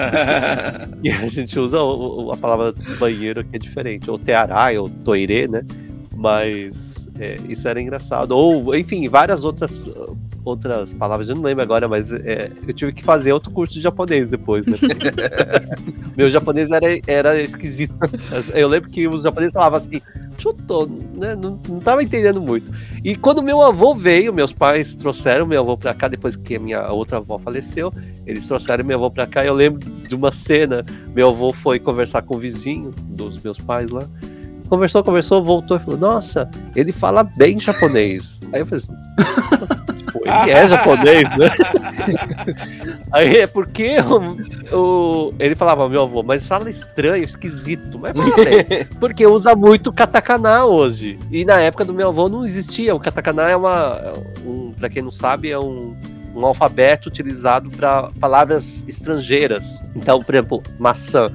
[1.02, 1.78] e a gente usa
[2.32, 5.64] a palavra banheiro que é diferente, ou tearai, ou toire, né?
[6.16, 8.32] Mas é, isso era engraçado.
[8.32, 9.80] Ou, enfim, várias outras
[10.44, 13.80] outras palavras, eu não lembro agora, mas é, eu tive que fazer outro curso de
[13.80, 14.76] japonês depois, né?
[16.14, 17.94] Meu japonês era, era esquisito.
[18.52, 20.00] Eu lembro que os japoneses falavam assim,
[20.38, 21.34] chutou, né?
[21.34, 22.70] Não, não tava entendendo muito.
[23.02, 26.60] E quando meu avô veio, meus pais trouxeram meu avô pra cá, depois que a
[26.60, 27.92] minha outra avó faleceu,
[28.26, 29.44] eles trouxeram meu avô pra cá.
[29.44, 30.84] Eu lembro de uma cena,
[31.14, 34.06] meu avô foi conversar com o vizinho dos meus pais lá.
[34.68, 38.40] Conversou, conversou, voltou e falou: Nossa, ele fala bem japonês.
[38.52, 41.50] Aí eu falei assim, Pô, ele é japonês, né?
[43.12, 43.96] Aí é porque
[44.72, 47.98] o, o- ele falava, meu avô, mas fala estranho, esquisito.
[47.98, 48.86] Mas por quê?
[48.98, 51.18] Porque usa muito katakana hoje.
[51.30, 52.94] E na época do meu avô não existia.
[52.94, 54.00] O katakana é uma.
[54.02, 54.12] é
[54.46, 55.94] Um, pra quem não sabe, é um,
[56.34, 59.80] um alfabeto utilizado para palavras estrangeiras.
[59.94, 61.30] Então, por exemplo, maçã.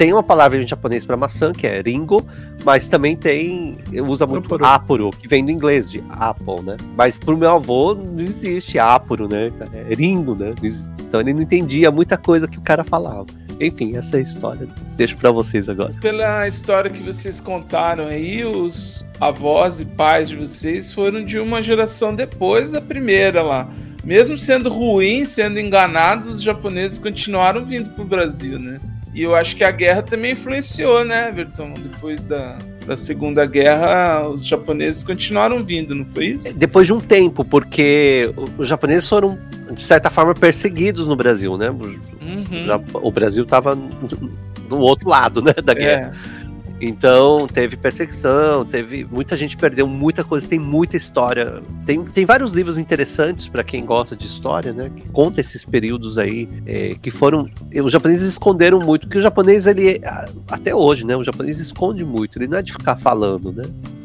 [0.00, 2.26] Tem uma palavra em japonês para maçã, que é ringo,
[2.64, 3.76] mas também tem.
[4.08, 5.10] Usa muito Apuro.
[5.10, 6.78] que vem do inglês, de apple, né?
[6.96, 9.52] Mas pro meu avô não existe apuro, né?
[9.74, 10.54] É ringo, né?
[11.00, 13.26] Então ele não entendia muita coisa que o cara falava.
[13.60, 14.66] Enfim, essa é a história.
[14.96, 15.92] Deixo pra vocês agora.
[16.00, 21.60] Pela história que vocês contaram aí, os avós e pais de vocês foram de uma
[21.62, 23.68] geração depois da primeira lá.
[24.02, 28.80] Mesmo sendo ruim, sendo enganados, os japoneses continuaram vindo pro Brasil, né?
[29.12, 31.74] E eu acho que a guerra também influenciou, né, Everton?
[31.76, 36.54] Depois da, da Segunda Guerra, os japoneses continuaram vindo, não foi isso?
[36.54, 39.38] Depois de um tempo, porque os japoneses foram,
[39.72, 41.70] de certa forma, perseguidos no Brasil, né?
[41.70, 42.66] O, Uhum.
[43.02, 46.14] O Brasil tava do outro lado, né, da guerra.
[46.36, 46.39] É.
[46.80, 51.60] Então, teve perseguição, teve muita gente perdeu muita coisa, tem muita história.
[51.84, 54.90] Tem, tem vários livros interessantes para quem gosta de história, né?
[54.94, 57.48] Que conta esses períodos aí é, que foram.
[57.84, 60.00] Os japoneses esconderam muito, porque o japonês, ele.
[60.48, 61.14] Até hoje, né?
[61.16, 63.64] O japonês esconde muito, ele não é de ficar falando, né?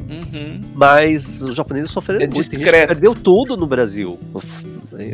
[0.10, 0.62] Uhum.
[0.76, 2.60] Mas os japoneses sofreram É muito.
[2.60, 4.20] Perdeu tudo no Brasil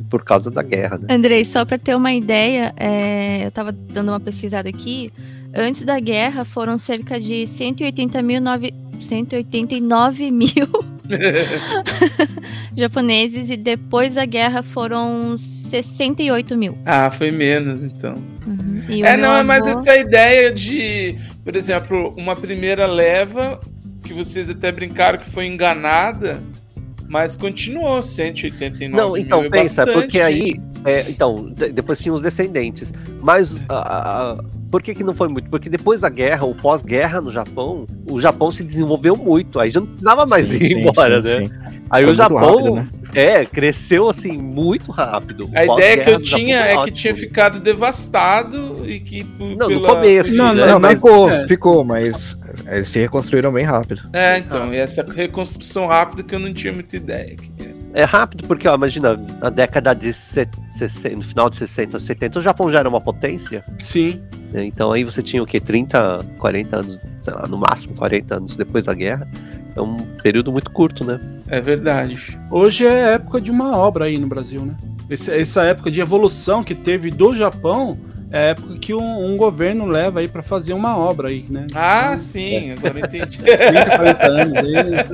[0.09, 1.13] por causa da guerra, né?
[1.13, 5.11] Andrei, só para ter uma ideia, é, eu estava dando uma pesquisada aqui.
[5.55, 10.67] Antes da guerra foram cerca de 180 mil, nove- 189 mil
[12.75, 16.77] japoneses e depois da guerra foram 68 mil.
[16.85, 18.15] Ah, foi menos, então.
[18.45, 18.81] Uhum.
[18.89, 23.59] E o É, não, é mais avô- essa ideia de, por exemplo, uma primeira leva,
[24.03, 26.41] que vocês até brincaram que foi enganada,
[27.07, 30.55] mas continuou 189 Não, então mil, é pensa, bastante, porque aí.
[30.85, 32.93] é, então, de- depois tinha os descendentes.
[33.21, 33.75] Mas a-
[34.37, 35.49] a- por que, que não foi muito?
[35.49, 39.59] Porque depois da guerra, ou pós-guerra no Japão, o Japão se desenvolveu muito.
[39.59, 41.45] Aí já não precisava mais Sim, ir sim, embora, sim, né?
[41.45, 41.51] sim.
[41.89, 42.87] Aí Foi o Japão rápido, né?
[43.13, 45.49] é, cresceu assim muito rápido.
[45.51, 49.81] O A ideia que eu tinha é que tinha ficado devastado e que Não, no
[49.81, 50.65] pela- começo, Não, né?
[50.65, 51.47] não, Não, mas- ficou, é.
[51.47, 54.01] ficou, mas eles se reconstruíram bem rápido.
[54.13, 57.35] É, então, e essa reconstrução rápida que eu não tinha muita ideia.
[57.93, 62.39] É rápido porque, ó, imagina, na década de se- 60, no final de 60, 70,
[62.39, 63.65] o Japão já era uma potência.
[63.79, 64.21] Sim.
[64.51, 64.65] Né?
[64.65, 65.59] Então aí você tinha o quê?
[65.59, 69.27] 30, 40 anos, sei lá, no máximo 40 anos depois da guerra.
[69.75, 71.19] É um período muito curto, né?
[71.47, 72.37] É verdade.
[72.49, 74.75] Hoje é época de uma obra aí no Brasil, né?
[75.09, 77.97] Esse- essa época de evolução que teve do Japão
[78.29, 81.67] é a época que um, um governo leva aí pra fazer uma obra aí, né?
[81.73, 83.37] Ah, sim, agora eu entendi.
[83.43, 85.05] 30, 40 anos aí, né?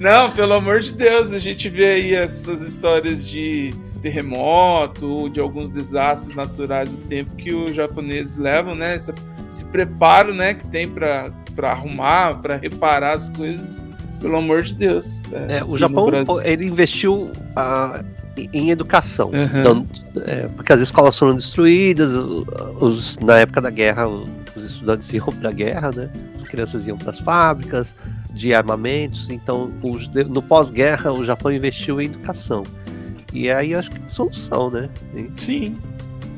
[0.00, 5.40] Não, pelo amor de Deus, a gente vê aí essas histórias de terremoto ou de
[5.40, 8.96] alguns desastres naturais, o tempo que os japoneses levam, né?
[8.96, 9.14] Esse,
[9.50, 11.30] esse preparo, né, que tem pra
[11.62, 13.86] arrumar, pra reparar as coisas.
[14.20, 15.22] Pelo amor de Deus.
[15.32, 16.08] É, aqui o Japão,
[16.44, 18.04] ele investiu ah,
[18.36, 19.30] em- educação.
[19.30, 19.60] Uhum.
[19.60, 19.86] Então,
[20.24, 25.48] é, porque as escolas foram destruídas, os, na época da guerra, os estudantes iam para
[25.48, 26.08] a guerra, né?
[26.36, 27.96] As crianças iam para as fábricas
[28.32, 29.28] de armamentos.
[29.28, 29.96] Então, o
[30.28, 32.62] no pós-guerra, o Japão investiu em educação.
[33.32, 34.88] E aí, acho que é a solução, né?
[35.14, 35.76] E Sim.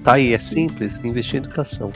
[0.04, 1.90] Tá aí, é simples, investir em educação.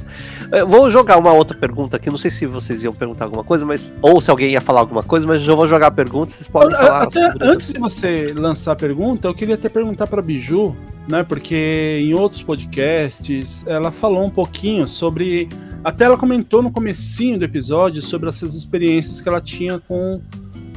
[0.50, 3.66] Eu vou jogar uma outra pergunta aqui, não sei se vocês iam perguntar alguma coisa,
[3.66, 6.48] mas ou se alguém ia falar alguma coisa, mas eu vou jogar a pergunta, vocês
[6.48, 7.02] podem falar.
[7.02, 10.74] Até antes de você lançar a pergunta, eu queria até perguntar pra Biju,
[11.06, 11.22] né?
[11.22, 15.46] Porque em outros podcasts ela falou um pouquinho sobre.
[15.84, 20.18] Até ela comentou no comecinho do episódio sobre essas experiências que ela tinha com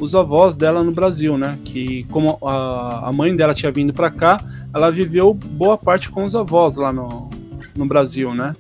[0.02, 1.58] os avós dela no Brasil, né?
[1.64, 4.40] Que como a, a mãe dela tinha vindo pra cá,
[4.74, 7.30] ela viveu boa parte com os avós lá no,
[7.76, 8.56] no Brasil, né?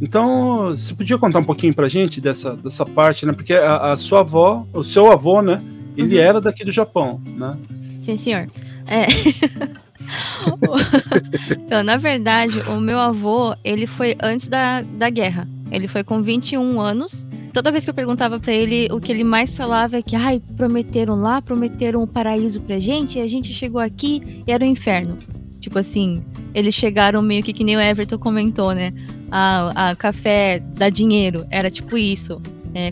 [0.00, 3.32] Então, você podia contar um pouquinho pra gente dessa, dessa parte, né?
[3.32, 5.60] Porque a, a sua avó, o seu avô, né?
[5.96, 6.22] Ele Uhum.
[6.22, 7.56] era daqui do Japão, né?
[8.02, 8.46] Sim, senhor.
[8.86, 9.06] É.
[11.64, 15.46] então, na verdade, o meu avô, ele foi antes da, da guerra.
[15.70, 17.24] Ele foi com 21 anos.
[17.52, 20.40] Toda vez que eu perguntava pra ele, o que ele mais falava é que, ai,
[20.56, 24.66] prometeram lá, prometeram o paraíso pra gente, e a gente chegou aqui e era o
[24.66, 25.18] inferno.
[25.60, 26.24] Tipo assim,
[26.54, 28.92] eles chegaram meio que que nem o Everton comentou, né?
[29.30, 32.40] A, a café dá dinheiro, era tipo isso.
[32.74, 32.90] É,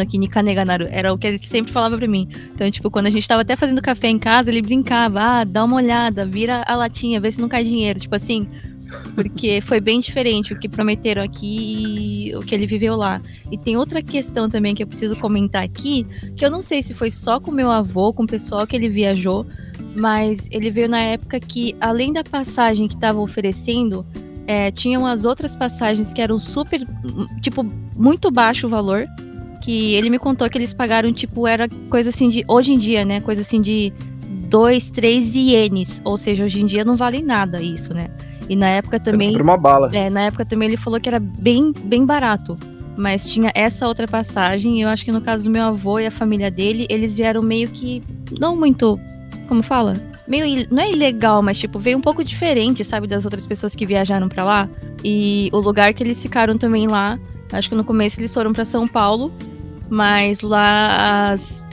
[0.00, 2.28] aqui, Nikaneganaru, era o que ele sempre falava pra mim.
[2.54, 5.64] Então, tipo, quando a gente tava até fazendo café em casa, ele brincava, ah, dá
[5.64, 7.98] uma olhada, vira a latinha, vê se não cai dinheiro.
[7.98, 8.46] Tipo assim,
[9.14, 13.20] porque foi bem diferente o que prometeram aqui e o que ele viveu lá.
[13.50, 16.06] E tem outra questão também que eu preciso comentar aqui,
[16.36, 18.88] que eu não sei se foi só com meu avô, com o pessoal que ele
[18.88, 19.46] viajou,
[19.96, 24.04] mas ele veio na época que, além da passagem que estavam oferecendo,
[24.46, 26.80] é, tinham as outras passagens que eram super,
[27.40, 27.64] tipo,
[27.96, 29.06] muito baixo o valor.
[29.62, 32.44] Que ele me contou que eles pagaram, tipo, era coisa assim de.
[32.46, 33.20] Hoje em dia, né?
[33.20, 33.92] Coisa assim de
[34.48, 36.00] 2, 3 ienes.
[36.04, 38.08] Ou seja, hoje em dia não vale nada isso, né?
[38.48, 39.32] E na época também.
[39.32, 39.90] Por uma bala.
[39.94, 42.56] É, na época também ele falou que era bem, bem barato.
[42.96, 44.78] Mas tinha essa outra passagem.
[44.78, 47.42] E eu acho que no caso do meu avô e a família dele, eles vieram
[47.42, 48.02] meio que.
[48.38, 48.98] Não muito.
[49.48, 49.94] Como fala?
[50.26, 50.66] Meio.
[50.70, 53.06] Não é ilegal, mas tipo, veio um pouco diferente, sabe?
[53.06, 54.68] Das outras pessoas que viajaram pra lá.
[55.04, 57.18] E o lugar que eles ficaram também lá.
[57.52, 59.30] Acho que no começo eles foram pra São Paulo.
[59.88, 61.64] Mas lá as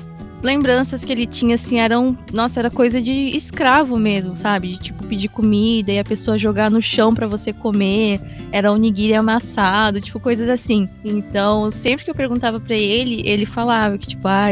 [0.43, 2.17] lembranças que ele tinha, assim, eram.
[2.31, 4.69] Nossa, era coisa de escravo mesmo, sabe?
[4.69, 8.19] De tipo pedir comida e a pessoa jogar no chão pra você comer.
[8.51, 10.87] Era onigiri amassado, tipo, coisas assim.
[11.03, 14.49] Então, sempre que eu perguntava pra ele, ele falava que, tipo, ah,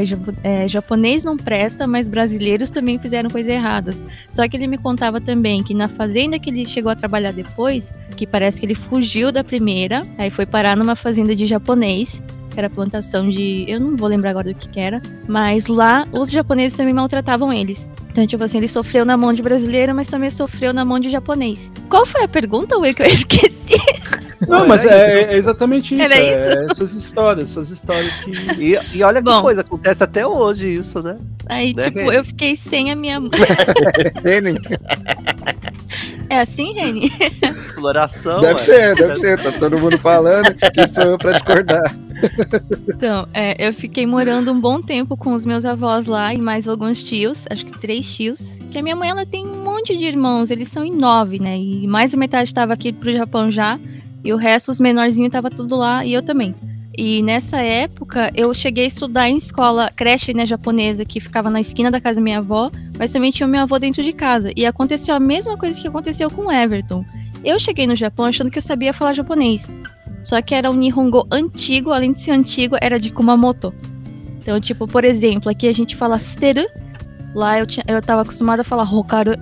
[0.68, 4.04] japonês não presta, mas brasileiros também fizeram coisas erradas.
[4.32, 7.94] Só que ele me contava também que na fazenda que ele chegou a trabalhar depois,
[8.16, 12.22] que parece que ele fugiu da primeira, aí foi parar numa fazenda de japonês
[12.52, 13.66] que era plantação de.
[13.68, 15.02] Eu não vou lembrar agora do que, que era.
[15.28, 17.90] Mas lá os japoneses também maltratavam eles.
[18.12, 21.10] Então, tipo assim, ele sofreu na mão de brasileiro, mas também sofreu na mão de
[21.10, 21.72] japonês.
[21.90, 23.80] Qual foi a pergunta, Will, que eu esqueci?
[24.48, 26.04] Não, mas é, é exatamente isso.
[26.04, 28.32] Era é essas histórias, essas histórias que.
[28.60, 29.42] E, e olha que Bom.
[29.42, 31.18] coisa, acontece até hoje isso, né?
[31.48, 32.16] Aí, Né, tipo, Reni?
[32.16, 33.20] eu fiquei sem a minha.
[34.24, 34.60] Reni?
[36.30, 37.12] É assim, Reni?
[37.68, 38.42] Exploração.
[38.42, 38.64] Deve é.
[38.64, 39.40] ser, deve ser.
[39.42, 41.96] Tá todo mundo falando que sou eu pra discordar.
[42.90, 46.68] Então, é, eu fiquei morando um bom tempo com os meus avós lá e mais
[46.68, 48.40] alguns tios, acho que três tios.
[48.72, 51.58] Que a minha mãe ela tem um monte de irmãos, eles são em nove, né?
[51.58, 53.80] E mais da metade estava aqui pro Japão já,
[54.24, 56.54] e o resto, os menorzinhos, tava tudo lá e eu também.
[56.98, 61.60] E nessa época eu cheguei a estudar em escola, creche né, japonesa, que ficava na
[61.60, 64.52] esquina da casa da minha avó, mas também tinha o meu avô dentro de casa.
[64.56, 67.04] E aconteceu a mesma coisa que aconteceu com o Everton.
[67.44, 69.74] Eu cheguei no Japão achando que eu sabia falar japonês.
[70.24, 73.74] Só que era um Nihongo antigo, além de ser antigo, era de Kumamoto.
[74.40, 76.66] Então, tipo, por exemplo, aqui a gente fala steru,
[77.34, 79.36] lá eu, tinha, eu tava acostumada a falar hokaru.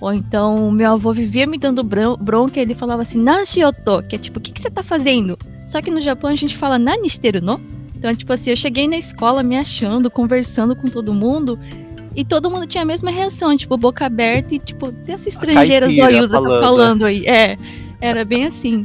[0.00, 4.16] Ou então, meu avô vivia me dando bron- bronca e ele falava assim, Nashioto, que
[4.16, 5.38] é tipo, o que, que você tá fazendo?
[5.66, 7.60] Só que no Japão a gente fala nani shiteru no?
[7.96, 11.58] Então, tipo assim, eu cheguei na escola me achando, conversando com todo mundo,
[12.14, 16.28] e todo mundo tinha a mesma reação, tipo, boca aberta e, tipo, essa estrangeira zoiuda
[16.28, 17.26] tá falando, falando aí.
[17.26, 17.56] É,
[18.00, 18.82] era bem assim.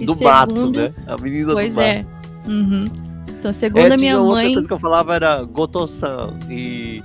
[0.00, 0.92] E Do mato, segundo- né?
[1.06, 1.86] A menina Pois do mato.
[1.86, 2.04] é.
[2.48, 2.84] Uhum.
[3.28, 4.52] Então, segundo É, a minha tinha outra mãe.
[4.52, 6.34] coisa que eu falava era Goto-san.
[6.48, 7.02] E.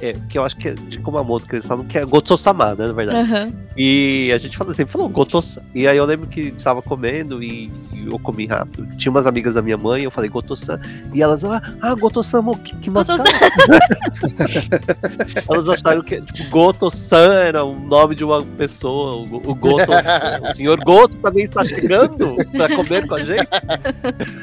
[0.00, 2.86] é, que eu acho que é de Kumamoto, que eles falam que é Goto-sama, né?
[2.86, 3.18] Na verdade.
[3.18, 3.52] Aham.
[3.76, 5.60] E a gente falou sempre, falou Goto-san.
[5.74, 8.86] E aí eu lembro que estava comendo e, e eu comi rápido.
[8.96, 10.80] Tinha umas amigas da minha mãe, eu falei Goto-san.
[11.12, 13.22] E elas, ah, ah Goto-san, mo, que, que mascara.
[15.48, 19.26] elas acharam que tipo, Goto-san era o nome de uma pessoa.
[19.30, 19.92] O, o Goto,
[20.42, 23.48] o senhor Goto também está chegando para comer com a gente.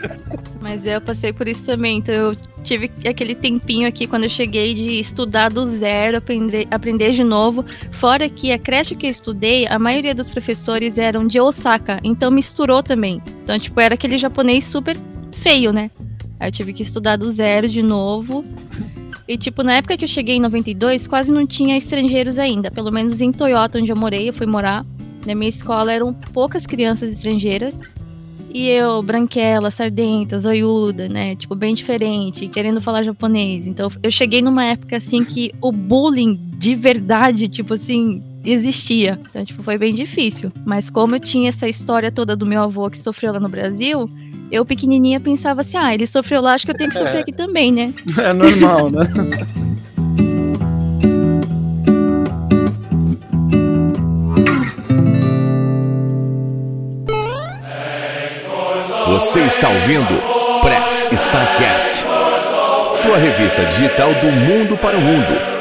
[0.73, 1.99] Mas eu passei por isso também.
[1.99, 7.11] Então eu tive aquele tempinho aqui quando eu cheguei de estudar do zero, aprender, aprender
[7.11, 7.63] de novo.
[7.91, 12.31] Fora que a creche que eu estudei, a maioria dos professores eram de Osaka, então
[12.31, 13.21] misturou também.
[13.43, 14.97] Então, tipo, era aquele japonês super
[15.31, 15.91] feio, né?
[16.39, 18.43] Aí eu tive que estudar do zero de novo.
[19.27, 22.71] E, tipo, na época que eu cheguei em 92, quase não tinha estrangeiros ainda.
[22.71, 24.83] Pelo menos em Toyota, onde eu morei, eu fui morar.
[25.23, 27.79] Na minha escola eram poucas crianças estrangeiras.
[28.53, 31.35] E eu, branquela, sardenta, zoiuda, né?
[31.35, 33.65] Tipo, bem diferente, querendo falar japonês.
[33.65, 39.19] Então, eu cheguei numa época, assim, que o bullying de verdade, tipo assim, existia.
[39.27, 40.51] Então, tipo, foi bem difícil.
[40.65, 44.07] Mas como eu tinha essa história toda do meu avô que sofreu lá no Brasil,
[44.51, 47.33] eu, pequenininha, pensava assim, ah, ele sofreu lá, acho que eu tenho que sofrer aqui
[47.33, 47.91] também, né?
[48.19, 49.01] É normal, né?
[59.33, 60.21] Você está ouvindo
[60.61, 62.03] Press Starcast,
[63.01, 65.53] sua revista digital do mundo para o mundo.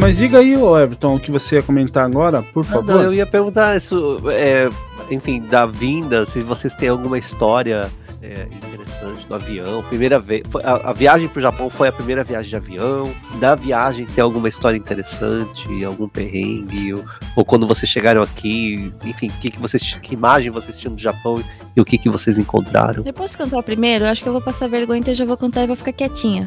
[0.00, 2.94] Mas diga aí, Everton, o que você ia comentar agora, por Ah, favor.
[2.94, 4.68] não, eu ia perguntar isso, é,
[5.10, 7.88] enfim, da vinda, se vocês têm alguma história
[8.20, 8.46] é,
[8.92, 9.82] interessante do avião.
[9.84, 13.12] Primeira vez, foi- a, a viagem para o Japão foi a primeira viagem de avião.
[13.38, 17.04] Da viagem tem alguma história interessante, algum perrengue, ou,
[17.36, 21.42] ou quando vocês chegaram aqui, enfim, que, que vocês, que imagem vocês tinham do Japão
[21.74, 23.02] e o que, que vocês encontraram?
[23.06, 24.04] Eu posso cantar primeiro?
[24.04, 25.92] Eu acho que eu vou passar vergonha, então eu já vou cantar e vou ficar
[25.92, 26.46] quietinha.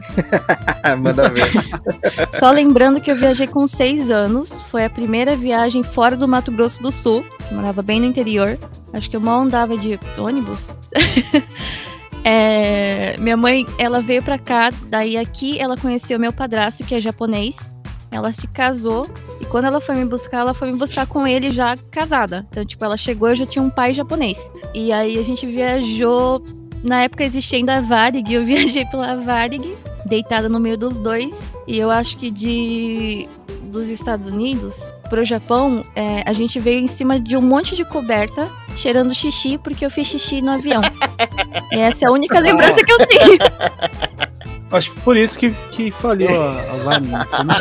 [0.99, 1.51] Manda ver.
[2.37, 4.61] Só lembrando que eu viajei com seis anos.
[4.69, 7.25] Foi a primeira viagem fora do Mato Grosso do Sul.
[7.51, 8.57] Morava bem no interior.
[8.93, 10.67] Acho que eu mal andava de ônibus.
[12.27, 16.99] É, minha mãe, ela veio pra cá, daí aqui ela conheceu meu padrasto, que é
[16.99, 17.69] japonês.
[18.09, 19.07] Ela se casou
[19.39, 22.43] e quando ela foi me buscar, ela foi me buscar com ele já casada.
[22.49, 24.39] Então, tipo, ela chegou, eu já tinha um pai japonês.
[24.73, 26.43] E aí a gente viajou.
[26.83, 31.35] Na época existia ainda a Varig, eu viajei pela Varig, deitada no meio dos dois.
[31.67, 33.27] E eu acho que de
[33.71, 34.73] dos Estados Unidos
[35.09, 39.57] pro Japão, é, a gente veio em cima de um monte de coberta, cheirando xixi,
[39.57, 40.81] porque eu fiz xixi no avião.
[41.71, 43.37] e essa é a única lembrança que eu tenho.
[44.71, 47.55] Acho que por isso que, que faliu a, a né?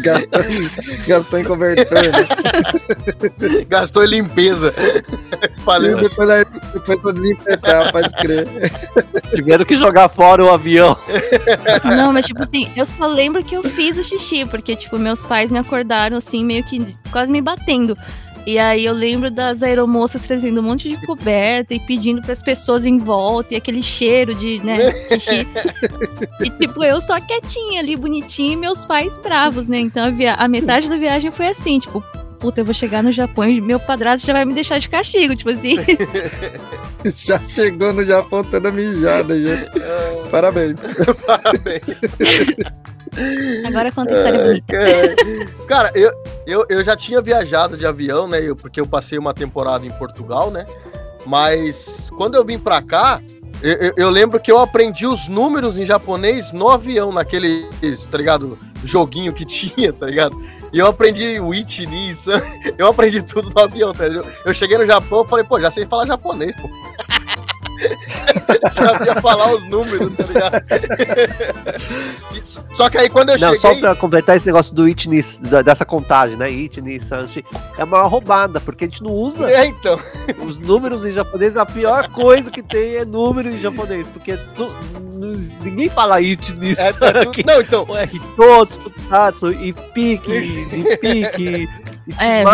[0.00, 0.70] gastou, em,
[1.06, 3.64] gastou em convertor, né?
[3.68, 4.72] Gastou em limpeza.
[5.64, 5.98] Valeu.
[5.98, 8.46] Depois, da- depois pra desinfetar, pode crer.
[9.34, 10.96] Tiveram que jogar fora o avião.
[11.84, 15.22] Não, mas tipo assim, eu só lembro que eu fiz o xixi, porque, tipo, meus
[15.24, 17.96] pais me acordaram assim, meio que quase me batendo.
[18.46, 22.42] E aí eu lembro das aeromoças trazendo um monte de coberta e pedindo para as
[22.42, 24.76] pessoas em volta, e aquele cheiro de, né.
[26.40, 29.78] E tipo, eu só quietinha ali, bonitinha, e meus pais bravos, né?
[29.78, 32.02] Então a, a metade da viagem foi assim, tipo,
[32.40, 35.36] puta, eu vou chegar no Japão e meu padrasto já vai me deixar de castigo,
[35.36, 35.76] tipo assim.
[37.16, 39.56] Já chegou no Japão toda mijada, já.
[40.30, 40.78] Parabéns.
[41.26, 41.80] Parabéns.
[43.66, 44.66] Agora conta a história bonita.
[44.72, 45.16] Cara,
[45.66, 46.12] Cara, eu,
[46.46, 48.40] eu, eu já tinha viajado de avião, né?
[48.42, 50.66] eu- porque eu passei uma temporada em Portugal, né?
[51.26, 53.20] Mas quando eu vim pra cá,
[53.62, 57.66] eu, eu- eu lembro que eu aprendi os números em japonês no avião, naquele,
[58.10, 58.58] tá ligado?
[58.84, 60.40] Joguinho que tinha, tá ligado?
[60.72, 62.40] E eu aprendi o Ichi, ni, san,
[62.78, 64.28] eu aprendi tudo no avião, tá ligado?
[64.44, 66.68] Eu cheguei no Japão, falei, pô, já sei falar japonês, pô.
[68.70, 70.62] Sabia falar os números, tá ligado?
[72.42, 73.60] Isso- Só que aí quando eu Não, cheguei.
[73.60, 76.50] só pra completar esse negócio do Itni, da- dessa contagem, né?
[76.50, 77.44] Itni, Sanchi,
[77.78, 79.98] é uma roubada, porque a gente não usa É, então.
[80.44, 81.56] os números em japonês.
[81.56, 84.72] A pior coisa que tem é número em japonês, porque tu-
[85.62, 87.86] ninguém fala Itni, É, é não, então.
[87.96, 91.68] É Hitotsu, Futatsu, e pique, e pique,
[92.06, 92.44] e É,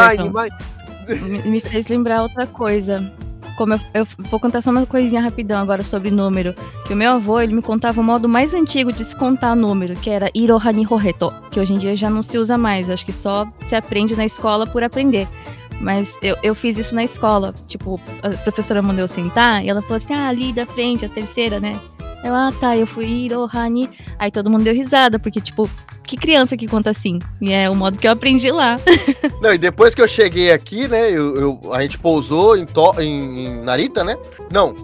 [1.21, 3.13] me, me fez lembrar outra coisa.
[3.57, 6.55] Como eu, eu vou contar só uma coisinha rapidão agora sobre número.
[6.87, 9.97] Que o meu avô, ele me contava o modo mais antigo de se contar número,
[9.97, 12.91] que era Irohani Horeto, que hoje em dia já não se usa mais.
[12.91, 15.27] Acho que só se aprende na escola por aprender.
[15.81, 17.55] Mas eu, eu fiz isso na escola.
[17.67, 21.09] Tipo, a professora mandou eu sentar e ela falou assim: ah, ali da frente, a
[21.09, 21.81] terceira, né?
[22.27, 23.89] Eu, ah, tá, eu fui Irohani.
[24.19, 25.69] Aí todo mundo deu risada, porque, tipo,
[26.03, 27.19] que criança que conta assim?
[27.41, 28.77] E é o modo que eu aprendi lá.
[29.41, 31.11] Não, e depois que eu cheguei aqui, né?
[31.11, 34.17] Eu, eu- a gente pousou em, To- em- em Narita, né?
[34.53, 34.75] Não.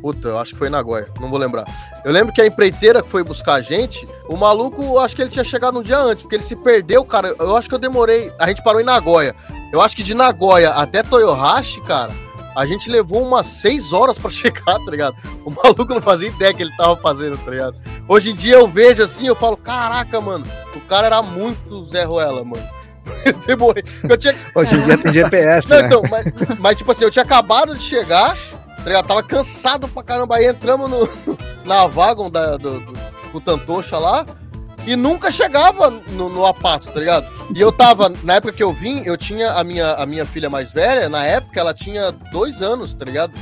[0.00, 1.64] Puta, eu acho que foi em Nagoya, não vou lembrar.
[2.04, 5.22] Eu lembro que a empreiteira que foi buscar a gente, o maluco, eu acho que
[5.22, 7.34] ele tinha chegado um dia antes, porque ele se perdeu, cara.
[7.38, 8.30] Eu acho que eu demorei.
[8.38, 9.34] A gente parou em Nagoya.
[9.72, 12.12] Eu acho que de Nagoya até Toyohashi, cara,
[12.54, 15.16] a gente levou umas seis horas pra chegar, tá ligado?
[15.44, 17.76] O maluco não fazia ideia que ele tava fazendo, tá ligado?
[18.08, 22.04] Hoje em dia eu vejo assim, eu falo, caraca, mano, o cara era muito Zé
[22.04, 22.74] Ruela, mano.
[23.24, 23.84] Eu demorei.
[24.08, 25.86] Eu tinha, Hoje em dia tem GPS, não, né?
[25.86, 26.24] então, mas,
[26.58, 29.06] mas, tipo assim, eu tinha acabado de chegar, tá ligado?
[29.06, 30.36] Tava cansado pra caramba.
[30.36, 31.06] Aí entramos no,
[31.66, 32.92] na wagon da, do, do,
[33.30, 34.24] do Tantocha lá
[34.86, 37.26] e nunca chegava no, no Apato, tá ligado?
[37.54, 40.48] E eu tava, na época que eu vim, eu tinha a minha, a minha filha
[40.48, 43.32] mais velha, na época ela tinha dois anos, tá ligado?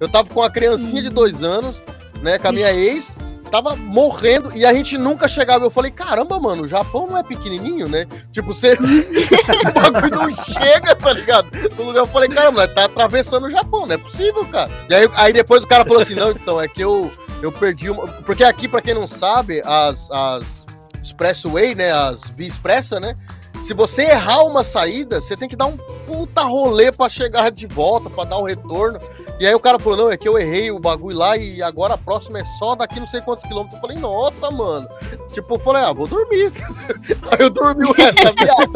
[0.00, 1.82] Eu tava com a criancinha de dois anos,
[2.20, 3.12] né, com a minha ex,
[3.52, 5.64] tava morrendo e a gente nunca chegava.
[5.66, 8.06] Eu falei, caramba, mano, o Japão não é pequenininho, né?
[8.32, 8.72] Tipo, você.
[8.80, 11.48] o bagulho não chega, tá ligado?
[11.76, 14.70] No lugar eu falei, caramba, tá atravessando o Japão, não é possível, cara.
[14.88, 17.90] E aí, aí depois o cara falou assim: não, então, é que eu, eu perdi
[17.90, 18.08] uma.
[18.08, 20.61] Porque aqui, pra quem não sabe, as, as
[21.02, 21.92] Expressway, né?
[21.92, 23.16] As Via Expressa, né?
[23.62, 27.66] Se você errar uma saída, você tem que dar um puta rolê pra chegar de
[27.66, 28.98] volta, pra dar o retorno.
[29.42, 31.94] E aí o cara falou, não, é que eu errei o bagulho lá e agora
[31.94, 33.74] a próxima é só daqui não sei quantos quilômetros.
[33.74, 34.88] Eu falei, nossa, mano.
[35.32, 36.52] Tipo, eu falei, ah, vou dormir.
[37.28, 38.70] aí eu dormi o resto da viagem.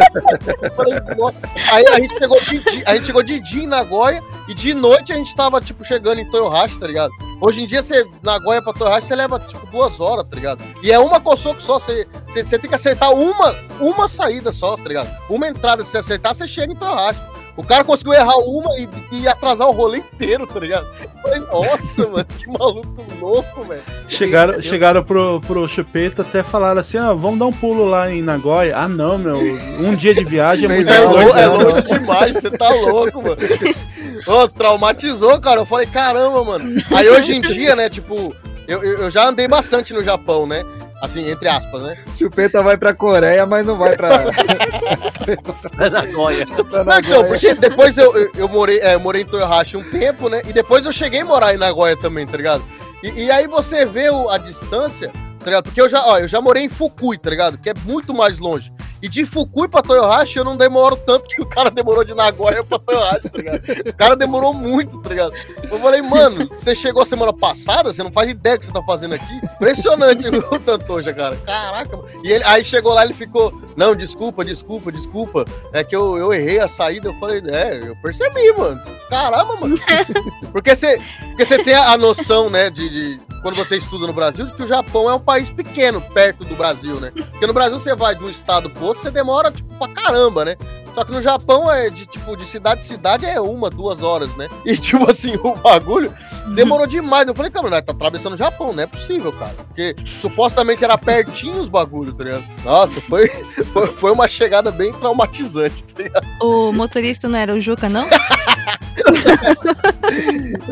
[1.70, 5.12] Aí a gente chegou de a gente chegou de dia em Nagoya e de noite
[5.12, 7.12] a gente tava, tipo, chegando em Toyohashi, tá ligado?
[7.40, 10.64] Hoje em dia, você, Nagoya pra Toyohashi, você leva, tipo, duas horas, tá ligado?
[10.82, 14.76] E é uma Kosoku só, você, você, você tem que acertar uma, uma saída só,
[14.76, 15.16] tá ligado?
[15.30, 17.35] Uma entrada, se você acertar, você chega em Toyohashi.
[17.56, 20.86] O cara conseguiu errar uma e, e atrasar o rolê inteiro, tá ligado?
[21.02, 23.82] Eu falei, nossa, mano, que maluco louco, velho.
[24.08, 28.22] Chegaram, chegaram pro, pro Chupeta até falaram assim: ah, vamos dar um pulo lá em
[28.22, 28.76] Nagoya.
[28.76, 29.36] Ah, não, meu.
[29.38, 31.38] Um dia de viagem é muito É, Não, longe.
[31.38, 33.36] é não, longe demais, você tá louco, mano.
[34.26, 35.60] Nossa, traumatizou, cara.
[35.60, 36.82] Eu falei, caramba, mano.
[36.94, 38.34] Aí hoje em dia, né, tipo,
[38.68, 40.62] eu eu já andei bastante no Japão, né?
[41.02, 41.96] Assim, entre aspas, né?
[42.18, 44.08] Chupeta vai pra Coreia, mas não vai pra,
[45.78, 46.46] É Nagoya.
[46.46, 49.82] pra Não, então, porque depois eu, eu, eu morei, é, eu morei em Toyohashi um
[49.90, 50.40] tempo, né?
[50.46, 52.64] E depois eu cheguei a morar em Nagoya também, tá ligado?
[53.02, 55.64] E, e aí você vê o- a distância, tá ligado?
[55.64, 57.58] Porque eu já, ó, eu já morei em Fukui, tá ligado?
[57.58, 58.72] Que é muito mais longe.
[59.02, 62.64] E de Fukui pra Toyohashi eu não demoro tanto que o cara demorou de Nagoya
[62.64, 63.62] pra Toyohashi, tá ligado?
[63.88, 65.32] O cara demorou muito, tá ligado?
[65.70, 68.72] Eu falei, mano, você chegou a semana passada, você não faz ideia do que você
[68.72, 69.34] tá fazendo aqui.
[69.54, 71.36] Impressionante o Tantoja, cara.
[71.36, 71.96] Caraca.
[71.96, 72.08] mano.
[72.24, 75.44] E ele, aí chegou lá, ele ficou, não, desculpa, desculpa, desculpa.
[75.72, 77.08] É que eu, eu errei a saída.
[77.08, 78.80] Eu falei, é, eu percebi, mano.
[79.10, 79.78] Caramba, mano.
[80.52, 84.46] Porque você, porque você tem a noção, né, de, de- quando você estuda no Brasil,
[84.46, 87.12] de que o Japão é um país pequeno, perto do Brasil, né?
[87.14, 90.44] Porque no Brasil você vai de um estado pro outro, você demora, tipo, pra caramba,
[90.44, 90.56] né?
[90.94, 94.34] Só que no Japão é de, tipo, de cidade em cidade é uma, duas horas,
[94.36, 94.48] né?
[94.64, 96.10] E, tipo assim, o bagulho
[96.54, 97.28] demorou demais.
[97.28, 99.52] Eu falei, cara, nós tá atravessando o Japão, não é possível, cara.
[99.68, 102.44] Porque supostamente era pertinho os bagulhos, tá ligado?
[102.64, 103.28] Nossa, foi,
[103.74, 106.26] foi, foi uma chegada bem traumatizante, tá ligado?
[106.40, 108.06] O motorista não era o Juca, não?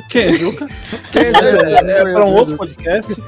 [0.09, 0.67] Quem, Juca?
[1.13, 3.15] Quem Mas é, é Eu- pra um outro podcast.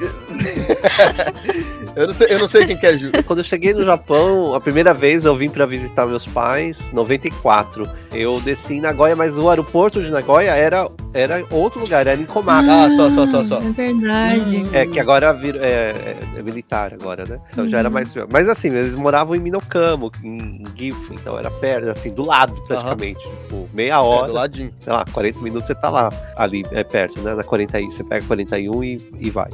[1.97, 3.11] Eu não sei, eu não sei quem que é Ju.
[3.25, 7.89] Quando eu cheguei no Japão, a primeira vez eu vim pra visitar meus pais, 94.
[8.13, 12.25] Eu desci em Nagoya, mas o aeroporto de Nagoya era, era outro lugar, era em
[12.25, 12.69] Komaki.
[12.69, 13.57] Ah, só, só, só, só.
[13.57, 14.63] É verdade.
[14.73, 17.39] É que agora vir- é, é- é militar agora, né?
[17.51, 18.13] Então já era mais.
[18.31, 23.23] Mas assim, eles moravam em Minokamo, em, Gifu, então era perto, assim, do lado praticamente.
[23.25, 24.71] Tipo, meia É, hora, do ladinho.
[24.79, 27.33] sei lá, 40 minutos você tá lá, ali, é perto, né?
[27.33, 29.49] Na 41, você pega 41 e, e vai.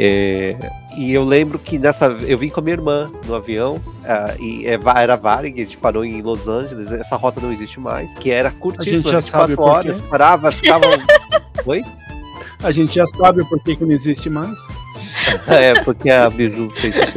[0.00, 0.56] É,
[0.96, 2.06] e eu lembro que nessa.
[2.06, 5.76] Eu vim com a minha irmã no avião, ah, e é, era Varig, a gente
[5.76, 9.56] parou em Los Angeles, essa rota não existe mais, que era curtíssima, já sabe 24
[9.56, 10.86] por horas, parava, ficava.
[11.66, 11.82] Oi?
[12.62, 14.56] A gente já sabe por que, que não existe mais.
[15.46, 17.12] É, porque a Biju fez isso.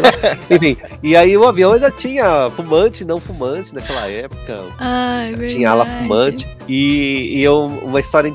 [0.49, 4.65] Enfim, e aí o avião ainda tinha fumante não fumante naquela época.
[4.79, 5.33] Ai.
[5.47, 6.47] Tinha ala fumante.
[6.67, 8.27] E, e eu, uma história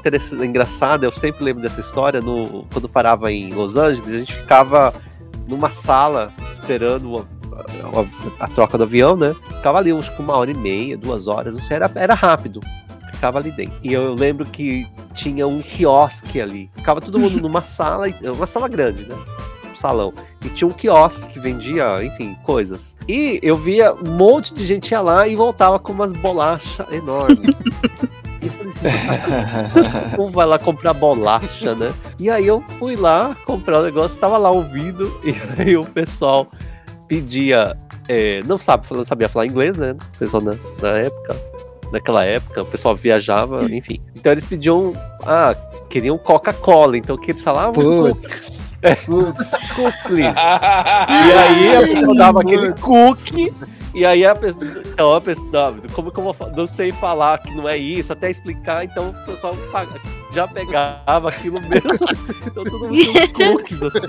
[0.43, 4.93] engraçada, eu sempre lembro dessa história, no, quando parava em Los Angeles, a gente ficava
[5.49, 7.59] numa sala esperando a,
[8.41, 9.35] a- a troca do avião, né?
[9.57, 12.61] Ficava ali uns com uma hora e meia, duas horas, não sei, era, era rápido.
[13.17, 13.75] Ficava ali dentro.
[13.83, 16.71] E eu lembro que tinha um quiosque ali.
[16.77, 19.17] Ficava todo mundo numa sala, uma sala grande, né?
[19.71, 20.13] Um salão.
[20.45, 22.95] E tinha um quiosque que vendia, enfim, coisas.
[23.09, 27.57] E eu via um monte de gente ia lá e voltava com umas bolachas enormes.
[28.39, 31.93] E eu falei assim, vai lá comprar bolacha, né?
[32.19, 36.47] E aí eu fui lá comprar o negócio, tava lá ouvindo, e aí o pessoal
[37.09, 37.77] pedia.
[38.09, 39.93] é, não, sabe, não sabia falar inglês, né?
[40.15, 41.56] O pessoal na, na época.
[41.97, 43.99] Naquela época, o pessoal viajava, enfim.
[44.15, 44.93] Então eles pediam.
[45.25, 45.57] Ah,
[45.89, 46.99] queriam Coca-Cola.
[46.99, 47.73] Então que eles falavam.
[47.73, 48.57] Putz.
[49.75, 50.35] Cook, please.
[51.09, 53.53] E aí a pessoa dava aquele cookie.
[53.95, 54.65] E aí a pessoa.
[54.93, 55.51] Então a pessoa.
[55.51, 59.09] Não, como que eu vou Não sei falar que não é isso, até explicar, então
[59.09, 59.89] o pessoal paga-
[60.37, 61.91] já pegava aquilo mesmo.
[62.47, 64.07] Então todo mundo tinha uns cookies assim.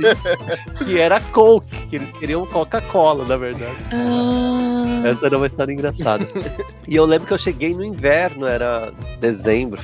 [0.85, 3.73] Que era Coke, que eles queriam Coca-Cola, na verdade.
[3.93, 6.27] Ah, Essa era uma história engraçada.
[6.87, 9.81] E eu lembro que eu cheguei no inverno, era dezembro,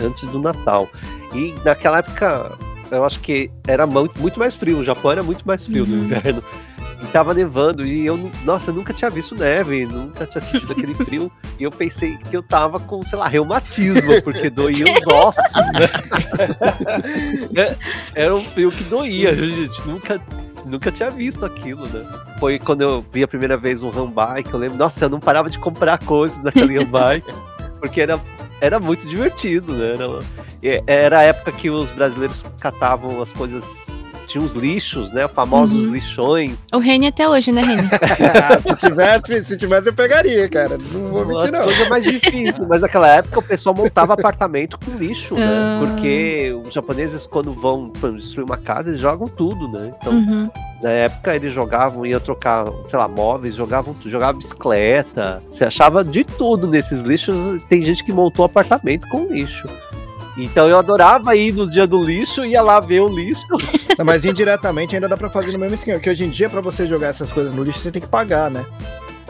[0.00, 0.88] antes do Natal.
[1.34, 2.52] E naquela época,
[2.90, 4.78] eu acho que era muito, mais frio.
[4.78, 6.02] O Japão era muito mais frio no Uhum.
[6.04, 6.42] inverno.
[7.02, 7.86] E tava nevando.
[7.86, 11.30] E eu, nossa, eu nunca tinha visto neve, nunca tinha sentido aquele frio.
[11.58, 15.88] E eu pensei que eu tava com, sei lá, reumatismo, porque doía os ossos, né?
[17.56, 17.76] É,
[18.14, 19.86] Era um frio que doía, gente.
[19.86, 20.20] Nunca,
[20.64, 22.04] nunca tinha visto aquilo, né?
[22.38, 25.50] Foi quando eu vi a primeira vez um handbike, eu lembro, nossa, eu não parava
[25.50, 27.30] de comprar coisas naquele handbike,
[27.80, 28.18] porque era,
[28.60, 29.94] era muito divertido, né?
[29.94, 30.20] Era,
[30.62, 33.99] e- era a época que os brasileiros catavam as coisas,
[34.30, 35.26] tinha uns lixos, né?
[35.28, 35.92] Famosos Uhum.
[35.94, 36.58] lixões.
[36.72, 37.82] o Reni até hoje, né, Reni?
[38.62, 40.78] Se tivesse, se tivesse, eu pegaria, cara.
[40.92, 41.64] Não vou mentir, não.
[41.64, 45.46] coisa mais difícil, mas naquela época o pessoal montava apartamento com lixo, né?
[45.46, 45.84] Ah.
[45.84, 49.92] Porque os japoneses, quando vão destruir uma casa, eles jogam tudo, né?
[50.00, 50.50] Então, Uhum.
[50.82, 55.42] Na época eles jogavam, iam trocar, sei lá, móveis, jogavam, jogavam bicicleta.
[55.50, 57.62] Você achava de tudo nesses lixos.
[57.68, 59.68] Tem gente que montou apartamento com lixo.
[60.36, 63.42] Então eu adorava ir nos dias do lixo, ia lá ver o lixo.
[63.98, 65.98] Não, mas indiretamente ainda dá pra fazer no mesmo esquema.
[65.98, 68.50] Porque hoje em dia, pra você jogar essas coisas no lixo, você tem que pagar,
[68.50, 68.64] né?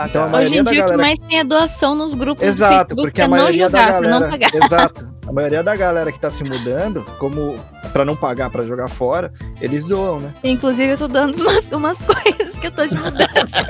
[0.02, 2.42] Então, a Hoje maioria em dia o que galera- mais tem é doação nos grupos
[2.44, 4.30] do Exato, Facebook porque a pra não maioria da jogar, pra não galera.
[4.50, 4.64] pagar.
[4.64, 5.10] Exato.
[5.26, 7.56] A maioria da galera que tá se mudando, como
[7.92, 10.32] pra não pagar pra jogar fora, eles doam, né?
[10.42, 13.66] Inclusive, eu tô dando umas, umas coisas que eu tô de mudança.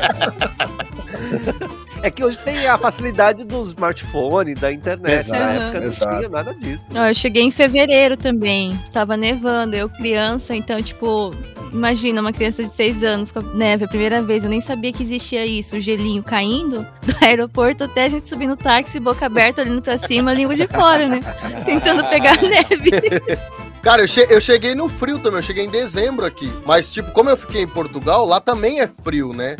[2.02, 5.28] É que hoje tem a facilidade do smartphone, da internet.
[5.28, 6.16] Na Exato, época não exato.
[6.16, 6.82] tinha nada disso.
[6.94, 8.78] Eu cheguei em fevereiro também.
[8.92, 11.30] Tava nevando, eu criança, então, tipo,
[11.70, 14.42] imagina uma criança de 6 anos com a neve a primeira vez.
[14.44, 18.46] Eu nem sabia que existia isso, o gelinho caindo do aeroporto até a gente subir
[18.46, 21.20] no táxi, boca aberta, olhando pra cima, língua de fora, né?
[21.66, 22.90] Tentando pegar a neve.
[23.82, 26.50] Cara, eu, che- eu cheguei no frio também, eu cheguei em dezembro aqui.
[26.66, 29.56] Mas, tipo, como eu fiquei em Portugal, lá também é frio, né?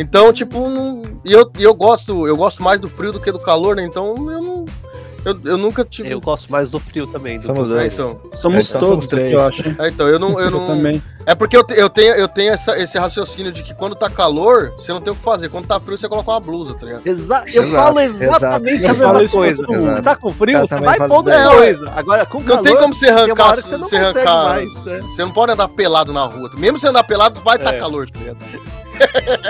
[0.00, 1.02] Então, tipo, não...
[1.24, 3.84] e eu, eu gosto, eu gosto mais do frio do que do calor, né?
[3.84, 4.64] Então eu não.
[5.24, 6.10] Eu, eu nunca tive.
[6.12, 7.38] Eu gosto mais do frio também.
[7.40, 7.94] Do Somos que do- É, dois.
[7.94, 8.20] então.
[8.40, 9.32] Somos então todos somos aqui, três.
[9.32, 9.62] eu acho.
[9.82, 10.30] É, então, eu não.
[10.38, 10.66] Eu Eu não...
[10.68, 11.02] também.
[11.26, 14.08] É porque eu, te- eu tenho, eu tenho essa- esse raciocínio de que quando tá
[14.08, 15.48] calor, você não tem o que fazer.
[15.50, 17.06] Quando tá frio, você coloca uma blusa, tá ligado?
[17.06, 19.04] Exa eu Exato, falo exatamente exato.
[19.04, 19.66] a mesma coisa.
[20.02, 21.48] Tá com frio, você vai pondo ideia.
[21.50, 21.92] coisa.
[21.94, 23.56] Agora, com Não calor, tem como você arrancar.
[23.56, 24.44] você não você consegue arrancar.
[24.54, 24.86] mais.
[24.86, 25.00] é.
[25.02, 26.48] Você não pode andar pelado na rua.
[26.56, 27.78] Mesmo você andar pelado, vai estar É.
[27.78, 28.38] calor, tá ligado?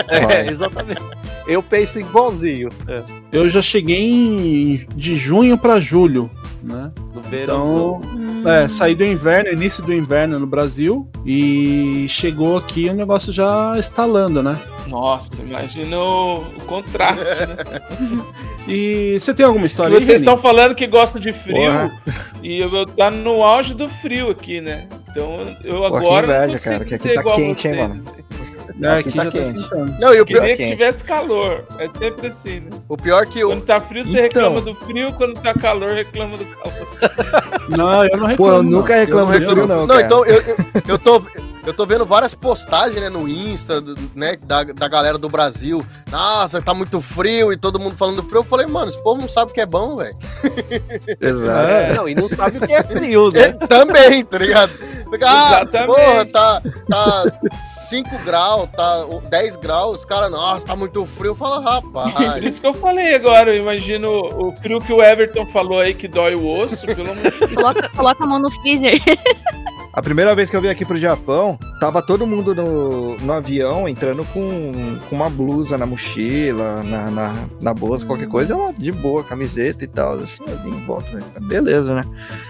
[0.09, 1.03] É, exatamente.
[1.47, 2.69] Eu penso igualzinho.
[2.87, 3.03] É,
[3.33, 6.31] Eu já cheguei em- de junho pra julho,
[6.63, 6.91] né?
[7.15, 8.01] no verão.
[8.41, 13.33] Então, é, saí do inverno, início do inverno no Brasil e chegou aqui o negócio
[13.33, 14.59] já estalando, né?
[14.87, 17.57] Nossa, imagina o, o contraste, né?
[18.71, 20.29] E você tem alguma história aí, Vocês Reni?
[20.31, 21.91] estão falando que gostam de frio Porra.
[22.43, 24.87] e eu, eu tá no auge do frio aqui, né?
[25.09, 27.71] Então eu Pô, agora não inveja, consigo cara, que aqui ser tá igual quente, a
[27.71, 27.89] hein, vocês.
[27.89, 28.29] mano?
[28.81, 30.01] É, Aqui aqui tá quente.
[30.01, 31.65] Não, e o pior, Queria que tivesse calor.
[31.79, 32.71] É sempre assim, né?
[32.89, 33.49] o pior que eu.
[33.49, 34.43] Quando tá frio, você Então.
[34.53, 36.89] reclama do frio, quando tá calor, reclama do calor.
[37.77, 38.37] Não, eu não reclamo.
[38.37, 38.71] Pô, eu não.
[38.71, 40.03] nunca reclamo eu de frio, não, Não, cara.
[40.03, 40.57] então eu, eu,
[40.89, 41.23] eu tô.
[41.67, 45.85] Eu tô vendo várias postagens, né, no Insta, do- né, da, da galera do Brasil.
[46.11, 48.39] Nossa, tá muito frio e todo mundo falando frio.
[48.39, 50.17] Eu falei, mano, esse povo não sabe o que é bom, velho.
[51.21, 51.69] Exato.
[51.69, 51.95] É.
[51.95, 53.53] Não, e não sabe o que é frio, É, né?
[53.69, 54.73] também, tá ligado?
[55.23, 55.87] Ah, Exatamente.
[55.87, 57.25] porra, tá, tá
[57.89, 61.31] 5 graus, tá 10 graus, os caras, nossa, tá muito frio.
[61.31, 62.43] Eu falo, Por rapaz.
[62.45, 66.09] isso que eu falei agora, eu imagino o frio que o Everton falou aí que
[66.09, 67.55] dói o osso, pelo amor de Deus.
[67.55, 69.01] Coloca, coloca a mão no freezer.
[69.99, 73.89] A primeira vez que eu vim aqui pro Japão, tava todo mundo no, no avião
[73.89, 79.25] entrando com, com uma blusa na mochila, na, na, na bolsa, qualquer coisa, de boa,
[79.25, 80.15] camiseta e tal.
[80.21, 81.23] Assim, eu vim em volta, né?
[81.41, 82.05] beleza, né?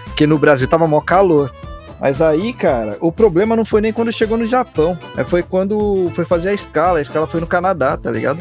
[0.05, 1.51] Porque no Brasil tava mó calor.
[1.99, 4.97] Mas aí, cara, o problema não foi nem quando chegou no Japão.
[5.17, 6.99] É, foi quando foi fazer a escala.
[6.99, 8.39] A escala foi no Canadá, tá ligado?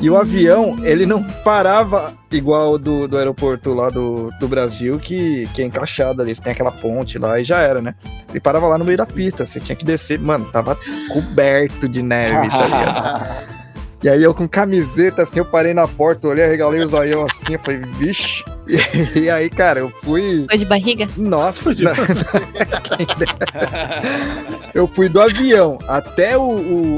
[0.00, 5.46] E o avião, ele não parava igual do, do aeroporto lá do, do Brasil, que,
[5.52, 6.34] que é encaixado ali.
[6.34, 7.94] Tem aquela ponte lá e já era, né?
[8.30, 9.44] Ele parava lá no meio da pista.
[9.44, 10.18] Você tinha que descer.
[10.18, 10.78] Mano, tava
[11.12, 13.46] coberto de neve, tá ligado?
[14.02, 17.52] E aí eu com camiseta, assim, eu parei na porta, olhei, arregalei os olhão assim,
[17.54, 18.42] eu falei, vixe.
[18.66, 20.46] E, e aí, cara, eu fui.
[20.48, 21.06] Foi de barriga?
[21.18, 21.92] Nossa, na-
[22.96, 24.02] quem dera.
[24.74, 26.42] eu fui do avião até o,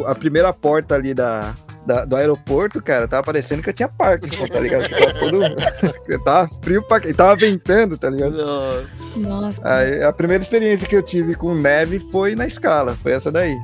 [0.03, 1.55] o- a primeira porta ali da,
[1.85, 4.89] da- do aeroporto, cara, tava parecendo que eu tinha Parkinson, tá ligado?
[4.89, 5.41] Que Tava, todo,
[6.25, 8.37] tava frio pra e tava ventando, tá ligado?
[8.37, 8.87] Nossa.
[9.17, 9.61] Nossa.
[9.65, 13.57] Aí, a primeira experiência que eu tive com neve foi na escala, foi essa daí.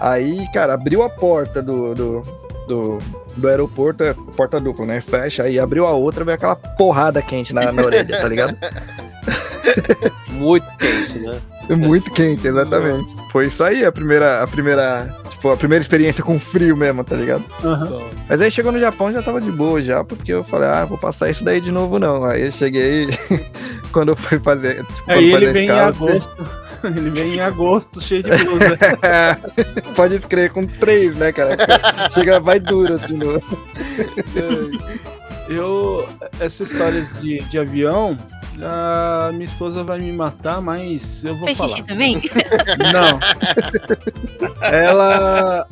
[0.00, 2.22] Aí, cara, abriu a porta do, do,
[2.66, 2.98] do,
[3.36, 5.00] do aeroporto, é porta dupla, né?
[5.00, 8.56] Fecha, aí abriu a outra, veio aquela porrada quente na, na orelha, tá ligado?
[10.30, 11.40] Muito quente, né?
[11.76, 13.12] Muito quente, exatamente.
[13.32, 17.16] Foi isso aí, a primeira, a primeira, tipo, a primeira experiência com frio mesmo, tá
[17.16, 17.44] ligado?
[17.64, 18.02] Aham.
[18.28, 20.98] Mas aí chegou no Japão já tava de boa já, porque eu falei, ah, vou
[20.98, 22.24] passar isso daí de novo não.
[22.24, 23.08] Aí eu cheguei,
[23.92, 24.84] quando eu fui fazer.
[24.84, 26.65] Tipo, quando Aí fazer ele a vem em escala, agosto.
[26.96, 28.78] Ele vem em agosto, cheio de blusa.
[29.96, 31.56] Pode crer, com três, né, cara?
[32.12, 33.42] Chega, vai duro de novo.
[35.48, 36.06] Eu,
[36.40, 38.18] essas histórias de, de avião,
[38.60, 41.70] a minha esposa vai me matar, mas eu vou Fez falar.
[41.70, 42.20] xixi também?
[42.92, 43.20] Não.
[44.68, 45.66] Ela.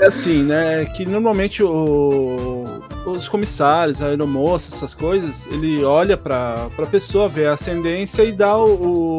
[0.00, 0.84] É assim, né?
[0.96, 2.64] Que normalmente o-
[3.06, 8.32] os comissários, a aeromoça, essas coisas, ele olha pra, pra pessoa, vê a ascendência e
[8.32, 8.66] dá o,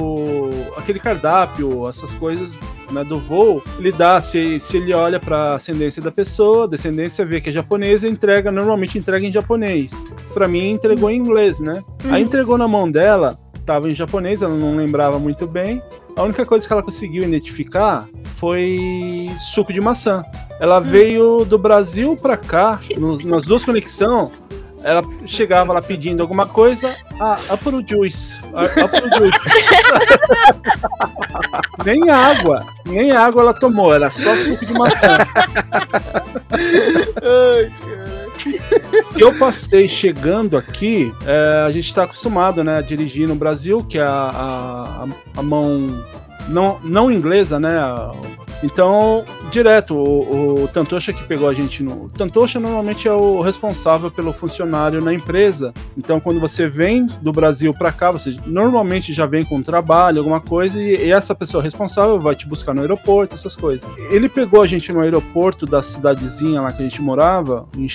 [0.08, 2.58] o- aquele cardápio, essas coisas
[2.92, 3.62] né, do voo.
[3.80, 8.08] Ele dá, se, se ele olha pra ascendência da pessoa, descendência, vê que é japonesa,
[8.08, 9.92] entrega, normalmente entrega em japonês.
[10.34, 11.84] Pra mim, entregou em inglês, né?
[12.10, 15.82] Aí entregou na mão dela, tava em japonês, ela não lembrava muito bem.
[16.16, 20.24] A única coisa que ela conseguiu identificar foi suco de maçã.
[20.60, 24.30] Ela veio do Brasil pra cá, no- nas duas conexões.
[24.84, 29.40] Ela chegava lá pedindo alguma coisa, ah, apple juice, ah, apple juice.
[31.86, 35.18] nem água, nem água ela tomou, era só suco de maçã.
[39.18, 43.98] eu passei chegando aqui, é, a gente está acostumado né, a dirigir no Brasil, que
[43.98, 46.06] é a, a, a mão
[46.48, 47.78] não, não inglesa, né?
[48.64, 52.10] Então, direto, o, o Tantosha que pegou a gente no.
[52.10, 55.74] Tantosha normalmente é o responsável pelo funcionário na empresa.
[55.98, 60.40] Então, quando você vem do Brasil para cá, você normalmente já vem com trabalho, alguma
[60.40, 63.84] coisa, e, e essa pessoa responsável vai te buscar no aeroporto, essas coisas.
[64.10, 67.88] Ele pegou a gente no aeroporto da cidadezinha lá que a gente morava, em.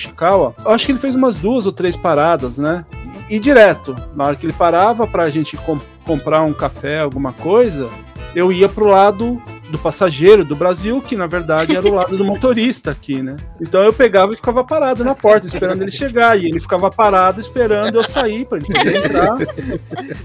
[0.63, 2.85] Eu acho que ele fez umas duas ou três paradas, né?
[3.27, 7.33] E, e direto, na hora que ele parava pra gente com- comprar um café, alguma
[7.33, 7.89] coisa,
[8.35, 12.25] eu ia pro lado do passageiro do Brasil, que na verdade era o lado do
[12.25, 13.35] motorista aqui, né?
[13.61, 17.39] Então eu pegava e ficava parado na porta, esperando ele chegar, e ele ficava parado
[17.39, 19.37] esperando eu sair para ele poder entrar.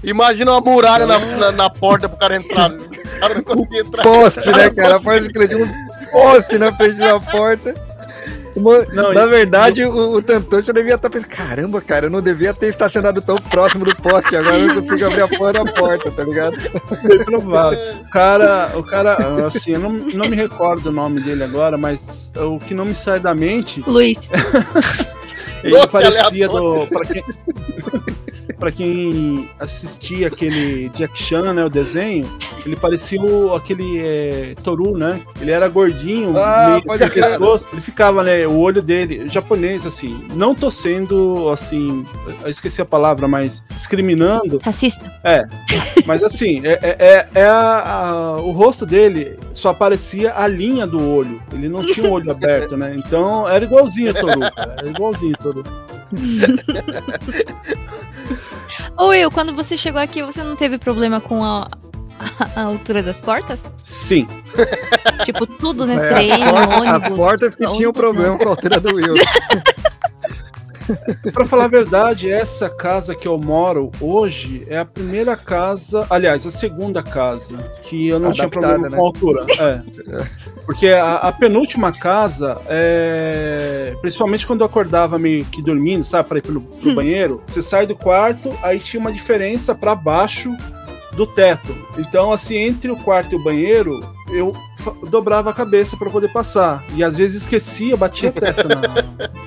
[0.03, 2.71] Imagina uma muralha na, na, na porta pro cara entrar.
[2.71, 4.03] O cara não conseguia entrar.
[4.03, 4.99] Poste, né, cara?
[4.99, 7.73] Faz acredito um poste na frente da porta.
[8.55, 12.53] Uma- Não, na verdade, o, o Tantocha devia estar pensando: caramba, cara, eu não devia
[12.53, 14.35] ter estacionado tão próximo do poste.
[14.35, 16.57] Agora eu não consigo abrir a porta da porta, tá ligado?
[17.03, 17.79] Bem provável.
[18.01, 19.17] O cara, o cara,
[19.47, 22.95] assim, eu não, não me recordo o nome dele agora, mas o que não me
[22.95, 24.29] sai da mente, Luiz.
[25.63, 26.85] ele Nossa, parecia aleatório.
[26.85, 26.87] do.
[26.87, 27.23] Pra quem,
[28.53, 32.29] pra quem assistia aquele Jack Chan, né, o desenho,
[32.65, 35.21] ele parecia o, aquele é, Toru, né?
[35.39, 37.69] Ele era gordinho, Ah, meio pescoço.
[37.71, 42.05] Ele ficava, né, o olho dele, japonês, assim, não tô sendo, assim,
[42.43, 45.11] eu esqueci a palavra, mas discriminando, Racista.
[46.05, 50.85] mas assim, é, é- é- é a- a- o rosto dele só aparecia a linha
[50.87, 51.41] do olho.
[51.53, 52.93] Ele não tinha o olho aberto, né?
[52.95, 54.39] Então era igualzinho a Toru.
[54.55, 55.63] cara, Era igualzinho a Toru.
[58.97, 61.67] Ô Will, quando você chegou aqui, você não teve problema com a,
[62.55, 63.59] a altura das portas?
[63.83, 64.27] Sim.
[65.25, 65.95] Tipo, tudo, né?
[65.95, 67.17] É, Trem, as, portas, as ônibus.
[67.17, 69.15] portas que tinham ônibus, problema com a altura do Will.
[71.33, 76.45] Pra falar a verdade, essa casa que eu moro hoje é a primeira casa, aliás,
[76.45, 78.97] a segunda casa que eu não tinha Adaptada, problema né?
[78.97, 79.45] com a altura.
[79.59, 80.45] É.
[80.65, 86.37] Porque a, a penúltima casa, é, principalmente quando eu acordava meio que dormindo, sabe, para
[86.39, 90.55] ir pro, pro banheiro, você sai do quarto, aí tinha uma diferença para baixo
[91.15, 91.75] do teto.
[91.97, 94.51] Então, assim, entre o quarto e o banheiro, eu
[95.09, 96.83] dobrava a cabeça para poder passar.
[96.95, 98.81] E às vezes esquecia, batia a testa na.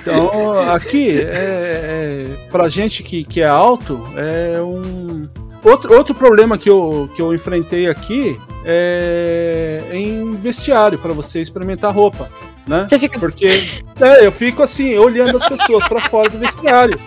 [0.00, 5.28] Então, aqui, é, é, pra gente que, que é alto, é um.
[5.62, 11.92] Outro, outro problema que eu, que eu enfrentei aqui é em vestiário, para você experimentar
[11.92, 12.30] roupa,
[12.66, 12.86] né?
[12.88, 13.18] Você fica.
[13.18, 13.64] Porque
[14.00, 16.98] é, eu fico assim, olhando as pessoas para fora do vestiário.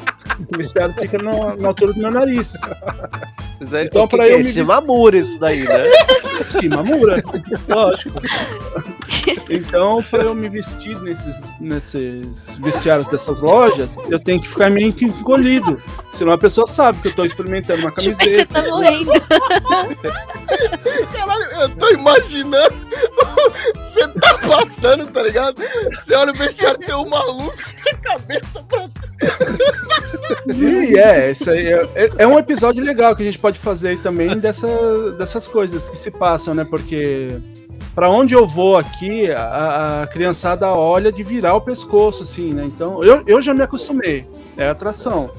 [0.52, 2.54] O vestiário fica no- na altura do meu nariz.
[3.74, 4.38] É, Então, que eu é?
[4.38, 5.84] me Shimamura isso daí, né?
[6.60, 7.22] Que mamura,
[7.70, 8.20] lógico.
[9.50, 14.92] Então, para eu me vestir nesses, nesses vestiários dessas lojas, eu tenho que ficar meio
[14.92, 15.80] que encolhido.
[16.10, 18.64] Senão a pessoa sabe que eu tô experimentando uma Você camiseta.
[18.64, 19.12] tá morrendo.
[21.14, 22.82] Caralho, eu tô imaginando.
[23.84, 25.62] Você tá passando, tá ligado?
[26.02, 30.21] Você olha o vestiário tem um maluco com a cabeça pra cima.
[30.48, 33.90] E é, isso aí é, é- é um episódio legal que a gente pode fazer
[33.90, 36.66] aí também dessa, dessas coisas que se passam, né?
[36.70, 37.38] Porque
[37.94, 42.64] para onde eu vou aqui, a, a criançada olha de virar o pescoço, assim, né?
[42.66, 44.26] Então eu, eu já me acostumei.
[44.58, 45.32] É atração.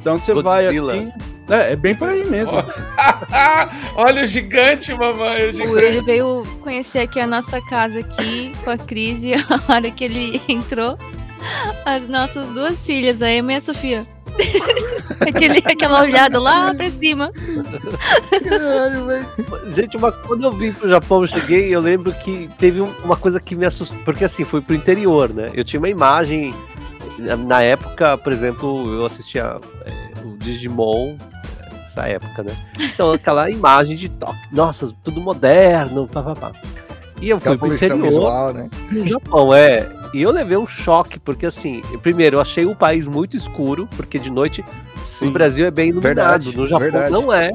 [0.00, 1.10] Então você vai assim.
[1.48, 2.52] É, é bem por aí mesmo.
[3.96, 5.48] Olha o gigante, mamãe.
[5.48, 5.84] O gigante.
[5.84, 10.04] Ele veio conhecer aqui a nossa casa aqui com a Cris e a hora que
[10.04, 10.98] ele entrou,
[11.84, 14.02] as nossas duas filhas, a Emma e a Sofia.
[15.20, 17.30] Aquele, aquela olhada lá pra cima.
[19.68, 23.16] Gente, uma- quando eu vim pro Japão, eu cheguei, eu lembro que teve um- uma
[23.16, 25.50] coisa que me assustou, porque assim, foi pro interior, né?
[25.54, 26.54] Eu tinha uma imagem,
[27.18, 29.92] na, época, por exemplo, eu assistia é,
[30.26, 31.16] o Digimon,
[31.60, 32.56] é, nessa época, né?
[32.78, 36.52] Então, aquela imagem de toque, nossa, tudo moderno, pá, pá, pá.
[37.20, 38.68] E eu fui pro interior, visual, né?
[38.90, 39.88] no Japão, é.
[40.14, 44.16] E eu levei um choque, porque assim, primeiro, eu achei o país muito escuro, porque
[44.16, 44.64] de noite
[45.02, 45.24] Sim.
[45.26, 47.10] no Brasil é bem iluminado, Verdade, no Japão verdade.
[47.12, 47.50] não é.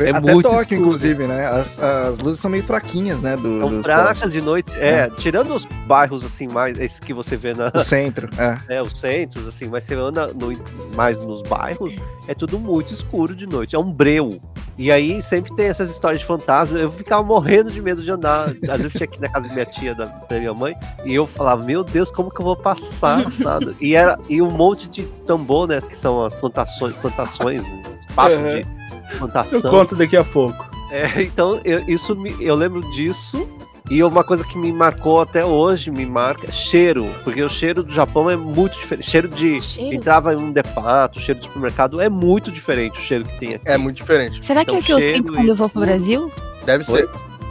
[0.00, 0.80] É Até muito Tóquio, escuro.
[0.80, 1.46] inclusive, né?
[1.46, 3.36] As, as luzes são meio fraquinhas, né?
[3.36, 7.54] Do, São fracas de noite, é, tirando os bairros assim, mais, esses que você vê
[7.54, 7.70] na.
[7.74, 8.58] O centro, é.
[8.76, 10.56] é, os centros, assim, mas você anda no-
[10.94, 11.96] mais nos bairros,
[12.26, 14.40] é tudo muito escuro de noite, é um breu.
[14.76, 18.48] E aí sempre tem essas histórias de fantasma, eu ficava morrendo de medo de andar,
[18.70, 21.26] às vezes tinha aqui na casa da minha tia, da, da minha mãe, e eu
[21.26, 23.24] falava, meu Deus, como que eu vou passar?
[23.40, 23.74] Nada.
[23.80, 27.64] E, era, e um monte de tambor, né, que são as plantações, plantações,
[28.08, 28.60] espaço Uhum.
[28.60, 28.77] de
[29.12, 29.70] Eu plantação.
[29.70, 30.68] conto daqui a pouco.
[30.90, 33.48] É, então, eu, isso me- eu lembro disso.
[33.90, 37.08] E uma coisa que me marcou até hoje, me marca, é cheiro.
[37.24, 39.08] Porque o cheiro do Japão é muito diferente.
[39.10, 39.62] Cheiro de.
[39.62, 39.94] Cheiro?
[39.94, 43.62] Entrava em um depato, cheiro de supermercado, é muito diferente o cheiro que tem aqui.
[43.66, 44.44] É muito diferente.
[44.44, 45.80] Será que Então, é o que eu sinto quando eu vou pro.
[45.80, 46.30] Brasil?
[46.66, 47.00] Deve Oi?
[47.00, 47.08] ser.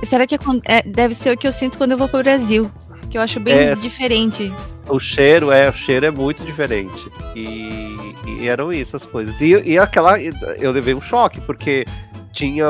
[0.07, 2.69] Será que é é, deve ser o que eu sinto quando eu vou pro Brasil?
[3.09, 4.53] Que eu acho bem É, diferente.
[4.87, 7.11] O cheiro, é, o cheiro é muito diferente.
[7.35, 9.39] E, e eram isso as coisas.
[9.41, 10.19] E, e aquela.
[10.19, 11.85] Eu levei um choque, porque
[12.31, 12.67] tinha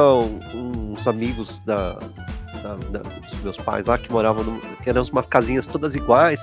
[0.53, 1.93] uns amigos da,
[2.63, 6.41] da- da- dos meus pais lá, que moravam, num- que eram umas casinhas todas iguais,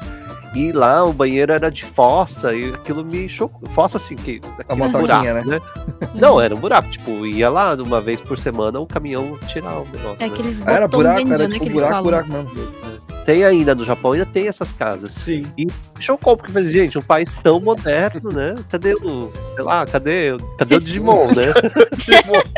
[0.55, 3.69] e lá o banheiro era de fossa, e aquilo me chocou.
[3.71, 4.41] Fossa assim, que.
[4.59, 5.61] aquele motoquinha, buraco, né?
[6.15, 9.85] Não, era um buraco, tipo, ia lá uma vez por semana o caminhão tirar o
[9.87, 10.17] negócio.
[10.21, 10.35] É né?
[10.35, 12.05] aqueles Ah, Era buraco, era né, tipo buraco, falam.
[12.05, 12.53] buraco mesmo.
[13.25, 15.13] Tem ainda no Japão, ainda tem essas casas.
[15.13, 15.45] Sim.
[15.57, 18.55] Me chocou, porque eu falei, gente, um país tão moderno, né?
[18.71, 19.33] Cadê o.
[19.55, 21.53] Sei lá, cadê, cadê o Digimon, né?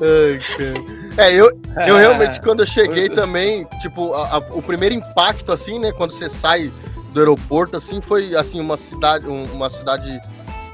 [0.00, 1.28] Ai, cara.
[1.28, 1.50] É, eu,
[1.86, 6.12] eu realmente, quando eu cheguei também, tipo, a- a- o primeiro impacto, assim, né, quando
[6.12, 6.72] você sai
[7.12, 10.18] do aeroporto, assim, foi, assim, uma cidade, um- uma cidade,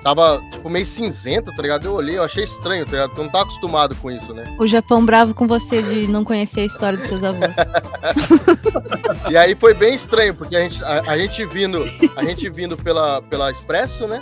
[0.02, 1.84] tava, tipo, meio cinzenta, tá ligado?
[1.86, 3.08] Eu olhei, eu achei estranho, tá ligado?
[3.08, 4.56] Porque eu não tava acostumado com isso, né?
[4.58, 7.50] O Japão bravo com você de não conhecer a história dos seus avós.
[9.30, 11.84] E aí foi bem estranho, porque a gente, a, a gente vindo,
[12.16, 14.20] a gente vindo pela, pela Expresso, né?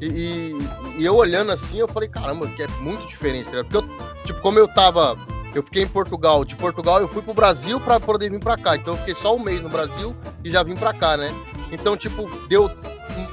[0.00, 0.58] E, e-
[0.98, 3.66] e eu olhando assim, eu falei, caramba, que é muito diferente, tá ligado?
[3.68, 5.16] Porque eu, tipo, como eu tava.
[5.54, 6.44] Eu fiquei em Portugal.
[6.44, 8.76] De Portugal eu fui pro Brasil pra poder vir pra cá.
[8.76, 11.34] Então eu fiquei só um mês no Brasil e já vim pra cá, né?
[11.72, 12.70] Então, tipo, deu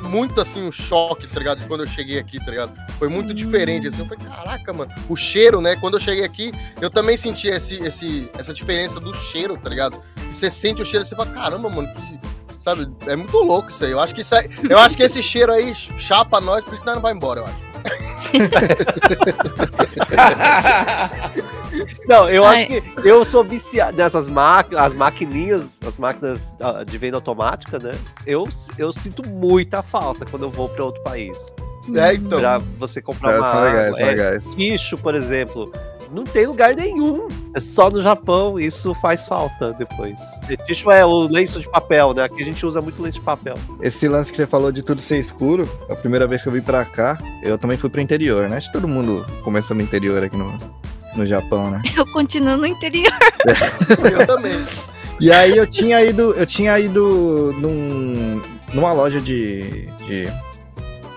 [0.03, 1.67] muito assim um choque, tá ligado?
[1.67, 2.73] Quando eu cheguei aqui, tá ligado?
[2.97, 3.99] Foi muito diferente, assim.
[3.99, 4.91] Eu falei, caraca, mano.
[5.09, 5.75] O cheiro, né?
[5.75, 10.01] Quando eu cheguei aqui, eu também senti esse, esse, essa diferença do cheiro, tá ligado?
[10.29, 12.19] Você sente o cheiro e você fala, caramba, mano, que,
[12.63, 12.87] sabe?
[13.07, 13.91] É muito louco isso aí.
[13.91, 16.81] Eu acho que isso aí, eu acho que esse cheiro aí chapa nós, por isso
[16.81, 17.66] que nós não vai embora, eu acho.
[22.07, 22.63] Não, eu Ai.
[22.63, 22.67] acho
[23.01, 27.91] que eu sou viciado nessas máquinas, as maquininhas, as máquinas ah, de venda automática, né?
[28.25, 28.47] Eu,
[28.77, 31.37] eu sinto muita falta quando eu vou para outro país.
[31.95, 32.39] É, então.
[32.39, 33.97] Pra você comprar É, uma são legais, água.
[33.97, 34.43] são É, legais.
[34.55, 35.71] Lixo, por exemplo.
[36.11, 37.27] Não tem lugar nenhum.
[37.53, 38.59] É só no Japão.
[38.59, 40.19] Isso faz falta depois.
[40.67, 42.23] Lixo é o lenço de papel, né?
[42.23, 43.55] Aqui a gente usa muito lenço de papel.
[43.81, 46.61] Esse lance que você falou de tudo ser escuro, a primeira vez que eu vim
[46.61, 48.57] pra cá, eu também fui pro interior, né?
[48.57, 50.57] Acho que todo mundo começou no interior aqui no,
[51.15, 51.81] no Japão, né?
[51.95, 53.11] Eu continuo no interior.
[54.11, 54.65] Eu também.
[55.19, 58.39] E aí eu tinha ido, eu tinha ido num,
[58.71, 60.27] numa loja de, de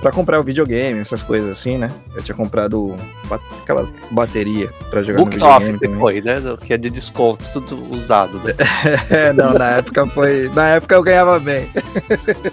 [0.00, 1.90] para comprar o videogame, essas coisas assim, né?
[2.14, 2.96] Eu tinha comprado
[3.28, 5.94] ba- aquela bateria pra jogar Book no videogame Office também.
[5.96, 6.56] depois, né?
[6.62, 8.38] Que é de desconto, tudo usado.
[8.38, 8.52] Né?
[9.10, 10.48] É, não, na época foi.
[10.54, 11.68] Na época eu ganhava bem.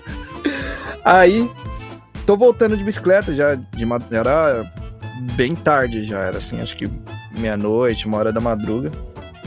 [1.04, 1.50] Aí,
[2.26, 4.72] tô voltando de bicicleta, já, de, já era
[5.36, 6.90] bem tarde, já era assim, acho que
[7.38, 8.92] meia-noite, uma hora da madruga.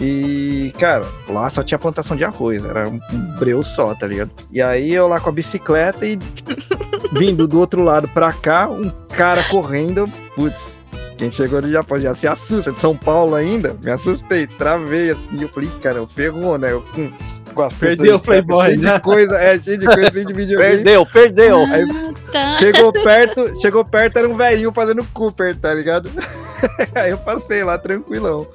[0.00, 2.98] E, cara, lá só tinha plantação de arroz, era um
[3.38, 4.30] breu só, tá ligado?
[4.50, 6.18] E aí eu lá com a bicicleta e
[7.12, 10.80] vindo do outro lado pra cá, um cara correndo, putz.
[11.18, 15.42] Quem chegou do Japão já se assusta, de São Paulo ainda, me assustei, travei assim,
[15.42, 16.72] eu falei, cara, ferrou, né?
[16.72, 17.10] Eu, com,
[17.52, 18.94] com a Perdeu o Playboy, cheio né?
[18.94, 20.76] de coisa, é, cheio de coisa, cheio de videogame.
[20.76, 21.56] Perdeu, perdeu.
[21.66, 22.54] Aí Ah, tá.
[22.54, 26.08] Chegou perto, chegou perto, era um velhinho fazendo Cooper, tá ligado?
[26.96, 28.46] aí eu passei lá tranquilão.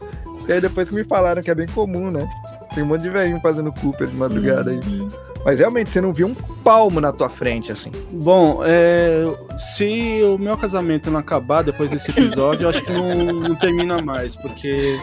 [0.48, 2.28] E aí depois que me falaram que é bem comum, né?
[2.74, 4.78] Tem um monte de velhinho fazendo Cooper de madrugada aí.
[4.78, 5.10] Uhum.
[5.46, 7.92] Mas realmente você não viu um palmo na tua frente, assim.
[8.12, 9.24] Bom, é,
[9.56, 14.02] se o meu casamento não acabar depois desse episódio, eu acho que não, não termina
[14.02, 15.00] mais, porque.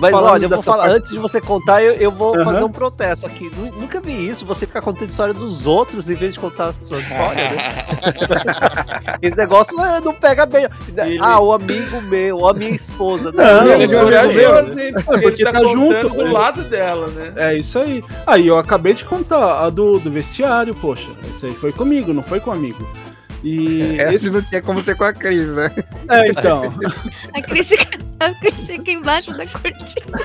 [0.00, 2.44] Mas olha, eu vou falar, parte- antes de você contar, eu, eu vou Aham.
[2.44, 3.50] fazer um protesto aqui.
[3.56, 6.72] Nu- Nunca vi isso, você ficar contando história dos outros em vez de contar a
[6.72, 7.84] sua história, né?
[9.22, 10.66] Esse negócio eh, não pega bem.
[10.96, 13.32] Ele- Ah, o amigo meu, a minha esposa.
[13.32, 14.08] Não, Não, ele meu.
[14.08, 17.32] É, Porque porque tá, tá junto, do ele- lado dela, né?
[17.36, 18.02] É isso aí.
[18.26, 21.10] Aí eu acabei de contar a do, do vestiário, poxa.
[21.30, 22.86] Isso aí foi comigo, não foi com amigo.
[23.44, 24.30] E Essa esse.
[24.30, 25.70] não tinha como ser com a Cris, né?
[26.10, 26.72] É, então.
[27.34, 30.18] A Cris fica, a Cris fica embaixo da cortina.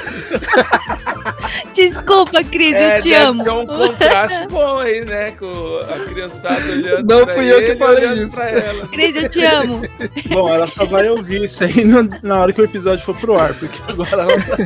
[1.76, 3.44] Desculpa, Cris, É, eu te amo.
[3.44, 5.32] ter um contraste bom aí, né?
[5.32, 8.30] Com a criançada olhando Não pra fui eu que ele falei isso.
[8.32, 8.88] pra ela.
[8.88, 9.82] Cris, eu te amo.
[10.30, 11.84] Bom, ela só vai ouvir isso aí
[12.24, 14.58] na hora que o episódio for pro ar, porque agora ela tá...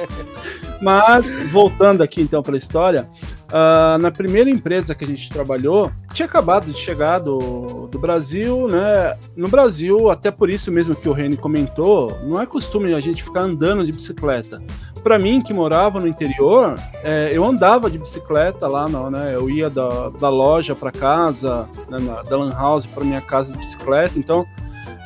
[0.82, 3.06] Mas, voltando aqui então para a história,
[3.52, 8.66] ah, na primeira empresa que a gente trabalhou, tinha acabado de chegar do, do Brasil,
[8.68, 9.16] né?
[9.36, 13.22] No Brasil, até por isso mesmo que o Reni comentou, não é costume a gente
[13.22, 14.62] ficar andando de bicicleta.
[15.02, 19.34] Para mim, que morava no interior, é, eu andava de bicicleta lá, não, né?
[19.34, 23.50] Eu ia da, da loja para casa, né, na- da Lan House para minha casa
[23.52, 24.44] de bicicleta, então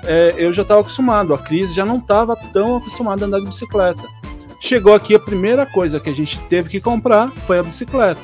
[0.04, 1.32] é, eu já estava acostumado.
[1.32, 4.02] A Cris já não estava tão acostumada a andar de bicicleta.
[4.64, 8.18] Chegou aqui, a primeira coisa que a gente teve que comprar foi a bicicleta.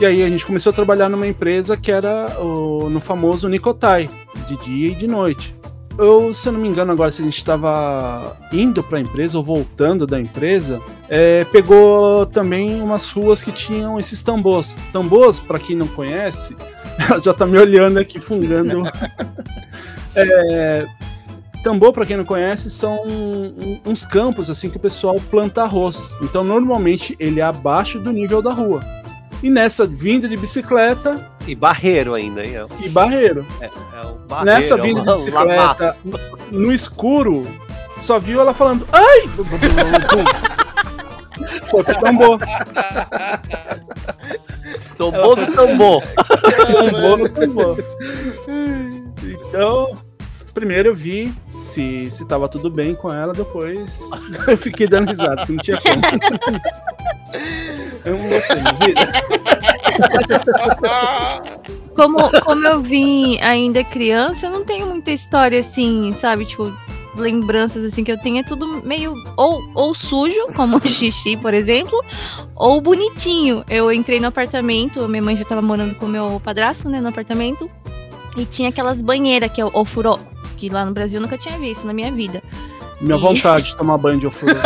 [0.00, 4.10] E aí a gente começou a trabalhar numa empresa que era o- no famoso Nicotai,
[4.48, 5.54] de dia e de noite.
[5.96, 9.38] Eu, se eu não me engano, agora se a gente estava indo para a empresa
[9.38, 14.74] ou voltando da empresa, é, pegou também umas ruas que tinham esses tambores.
[14.92, 16.56] Tambores, para quem não conhece,
[17.08, 18.82] ela já tá me olhando aqui fungando.
[20.20, 20.84] É,
[21.62, 23.00] Tambor, pra quem não conhece, são
[23.84, 26.12] uns campos assim que o pessoal planta arroz.
[26.22, 28.80] Então, normalmente, ele é abaixo do nível da rua.
[29.42, 32.56] E nessa vinda de bicicleta E barreiro ainda, hein?
[32.56, 33.46] É, e barreiro.
[33.60, 33.66] é
[34.06, 35.88] um barreiro, Nessa é vinda uma- de uma massa.
[35.90, 37.46] bicicleta, no escuro,
[37.98, 39.28] só viu ela falando, ai!
[41.70, 42.38] Pro tambor.
[44.96, 46.02] Tombou do tambor.
[46.66, 47.84] Tombou no tambor.
[49.48, 49.92] Então,
[50.52, 54.00] primeiro eu vi se, se tava tudo bem com ela, depois
[54.46, 56.00] eu fiquei dando risada, que não tinha como.
[58.04, 58.94] Eu não gostei, não vi?
[61.94, 66.44] Como, como eu vim ainda criança, eu não tenho muita história assim, sabe?
[66.44, 66.72] Tipo,
[67.16, 71.52] lembranças assim que eu tenho é tudo meio ou, ou sujo, como o xixi, por
[71.52, 72.00] exemplo,
[72.54, 73.64] ou bonitinho.
[73.68, 77.68] Eu entrei no apartamento, minha mãe já tava morando com meu padrasto, né, no apartamento,
[78.38, 80.18] e tinha aquelas banheiras que é o ofurô,
[80.56, 82.42] que lá no Brasil eu nunca tinha visto na minha vida.
[83.00, 84.54] Minha E- vontade de tomar banho de ofurô.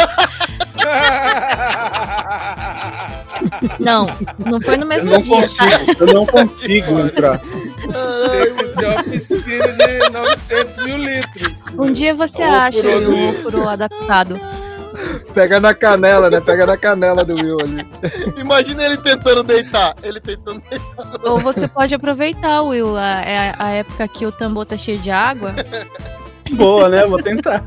[3.79, 4.07] Não,
[4.39, 5.41] não foi no Eu mesmo não dia, tá?
[5.43, 7.39] consigo, eu não consigo entrar.
[7.41, 11.63] Tem que ser uma piscina de 900 mil litros.
[11.77, 14.39] Um dia você Ô, acha um ofurô adaptado.
[15.35, 16.41] Pega na canela, né?
[16.41, 17.87] Pega na canela do Will ali.
[18.39, 19.95] Imagina ele tentando deitar.
[20.03, 21.21] Ele tentando deitar.
[21.25, 25.11] Ou você pode aproveitar, Will, a, a- a época que o tambor tá cheio de
[25.11, 25.55] água.
[26.53, 27.05] Boa, né?
[27.07, 27.65] Vou tentar.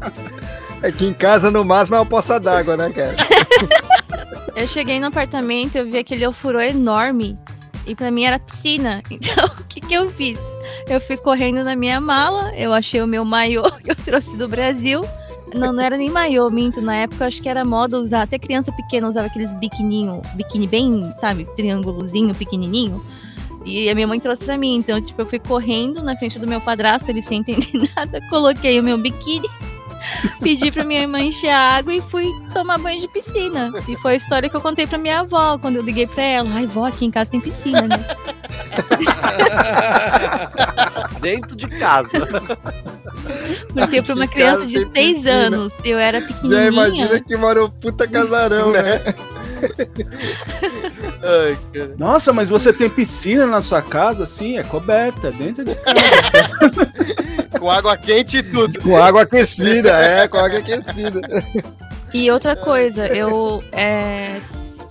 [0.83, 3.15] Aqui em casa, no máximo, é uma poça d'água, né, cara?
[4.55, 7.37] Eu cheguei no apartamento, eu vi aquele ofurô enorme.
[7.85, 9.01] E pra mim era piscina.
[9.11, 10.39] Então, o que que eu fiz?
[10.87, 14.47] Eu fui correndo na minha mala, eu achei o meu maiô que eu trouxe do
[14.47, 15.01] Brasil.
[15.55, 16.81] Não, não era nem maiô, minto.
[16.81, 18.23] Na época, acho que era moda usar.
[18.23, 23.03] Até criança pequena usava aqueles biquininho, biquíni bem, sabe, triângulozinho, pequenininho.
[23.65, 24.75] E a minha mãe trouxe pra mim.
[24.75, 28.21] Então, tipo, eu fui correndo na frente do meu padrasto, ele sem entender nada.
[28.29, 29.47] Coloquei o meu biquíni,
[30.41, 33.71] pedi pra minha mãe encher a água e fui tomar banho de piscina.
[33.87, 36.49] E foi a história que eu contei pra minha avó quando eu liguei pra ela.
[36.53, 37.99] Ai, vó, aqui em casa tem piscina, né?
[41.21, 42.09] Dentro de casa.
[43.73, 45.33] Porque pra uma criança de tem 6 piscina.
[45.47, 46.67] anos, eu era Já pequenininha.
[46.67, 49.01] imagina que mora um puta casarão, né?
[51.73, 51.95] Cara.
[51.97, 54.25] Nossa, mas você tem piscina na sua casa?
[54.25, 55.95] Sim, é coberta, dentro de casa.
[57.59, 58.81] Com água quente e tudo.
[58.81, 61.21] Com água aquecida, é, com água aquecida.
[62.13, 63.63] E outra coisa, eu.
[63.71, 64.39] é,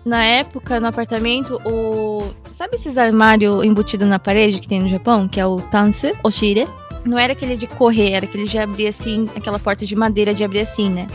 [0.05, 2.23] na época, no apartamento, o.
[2.57, 5.27] Sabe esses armários embutidos na parede que tem no Japão?
[5.27, 6.69] Que é o Tanse, Oshire?
[7.05, 10.45] Não era aquele de correr, era aquele de abrir assim, aquela porta de madeira de
[10.45, 11.09] abrir assim, né?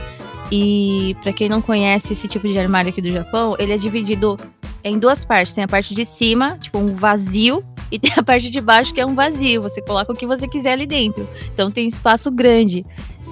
[0.52, 4.38] E pra quem não conhece esse tipo de armário aqui do Japão, ele é dividido
[4.84, 5.54] em duas partes.
[5.54, 9.02] Tem a parte de cima, tipo um vazio, e tem a parte de baixo que
[9.02, 9.62] é um vazio.
[9.62, 11.28] Você coloca o que você quiser ali dentro.
[11.54, 12.86] Então tem espaço grande.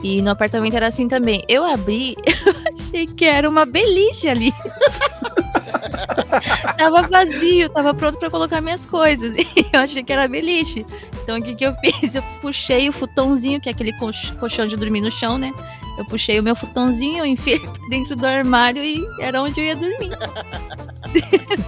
[0.04, 1.44] E no apartamento era assim também.
[1.48, 4.54] Eu abri, eu achei que era uma beliche ali.
[6.78, 9.36] tava vazio, tava pronto pra colocar minhas coisas.
[9.38, 10.86] E eu achei que era beliche.
[11.24, 12.16] Então o que, que eu fiz?
[12.16, 15.52] Eu puxei o futãozinho, que é aquele colch- colchão de dormir no chão, né?
[15.98, 20.12] Eu puxei o meu futãozinho, enfiei dentro do armário e era onde eu ia dormir.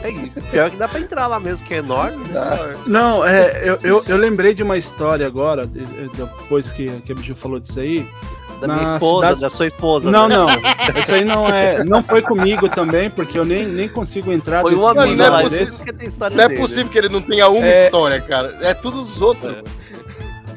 [0.03, 0.41] É isso.
[0.51, 2.23] Pior que dá pra entrar lá mesmo, que é enorme.
[2.27, 2.75] né?
[2.85, 7.11] Não, é, eu, eu, eu lembrei de uma história agora, de- de- depois que, que
[7.11, 8.05] a Biju falou disso aí.
[8.61, 10.11] Da minha esposa, cidade- da sua esposa.
[10.11, 10.35] Não, né?
[10.35, 10.47] não.
[10.99, 11.83] Isso aí não é.
[11.85, 15.43] Não foi comigo também, porque eu nem, nem consigo entrar Foi um amigo não é
[15.43, 17.85] possível que tem história Não é possível que ele não tenha uma É.
[17.85, 18.57] história, cara.
[18.61, 19.55] É tudo dos outros.
[19.55, 19.63] É.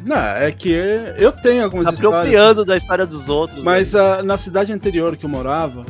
[0.04, 2.20] Não, é que eu tenho algumas histórias.
[2.20, 3.64] Apropriando da história dos outros.
[3.64, 4.00] Mas né?
[4.00, 5.84] ah, na cidade anterior que eu morava,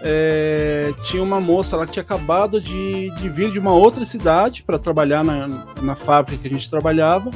[0.00, 4.62] é, tinha uma moça lá que tinha acabado de, de vir de uma outra cidade
[4.62, 5.48] para trabalhar na,
[5.82, 7.30] na fábrica que a gente trabalhava,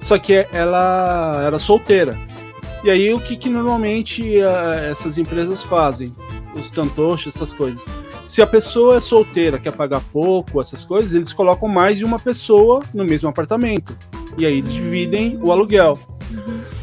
[0.00, 2.16] só que ela era solteira.
[2.82, 6.14] E aí o que, que normalmente ah, essas empresas fazem?
[6.54, 7.84] Os tantoshis, essas coisas.
[8.24, 12.18] Se a pessoa é solteira, quer pagar pouco, essas coisas, eles colocam mais de uma
[12.18, 13.96] pessoa no mesmo apartamento.
[14.36, 15.98] E aí dividem o aluguel.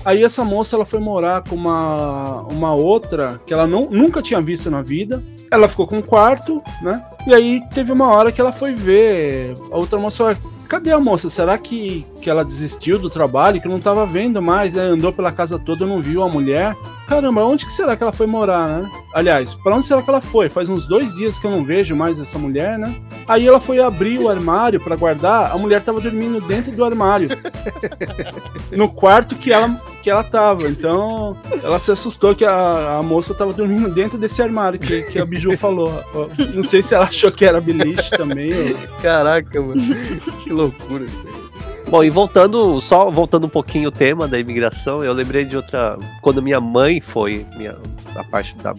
[0.04, 4.42] Aí essa moça ela foi morar com uma, uma outra que ela não, nunca tinha
[4.42, 5.24] visto na vida.
[5.52, 7.04] Ela ficou com um quarto, né?
[7.28, 9.54] E aí teve uma hora que ela foi ver.
[9.72, 10.36] A outra moça
[10.68, 11.30] cadê a moça?
[11.30, 13.60] Será que, que ela desistiu do trabalho?
[13.60, 14.84] Que não tava vendo mais, né?
[14.84, 16.76] Andou pela casa toda, não viu a mulher.
[17.08, 18.90] Caramba, onde que será que ela foi morar, né?
[19.14, 20.48] Aliás, pra onde será que ela foi?
[20.48, 22.96] Faz uns dois dias que eu não vejo mais essa mulher, né?
[23.28, 27.28] Aí ela foi abrir o armário pra guardar, a mulher tava dormindo dentro do armário.
[28.72, 30.68] no quarto que ela, que ela tava.
[30.70, 35.20] Então, ela se assustou que a, a moça tava dormindo dentro desse armário que, que
[35.20, 36.02] a Biju falou.
[36.54, 38.54] Não sei se ela achou que era beliche também.
[38.54, 39.82] ou- Caraca, mano.
[40.44, 41.06] Que loucura.
[41.92, 46.00] Bom, e voltando, só voltando um pouquinho o tema da imigração, eu lembrei de outra.
[46.22, 47.78] Quando minha mãe foi, minha,
[48.16, 48.74] a parte da,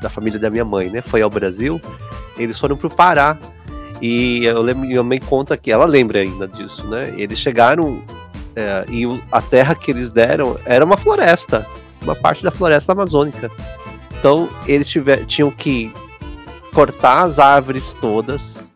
[0.00, 1.80] da família da minha mãe, né, foi ao Brasil,
[2.38, 3.36] eles foram pro Pará.
[4.00, 7.12] E eu lembro, minha mãe conta que ela lembra ainda disso, né?
[7.16, 8.00] Eles chegaram
[8.54, 9.02] é, e
[9.32, 11.66] a terra que eles deram era uma floresta,
[12.02, 13.50] uma parte da floresta amazônica.
[14.16, 15.92] Então eles tiver, tinham que
[16.72, 18.72] cortar as árvores todas.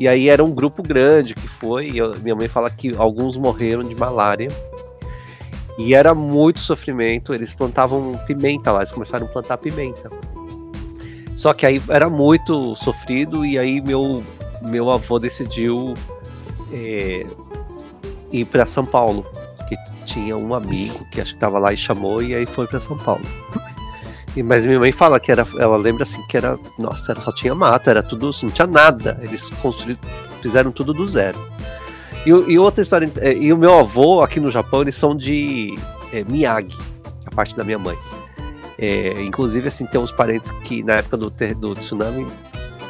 [0.00, 1.92] E aí era um grupo grande que foi.
[1.94, 4.48] Eu- minha mãe fala que alguns morreram de malária.
[5.76, 7.34] E era muito sofrimento.
[7.34, 10.10] Eles plantavam pimenta lá, eles começaram a plantar pimenta.
[11.36, 13.44] Só que aí era muito sofrido.
[13.44, 14.24] E aí meu,
[14.62, 15.92] meu avô decidiu
[16.72, 17.26] é,
[18.32, 19.26] ir para São Paulo.
[19.68, 22.22] Que tinha um amigo que acho que estava lá e chamou.
[22.22, 23.24] E aí foi para São Paulo.
[24.36, 27.32] E, mas minha mãe fala que era, ela lembra assim que era, nossa, era, só
[27.32, 29.18] tinha mato, era tudo, não tinha nada.
[29.22, 30.00] Eles construíram,
[30.40, 31.38] fizeram tudo do zero.
[32.24, 35.16] E, o- e outra história, é, e o meu avô aqui no Japão, eles são
[35.16, 35.76] de
[36.12, 36.76] é, Miyagi,
[37.26, 37.96] a parte da minha mãe.
[38.78, 42.26] É, inclusive, assim, tem uns parentes que na época do, do tsunami,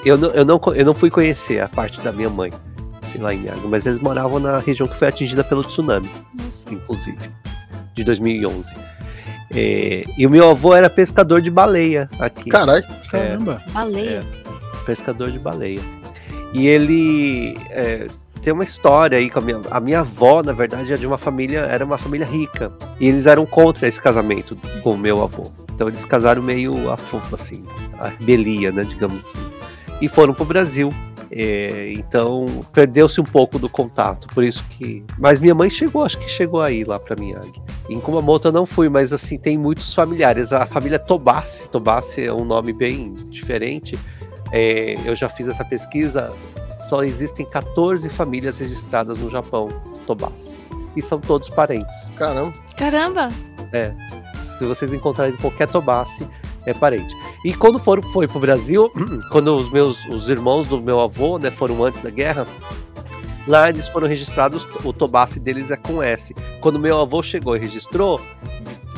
[0.05, 2.53] eu não, eu, não, eu não fui conhecer a parte da minha mãe
[3.19, 6.65] lá em Miyagi, mas eles moravam na região que foi atingida pelo tsunami Nossa.
[6.73, 7.19] inclusive,
[7.95, 8.73] de 2011.
[9.55, 12.49] É, e o meu avô era pescador de baleia aqui.
[12.49, 12.85] Caralho.
[13.11, 13.63] Caramba.
[13.73, 14.23] Baleia.
[14.87, 15.81] Pescador de baleia.
[16.53, 18.09] E ele é,
[18.43, 21.19] tem uma história aí com a minha, a minha avó, na verdade, é de uma
[21.19, 22.73] família, era uma família rica.
[22.99, 25.51] E eles eram contra esse casamento com o meu avô.
[25.75, 27.65] Então eles casaram meio a fofo, assim,
[27.99, 29.39] a rebelia, né, digamos assim.
[30.01, 30.93] E foram pro Brasil.
[31.33, 35.05] É, então perdeu-se um pouco do contato, por isso que.
[35.17, 37.53] Mas minha mãe chegou, acho que chegou aí lá pra Miyagi.
[37.89, 40.53] Em Kumamoto eu não fui, mas assim, tem muitos familiares.
[40.53, 43.97] A família Tobassi, Tobassi é um nome bem diferente.
[44.53, 46.31] É, eu já fiz essa pesquisa,
[46.79, 49.69] só existem 14 famílias registradas no Japão,
[50.07, 50.59] Tobassi.
[50.97, 52.11] E são todos parentes.
[52.17, 52.53] Caramba.
[52.77, 53.29] Caramba!
[54.43, 56.27] Se vocês encontrarem qualquer Tobassi,
[56.71, 57.15] é parente.
[57.45, 58.91] E quando foram, foi pro Brasil,
[59.31, 62.47] quando os meus os irmãos do meu avô, né, foram antes da guerra,
[63.47, 66.35] lá eles foram registrados, o Tobassi deles é com S.
[66.61, 68.21] Quando meu avô chegou e registrou,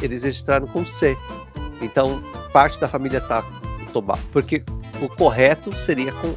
[0.01, 1.17] eles registraram com C.
[1.81, 2.23] Então,
[2.53, 4.63] parte da família tá com Tobassi, porque
[5.01, 6.35] o correto seria com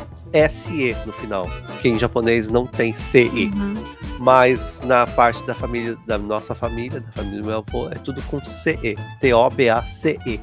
[0.49, 3.75] SE no final, porque em japonês não tem CE Uhum.
[4.19, 8.21] mas na parte da família, da nossa família, da família do meu avô, é tudo
[8.23, 8.97] com CE.
[9.21, 10.41] T-O-B-A-C-E.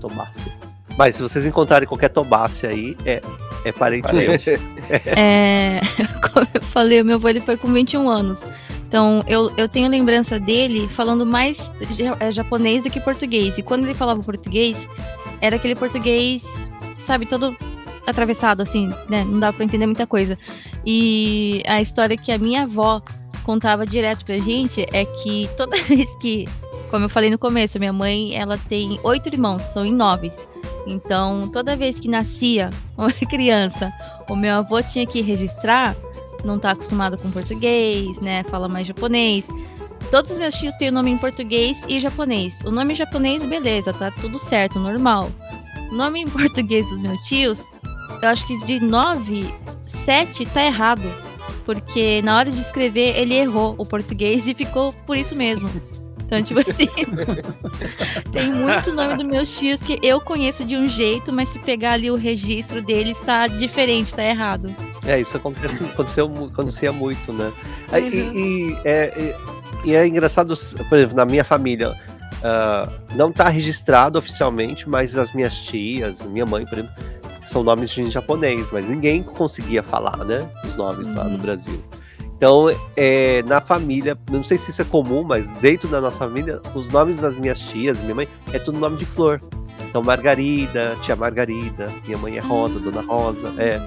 [0.00, 0.52] Tobassi.
[0.96, 3.22] Mas se vocês encontrarem qualquer Tobassi aí, é,
[3.64, 4.32] é parente meu.
[5.16, 5.80] É,
[6.32, 8.40] como eu falei, o meu avô ele foi com 21 anos.
[8.86, 11.56] Então, eu, eu tenho lembrança dele falando mais
[12.20, 13.56] é, japonês do que português.
[13.56, 14.86] E quando ele falava português,
[15.40, 16.44] era aquele português,
[17.00, 17.56] sabe, todo
[18.06, 19.24] atravessado, assim, né?
[19.24, 20.38] Não dá pra entender muita coisa.
[20.84, 23.00] E a história que a minha avó
[23.42, 26.46] contava direto pra gente é que toda vez que,
[26.92, 30.30] como eu falei no começo, minha mãe, ela tem oito irmãos, são em nove.
[30.86, 33.90] Então, toda vez que nascia uma criança,
[34.28, 35.96] o meu avô tinha que registrar,
[36.44, 38.44] não tá acostumado com português, né?
[38.44, 39.48] Fala mais japonês.
[40.10, 42.60] Todos os meus tios têm o nome em português e japonês.
[42.60, 45.30] O nome em japonês, beleza, tá tudo certo, normal.
[45.90, 47.58] O nome em português dos meus tios,
[48.20, 49.46] eu acho que de 9,
[49.86, 51.10] 7 tá errado.
[51.64, 55.70] Porque na hora de escrever, ele errou o português e ficou por isso mesmo.
[56.32, 56.88] Então, tipo assim,
[58.32, 61.92] tem muito nome dos meus tios que eu conheço de um jeito, mas se pegar
[61.92, 64.74] ali o registro deles, tá diferente, tá errado.
[65.04, 67.52] É, isso acontece, aconteceu, acontecia muito, né?
[67.92, 67.98] Uhum.
[67.98, 69.12] E, e é,
[69.84, 70.54] e- e é engraçado,
[70.88, 71.92] por exemplo, na minha família,
[72.42, 76.94] ah, não tá registrado oficialmente, mas as minhas tias, minha mãe, por exemplo,
[77.44, 80.48] são nomes em japonês, mas ninguém conseguia falar, né?
[80.64, 81.38] Os nomes lá no Uhum.
[81.38, 81.84] Brasil.
[82.42, 82.66] Então,
[82.96, 86.88] é, na família, não sei se isso é comum, mas dentro da nossa família, os
[86.88, 89.40] nomes das minhas tias, minha mãe, é tudo nome de flor.
[89.88, 93.80] Então, Margarida, tia Margarida, minha mãe é Rosa, Dona Rosa, é.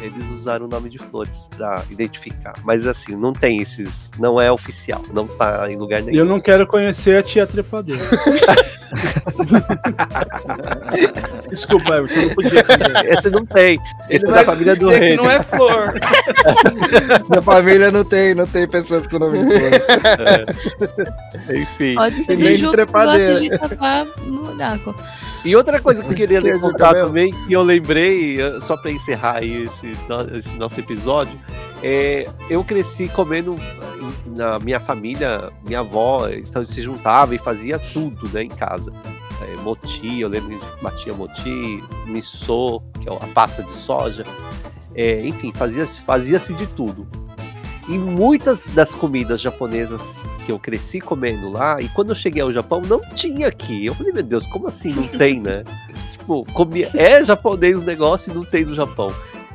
[0.00, 2.54] Eles usaram o nome de flores pra identificar.
[2.64, 4.10] Mas assim, não tem esses.
[4.18, 6.18] Não é oficial, não tá em lugar nenhum.
[6.18, 8.02] Eu não quero conhecer a tia trepadeira.
[11.48, 12.60] Desculpa, Everton, não podia.
[12.68, 13.12] entender.
[13.12, 13.78] Esse não tem.
[14.08, 15.16] Esse é da família do rei.
[15.16, 15.94] não é flor.
[17.28, 19.70] Minha família não tem, não tem pessoas com nome de flor.
[21.56, 21.94] Enfim.
[21.94, 23.40] Pode ser nem de trepadeira.
[23.40, 24.94] de tapar no buraco.
[25.48, 27.06] E outra coisa que eu queria Que contar mesmo?
[27.08, 29.90] também, que eu lembrei, só pra encerrar aí esse,
[30.34, 31.38] esse nosso episódio,
[31.82, 33.56] é, eu cresci comendo
[34.36, 38.92] na minha família, minha avó, então se juntava e fazia tudo né, em casa.
[39.40, 44.26] É, moti, eu lembro que batia moti, miso, que é a pasta de soja.
[44.94, 47.08] É, enfim, fazia- fazia-se de tudo.
[47.88, 52.52] E muitas das comidas japonesas que eu cresci comendo lá, e quando eu cheguei ao
[52.52, 53.86] Japão, não tinha aqui.
[53.86, 55.64] Eu falei, meu Deus, como assim não tem, né?
[56.10, 59.10] tipo, comia, é japonês o negócio e não tem no Japão.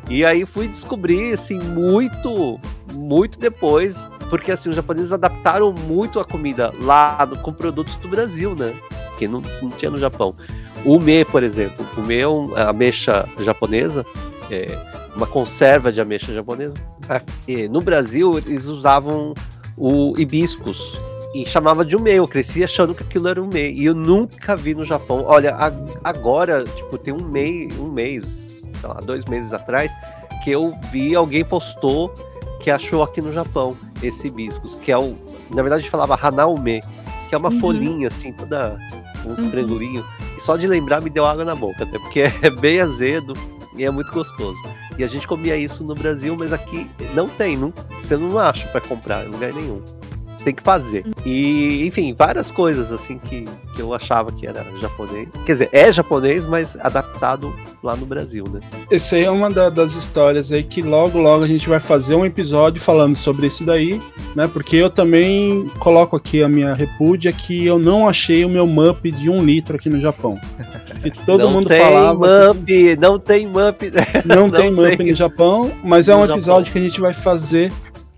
[0.10, 2.60] E aí fui descobrir, assim, muito,
[2.93, 8.55] muito depois, porque assim, os japoneses adaptaram muito a comida lá com produtos do Brasil,
[8.55, 8.73] né?
[9.18, 10.35] Que não, não tinha no Japão.
[10.84, 14.03] O ume, por exemplo, o ume é um, a ameixa japonesa,
[14.49, 14.76] é
[15.15, 16.76] uma conserva de ameixa japonesa.
[17.07, 19.34] Aqui, no Brasil, eles usavam
[19.77, 20.99] o hibiscus
[21.35, 22.11] e chamava de ume.
[22.11, 23.72] Eu cresci achando que aquilo era ume.
[23.72, 25.23] E eu nunca vi no Japão.
[25.26, 25.56] Olha,
[26.03, 29.94] agora, tipo, tem um mês, um mês, sei lá, dois meses atrás,
[30.44, 32.14] que eu vi alguém postou
[32.60, 35.15] que achou aqui no Japão esse hibiscus, que é o.
[35.49, 36.81] Na verdade, a gente falava hanaume,
[37.30, 37.60] que é uma Uhum.
[37.60, 38.77] folhinha, assim, toda.
[39.26, 39.52] uns Uhum.
[39.52, 40.06] triangulinhos.
[40.38, 43.34] E só de lembrar me deu água na boca, até porque é bem azedo
[43.76, 44.60] e é muito gostoso.
[44.98, 48.68] E a gente comia isso no Brasil, mas aqui não tem, não, você não acha
[48.68, 49.82] pra comprar em lugar nenhum.
[50.44, 51.06] Tem que fazer.
[51.26, 55.28] E, enfim, várias coisas assim que, que eu achava que era japonês.
[55.45, 58.60] Quer dizer, é japonês, mas adaptado lá no Brasil, né?
[58.91, 62.15] Essa aí é uma da- das histórias aí que logo, logo a gente vai fazer
[62.15, 64.02] um episódio falando sobre isso daí,
[64.36, 64.48] né?
[64.48, 69.11] Porque eu também coloco aqui a minha repúdia que eu não achei o meu MUP
[69.11, 70.40] de um litro aqui no Japão.
[71.02, 72.53] Que todo não mundo tem falava.
[72.53, 73.80] Mup, não tem Mup.
[73.80, 73.91] que
[74.28, 75.07] não, não tem MUP tem.
[75.11, 76.36] no Japão, mas é um Japão.
[76.36, 77.72] episódio que a gente vai fazer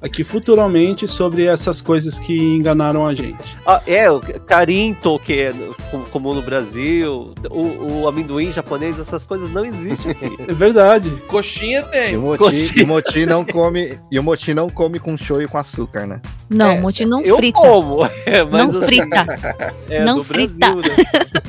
[0.05, 3.57] aqui futuramente sobre essas coisas que enganaram a gente.
[3.65, 5.53] Ah, é, o carinto, que é
[5.89, 10.35] como- comum no Brasil, o, o amendoim japonês, essas coisas não existem aqui.
[10.47, 11.09] É verdade.
[11.27, 12.17] Coxinha E tem.
[12.17, 12.81] o Moti, Coxinha.
[12.81, 13.99] e o Moti não come.
[14.11, 16.21] E o Moti não come com shoyu com açúcar, né?
[16.49, 17.57] Não, É, Moti não eu frita.
[17.59, 19.25] como, é, mas Não assim, frita.
[19.89, 20.53] é Não frita.
[20.75, 20.95] Brasil, né?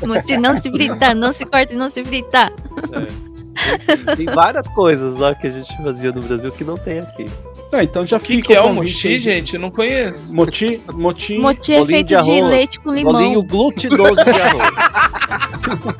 [0.06, 2.50] Moti não se frita, não se corta e não se frita.
[4.16, 7.26] Tem várias coisas lá que a gente fazia no Brasil que não tem aqui.
[7.72, 9.18] Ah, então já O que, fica que é o mochi, aí.
[9.18, 9.54] gente?
[9.54, 10.34] Eu não conheço.
[10.34, 11.36] Moti, moti.
[11.38, 13.12] Moti é feito de de, arroz, leite com limão.
[13.12, 14.70] Bolinho glutinoso de arroz.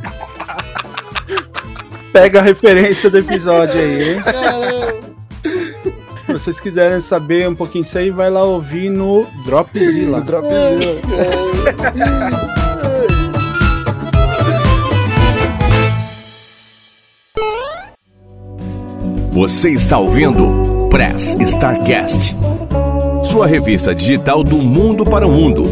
[2.13, 4.19] Pega a referência do episódio aí, hein?
[6.25, 10.25] Se vocês quiserem saber um pouquinho disso aí, vai lá ouvir no Dropzilla.
[19.33, 22.35] Você está ouvindo Press Starcast,
[23.31, 25.65] sua revista digital do mundo para o mundo.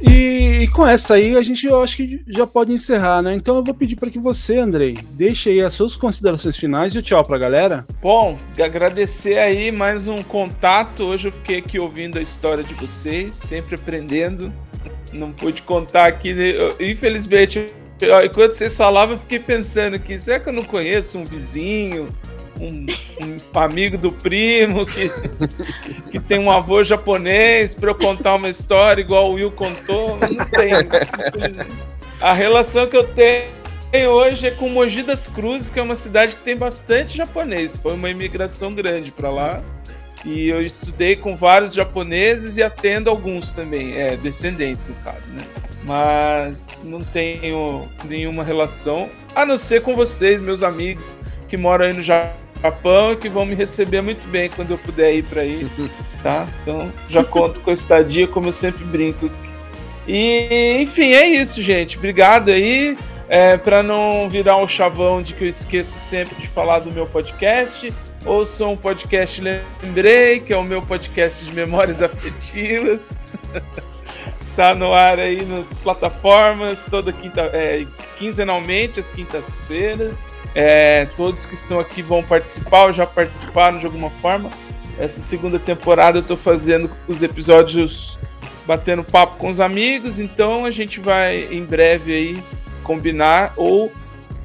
[0.00, 3.34] E, e com essa aí, a gente eu acho que já pode encerrar, né?
[3.34, 6.98] Então eu vou pedir para que você, Andrei, deixe aí as suas considerações finais e
[6.98, 7.84] o tchau pra galera.
[8.00, 11.04] Bom, agradecer aí mais um contato.
[11.04, 14.52] Hoje eu fiquei aqui ouvindo a história de vocês, sempre aprendendo.
[15.12, 16.52] Não pude contar aqui, né?
[16.80, 17.81] Infelizmente.
[18.24, 22.08] Enquanto vocês falavam, eu fiquei pensando aqui: será que eu não conheço um vizinho,
[22.60, 22.86] um,
[23.22, 25.10] um amigo do primo que,
[26.10, 30.18] que tem um avô japonês para eu contar uma história igual o Will contou?
[30.18, 30.72] Não tem.
[32.20, 36.34] A relação que eu tenho hoje é com Mogi das Cruzes, que é uma cidade
[36.36, 37.76] que tem bastante japonês.
[37.76, 39.62] Foi uma imigração grande para lá.
[40.24, 45.44] E eu estudei com vários japoneses e atendo alguns também, é, descendentes no caso, né?
[45.84, 51.16] Mas não tenho nenhuma relação, a não ser com vocês, meus amigos,
[51.48, 55.12] que moram aí no Japão e que vão me receber muito bem quando eu puder
[55.14, 55.68] ir para aí,
[56.22, 56.46] tá?
[56.60, 59.28] Então já conto com a estadia, como eu sempre brinco.
[60.06, 61.98] E, enfim, é isso, gente.
[61.98, 62.96] Obrigado aí.
[63.28, 67.06] É, para não virar um chavão de que eu esqueço sempre de falar do meu
[67.06, 67.90] podcast,
[68.26, 73.20] ouçam um podcast Lembrei, que é o meu podcast de memórias afetivas.
[74.56, 77.86] tá no ar aí nas plataformas, toda quinta, é,
[78.18, 80.36] quinzenalmente, às quintas-feiras.
[80.54, 84.50] É, todos que estão aqui vão participar ou já participaram de alguma forma.
[84.98, 88.18] Essa segunda temporada eu tô fazendo os episódios
[88.66, 92.44] batendo papo com os amigos, então a gente vai em breve aí
[92.82, 93.90] combinar ou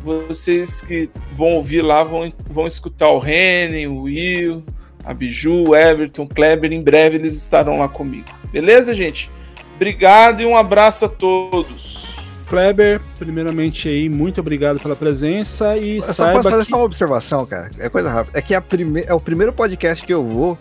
[0.03, 4.63] vocês que vão ouvir lá vão, vão escutar o Renan, o Will,
[5.03, 8.25] a Biju, o Everton, o Kleber, em breve eles estarão lá comigo.
[8.51, 9.29] Beleza, gente?
[9.77, 12.17] Obrigado e um abraço a todos.
[12.49, 16.69] Kleber, primeiramente aí, muito obrigado pela presença e Eu só saiba posso fazer que...
[16.71, 17.69] só uma observação, cara.
[17.77, 18.39] É coisa rápida.
[18.39, 19.03] É que a prime...
[19.05, 20.57] é o primeiro podcast que eu vou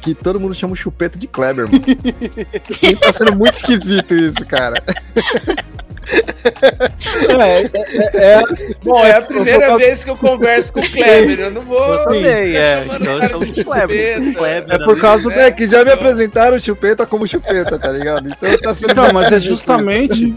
[0.00, 1.80] que todo mundo chama o chupeta de Kleber, mano.
[3.00, 4.82] Tá sendo muito esquisito isso, cara.
[7.28, 7.68] É, é,
[8.14, 8.42] é,
[8.82, 11.38] Bom, é a primeira causa- vez que eu converso com o Kleber.
[11.40, 11.94] Eu não vou.
[11.94, 12.84] Eu também, é.
[12.84, 14.64] Então o cara estamos de com Kleber.
[14.68, 18.26] É por causa É que já me apresentaram o chupeta como chupeta, tá ligado?
[18.28, 20.34] Então tá sendo Então, mas é justamente,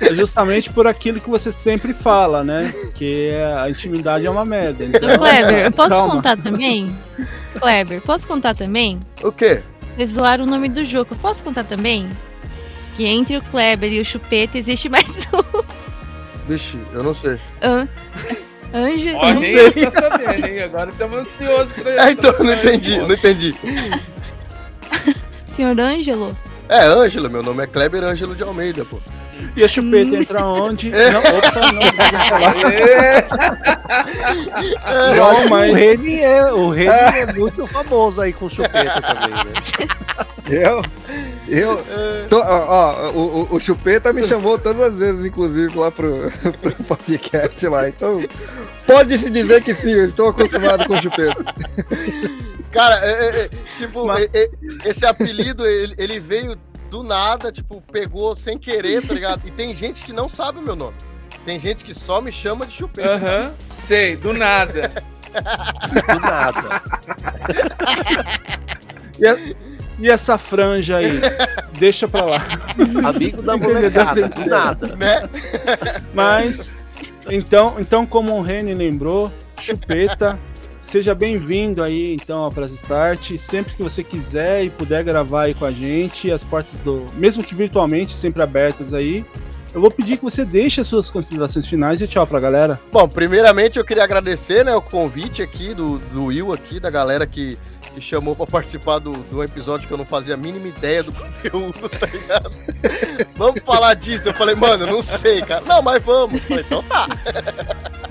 [0.00, 2.72] é justamente por aquilo que você sempre fala, né?
[2.94, 3.30] Que
[3.62, 4.84] a intimidade é uma merda.
[4.84, 6.14] Então, Kleber, eu posso calma.
[6.16, 6.88] contar também?
[7.60, 9.00] Kleber, posso contar também?
[9.22, 9.62] O quê?
[9.96, 11.14] Vocês zoaram o nome do jogo.
[11.16, 12.08] Posso contar também?
[12.96, 15.62] Que entre o Kleber e o Chupeta existe mais um
[16.48, 17.38] Vixe, eu não sei.
[17.62, 17.88] an...
[18.72, 19.10] anjo.
[19.16, 19.66] Ó, não sei.
[19.68, 20.62] eu tá sabendo, hein?
[20.62, 23.54] Agora estamos ansiosos pra É, então, não entendi, não entendi.
[25.46, 26.36] Senhor Ângelo?
[26.68, 29.00] É, Ângelo, meu nome é Kleber Ângelo de Almeida, pô.
[29.56, 30.90] E a chupeta entra onde?
[30.90, 32.72] Não, opa, não, não falar.
[32.72, 33.26] É,
[35.16, 39.52] Não, O mas Reni é, o Reni é muito famoso aí com chupeta também, né?
[40.48, 40.84] Eu,
[41.48, 41.82] eu,
[42.28, 46.16] tô- ó, ó, o, o- Chupeta me chamou todas as vezes, inclusive, lá pro,
[46.60, 47.88] pro podcast lá.
[47.88, 48.12] Então,
[48.86, 51.42] pode-se dizer que sim, eu estou acostumado com o Chupeta.
[52.70, 54.50] Cara, é, é, é, tipo, Mas- é, é,
[54.84, 56.56] esse apelido, ele, ele veio
[56.94, 59.42] do nada, tipo, pegou sem querer, tá ligado?
[59.44, 60.96] E tem gente que não sabe o meu nome.
[61.44, 63.14] Tem gente que só me chama de chupeta.
[63.16, 64.88] Aham, sei, do nada.
[65.34, 66.82] Do nada.
[69.18, 69.36] e, a-
[69.98, 71.20] e essa franja aí?
[71.76, 72.38] Deixa pra lá.
[73.08, 74.94] Amigo da molecada, do nada.
[74.94, 75.28] Né?
[76.14, 76.76] Mas,
[77.28, 80.38] então, então como o Reni lembrou, chupeta.
[80.84, 83.38] Seja bem-vindo aí, então, ao Press Start.
[83.38, 87.06] Sempre que você quiser e puder gravar aí com a gente, as portas do.
[87.14, 89.24] Mesmo que virtualmente, sempre abertas aí.
[89.72, 92.78] Eu vou pedir que você deixe as suas considerações finais e tchau pra galera.
[92.92, 97.26] Bom, primeiramente eu queria agradecer, né, o convite aqui do, do Will aqui, da galera
[97.26, 97.58] que,
[97.94, 101.12] que chamou pra participar do, do episódio que eu não fazia a mínima ideia do
[101.14, 102.50] conteúdo, tá ligado?
[103.36, 104.28] vamos falar disso.
[104.28, 105.60] Eu falei, mano, não sei, cara.
[105.62, 106.40] Não, mas vamos.
[106.42, 107.06] Eu falei, então tá.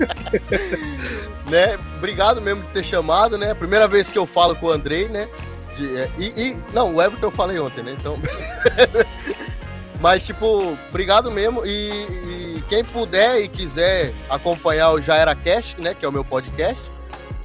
[1.48, 1.78] né?
[1.98, 3.54] Obrigado mesmo de ter chamado, né?
[3.54, 5.28] Primeira vez que eu falo com o Andrei, né?
[5.76, 7.96] De- é, e, e- não, o Everton eu falei ontem, né?
[7.98, 8.18] Então.
[10.00, 11.64] Mas, tipo, obrigado mesmo.
[11.64, 15.94] E, e quem puder e quiser acompanhar o Já Era Cast, né?
[15.94, 16.90] Que é o meu podcast,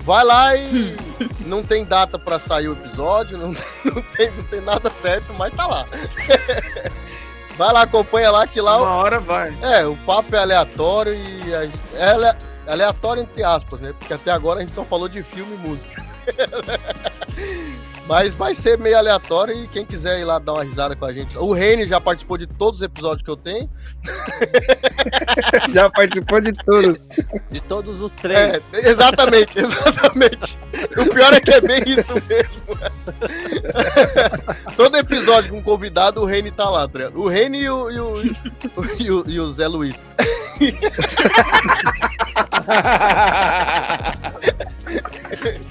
[0.09, 0.97] vai lá e
[1.47, 3.49] não tem data pra sair o episódio, não,
[3.85, 5.85] não, tem, não tem nada certo, mas tá lá.
[7.55, 8.77] vai lá, acompanha lá que lá.
[8.81, 9.55] Uma hora vai.
[9.61, 11.53] É, o papo é aleatório e
[11.93, 13.93] é ale- aleatório entre aspas, né?
[13.99, 16.03] Porque até agora a gente só falou de filme e música.
[18.07, 21.13] Mas vai ser meio aleatório e quem quiser ir lá dar uma risada com a
[21.13, 21.37] gente.
[21.37, 23.69] O Reni já participou de todos os episódios que eu tenho.
[25.71, 26.97] Já participou de tudo.
[27.51, 28.73] De todos os É, três.
[28.73, 30.57] exatamente, exatamente.
[30.97, 32.79] O pior é que é bem isso mesmo.
[34.75, 37.11] Todo episódio com um convidado, o Reni tá lá, tá?
[37.13, 38.23] O Reni e o, e o,
[38.99, 39.95] e o, e o Zé Luiz.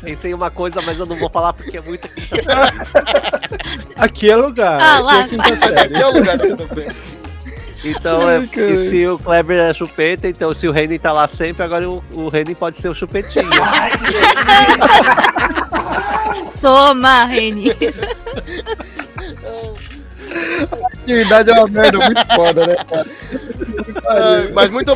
[0.08, 2.08] Pensei em uma coisa, mas eu não vou falar porque é muito
[3.94, 4.80] Aqui é lugar.
[4.80, 5.20] Ah, aqui lá.
[5.20, 5.78] é quinta série.
[5.80, 6.88] aqui é o lugar que eu tô bem.
[7.84, 11.28] Então, é, Ai, e se o Kleber é chupeta, então se o Reni tá lá
[11.28, 13.48] sempre, agora o, o Reni pode ser o chupetinho.
[16.60, 17.70] Toma, Reni.
[21.02, 23.06] Atividade é uma merda muito foda, né, cara?
[24.08, 24.92] Ai, mas, muito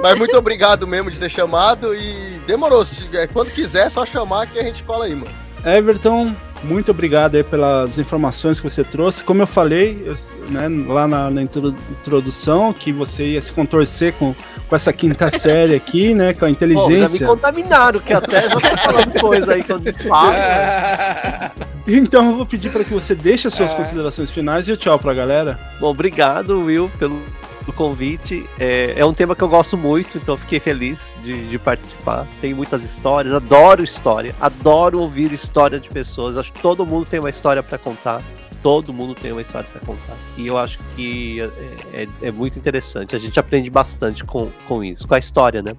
[0.00, 2.84] mas muito obrigado mesmo de ter chamado e demorou.
[2.84, 5.30] Se, é, quando quiser, é só chamar que a gente cola aí, mano.
[5.64, 9.22] Everton, muito obrigado aí pelas informações que você trouxe.
[9.22, 10.16] Como eu falei eu-
[10.50, 14.34] né, lá na, na intro- introdução, que você ia se contorcer com,
[14.68, 16.34] com essa quinta série aqui, né?
[16.34, 17.26] Com a Pô, já me inteligência.
[17.28, 20.34] contaminaram, que até já tô falando coisa aí quando falo.
[21.86, 23.76] então eu vou pedir para que você deixe as suas É.
[23.76, 25.60] considerações finais e tchau pra galera.
[25.78, 27.22] Bom, obrigado, Will, pelo
[27.62, 28.48] pelo convite.
[28.58, 32.26] É, é um tema que eu gosto muito, então fiquei feliz de, de participar.
[32.40, 36.36] Tem muitas histórias, adoro história, adoro ouvir história de pessoas.
[36.36, 38.22] Acho que todo mundo tem uma história para contar.
[38.62, 40.16] Todo mundo tem uma história para contar.
[40.36, 43.16] E eu acho que é, é- é muito interessante.
[43.16, 45.72] A gente aprende bastante com, com isso, com a história, né?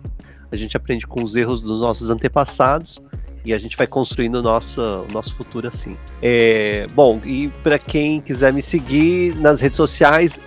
[0.51, 3.01] A gente aprende com os erros dos nossos antepassados
[3.45, 5.97] e a gente vai construindo o nosso, o nosso futuro assim.
[6.21, 10.39] É, bom, e para quem quiser me seguir nas redes sociais,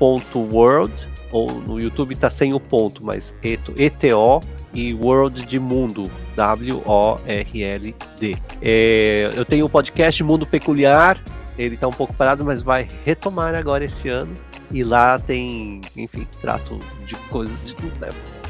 [0.00, 4.40] eto.world, ou no YouTube tá sem o ponto, mas eto, ETO
[4.72, 6.04] e World de Mundo,
[6.36, 8.36] W-O-R-L-D.
[8.62, 11.22] É, eu tenho o podcast Mundo Peculiar,
[11.58, 14.34] ele tá um pouco parado, mas vai retomar agora esse ano.
[14.72, 17.54] E lá tem, enfim, trato de coisas.
[17.64, 17.74] de-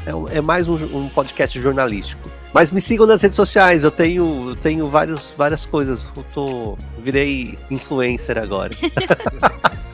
[0.05, 2.29] é, é mais um, um podcast jornalístico.
[2.53, 6.07] Mas me sigam nas redes sociais, eu tenho, eu tenho vários, várias coisas.
[6.15, 8.73] Eu tô, virei influencer agora.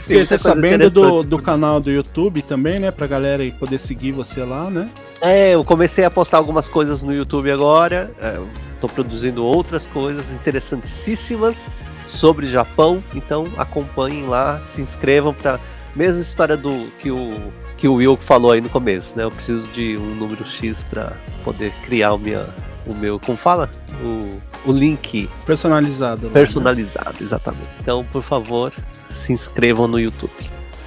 [0.00, 2.90] Fiquei até sabendo do, do canal do YouTube também, né?
[2.90, 4.90] Pra galera poder seguir você lá, né?
[5.20, 8.10] É, eu comecei a postar algumas coisas no YouTube agora.
[8.20, 8.40] é,
[8.80, 11.70] tô produzindo outras coisas interessantíssimas
[12.06, 13.02] sobre Japão.
[13.14, 15.60] Então acompanhem lá, se inscrevam para
[15.94, 19.22] mesma história do que o que o Will falou aí no começo, né?
[19.22, 22.48] Eu preciso de um número X para poder criar o, minha,
[22.84, 23.70] o meu, como fala?
[24.02, 26.26] O, o link Personalizado.
[26.26, 26.32] né?
[26.32, 27.68] personalizado, exatamente.
[27.80, 28.72] Então, por favor,
[29.08, 30.32] se inscrevam no YouTube.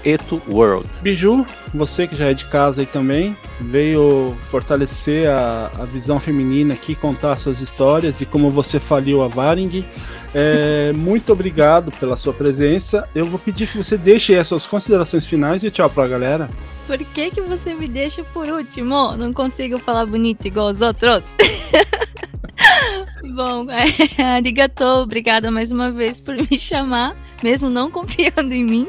[0.03, 0.89] Eto World.
[1.01, 6.73] Biju, você que já é de casa aí também, veio fortalecer a, a visão feminina
[6.73, 9.85] aqui, contar suas histórias e como você faliu a Varing.
[10.33, 13.07] É, muito obrigado pela sua presença.
[13.13, 16.47] Eu vou pedir que você deixe aí as suas considerações finais e tchau pra galera.
[16.87, 19.15] Por que, que você me deixa por último?
[19.15, 21.23] Não consigo falar bonito igual os outros.
[23.35, 28.87] Bom, é, arigato, obrigada mais uma vez por me chamar, mesmo não confiando em mim.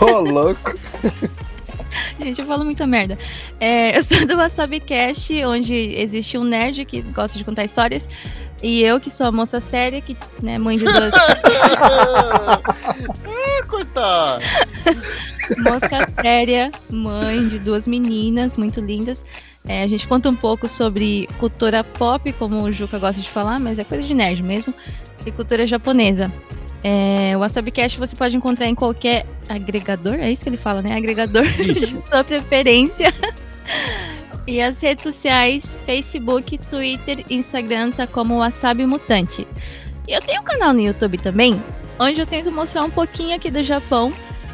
[0.00, 0.74] Ô, louco.
[2.20, 3.18] Gente, eu falo muita merda.
[3.58, 8.08] É, eu sou do Wasabi Cast, onde existe um nerd que gosta de contar histórias.
[8.62, 11.12] E eu, que sou a moça séria, que, né, mãe de duas.
[13.62, 14.44] Ah, coitado.
[15.58, 19.24] moça séria, mãe de duas meninas muito lindas.
[19.68, 23.60] É, a gente conta um pouco sobre cultura pop, como o Juca gosta de falar,
[23.60, 24.72] mas é coisa de nerd mesmo,
[25.24, 26.32] e cultura japonesa.
[26.82, 30.96] É, o WasabiCast você pode encontrar em qualquer agregador, é isso que ele fala, né?
[30.96, 33.12] Agregador de sua preferência.
[34.46, 39.46] E as redes sociais, Facebook, Twitter, Instagram, tá como Wasabi Mutante.
[40.08, 41.62] E eu tenho um canal no YouTube também,
[41.98, 44.12] onde eu tento mostrar um pouquinho aqui do Japão,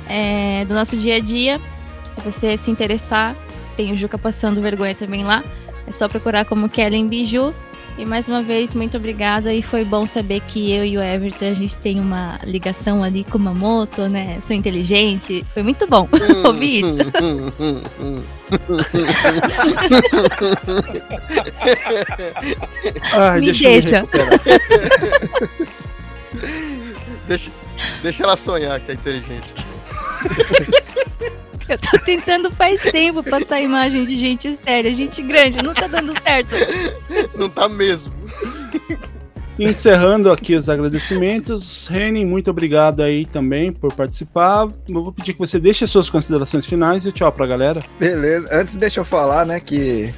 [0.09, 1.61] é, do nosso dia a dia.
[2.11, 3.37] Se você se interessar,
[3.77, 5.45] tem o Juca passando vergonha também lá.
[5.87, 7.55] É só procurar como Kellen Biju.
[7.99, 9.55] E mais uma vez, muito obrigada.
[9.55, 13.25] E foi bom saber que eu e o Everton, a gente tem uma ligação ali
[13.25, 14.39] com uma moto, né?
[14.43, 15.43] Sou inteligente.
[15.55, 16.07] Foi muito bom
[16.45, 16.99] ouvir isso.
[23.15, 23.99] Ai, Me eu deixa.
[24.01, 24.41] recuperar.
[27.27, 27.51] deixa,
[28.03, 29.55] deixa ela sonhar que é inteligente.
[31.69, 35.63] Eu tô tentando faz tempo passar a imagem de gente séria, gente grande.
[35.63, 36.55] Não tá dando certo.
[37.37, 38.13] Não tá mesmo.
[39.59, 44.69] Encerrando aqui os agradecimentos, Reni, muito obrigado aí também por participar.
[44.89, 47.81] Eu vou pedir que você deixe as suas considerações finais e tchau pra galera.
[47.99, 48.49] Beleza.
[48.53, 50.13] Antes deixa eu falar, né, que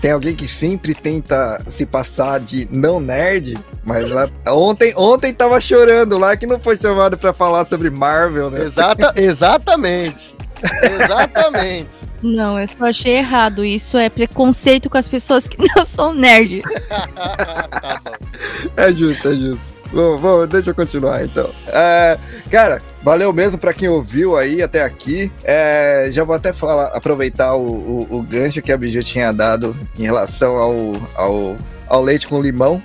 [0.00, 5.60] tem alguém que sempre tenta se passar de não nerd, mas lá, ontem, ontem tava
[5.60, 8.62] chorando lá que não foi chamado pra falar sobre Marvel, né?
[8.62, 10.36] Exata, exatamente.
[11.02, 11.88] Exatamente.
[12.22, 13.64] Não, eu só achei errado.
[13.64, 16.62] Isso é preconceito com as pessoas que não são nerd.
[16.88, 18.12] tá bom.
[18.76, 19.78] É justo, é justo.
[19.92, 21.48] Bom, bom, deixa eu continuar então.
[21.66, 22.18] É,
[22.50, 25.32] cara, valeu mesmo pra quem ouviu aí até aqui.
[25.42, 29.74] É, já vou até falar, aproveitar o, o, o gancho que a Biju tinha dado
[29.98, 31.56] em relação ao, ao,
[31.88, 32.82] ao leite com limão.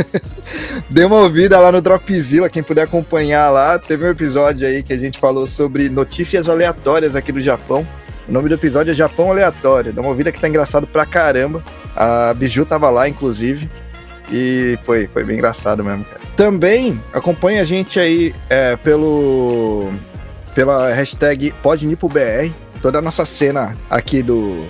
[0.90, 3.78] Dê uma ouvida lá no Dropzilla, quem puder acompanhar lá.
[3.78, 7.86] Teve um episódio aí que a gente falou sobre notícias aleatórias aqui do Japão.
[8.28, 9.92] O nome do episódio é Japão Aleatório.
[9.92, 11.62] Dá uma ouvida que tá engraçado pra caramba.
[11.94, 13.70] A Biju tava lá, inclusive.
[14.32, 16.20] E foi, foi bem engraçado mesmo, cara.
[16.36, 19.88] Também acompanha a gente aí é, pelo
[20.54, 22.52] pela hashtag PodNipoBR.
[22.82, 24.66] Toda a nossa cena aqui do,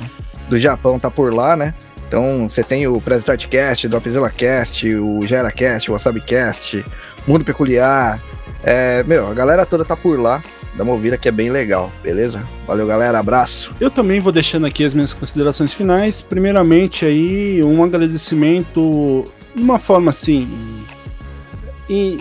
[0.51, 1.75] do Japão tá por lá, né?
[2.07, 6.85] Então você tem o Press Startcast, Dropzilla Cast, o GeraCast, o WasabiCast,
[7.27, 8.21] Mundo Peculiar.
[8.63, 10.43] É, meu, a galera toda tá por lá.
[10.77, 12.47] Dá uma ouvida que é bem legal, beleza?
[12.67, 13.19] Valeu, galera.
[13.19, 13.75] Abraço.
[13.81, 16.21] Eu também vou deixando aqui as minhas considerações finais.
[16.21, 19.25] Primeiramente aí, um agradecimento
[19.55, 20.85] de uma forma assim,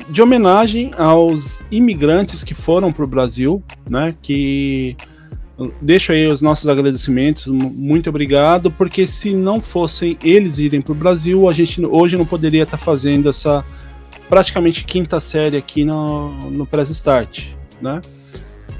[0.09, 4.15] de homenagem aos imigrantes que foram para o Brasil, né?
[4.21, 4.95] Que
[5.81, 10.91] deixo aí os nossos agradecimentos, mu- muito obrigado, porque se não fossem eles irem para
[10.91, 13.63] o Brasil, a gente hoje não poderia estar fazendo essa
[14.27, 17.47] praticamente quinta série aqui no, no Press Start,
[17.81, 18.01] né?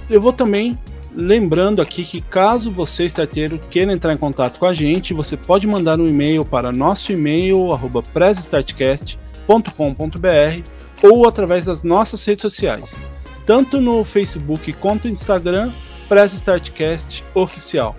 [0.10, 0.78] Eu vou também
[1.16, 5.66] lembrando aqui que caso você, starteiro, queira entrar em contato com a gente, você pode
[5.66, 8.04] mandar um e-mail para nosso e-mail, arroba
[11.02, 12.96] ou através das nossas redes sociais,
[13.46, 15.72] tanto no Facebook quanto no Instagram,
[16.08, 17.96] Press Startcast Oficial.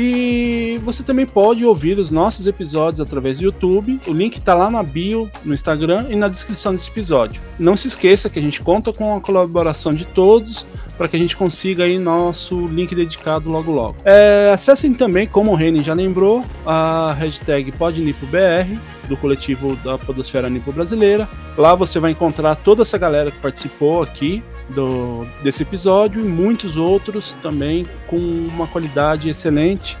[0.00, 4.00] E você também pode ouvir os nossos episódios através do YouTube.
[4.06, 7.40] O link está lá na bio, no Instagram e na descrição desse episódio.
[7.58, 10.64] Não se esqueça que a gente conta com a colaboração de todos
[10.96, 13.96] para que a gente consiga aí nosso link dedicado logo logo.
[14.04, 18.78] É, acessem também, como o Reni já lembrou, a hashtag PodNipoBR
[19.08, 21.28] do coletivo da Podosfera Nipo Brasileira.
[21.56, 26.76] Lá você vai encontrar toda essa galera que participou aqui do, desse episódio e muitos
[26.76, 29.98] outros também com uma qualidade excelente,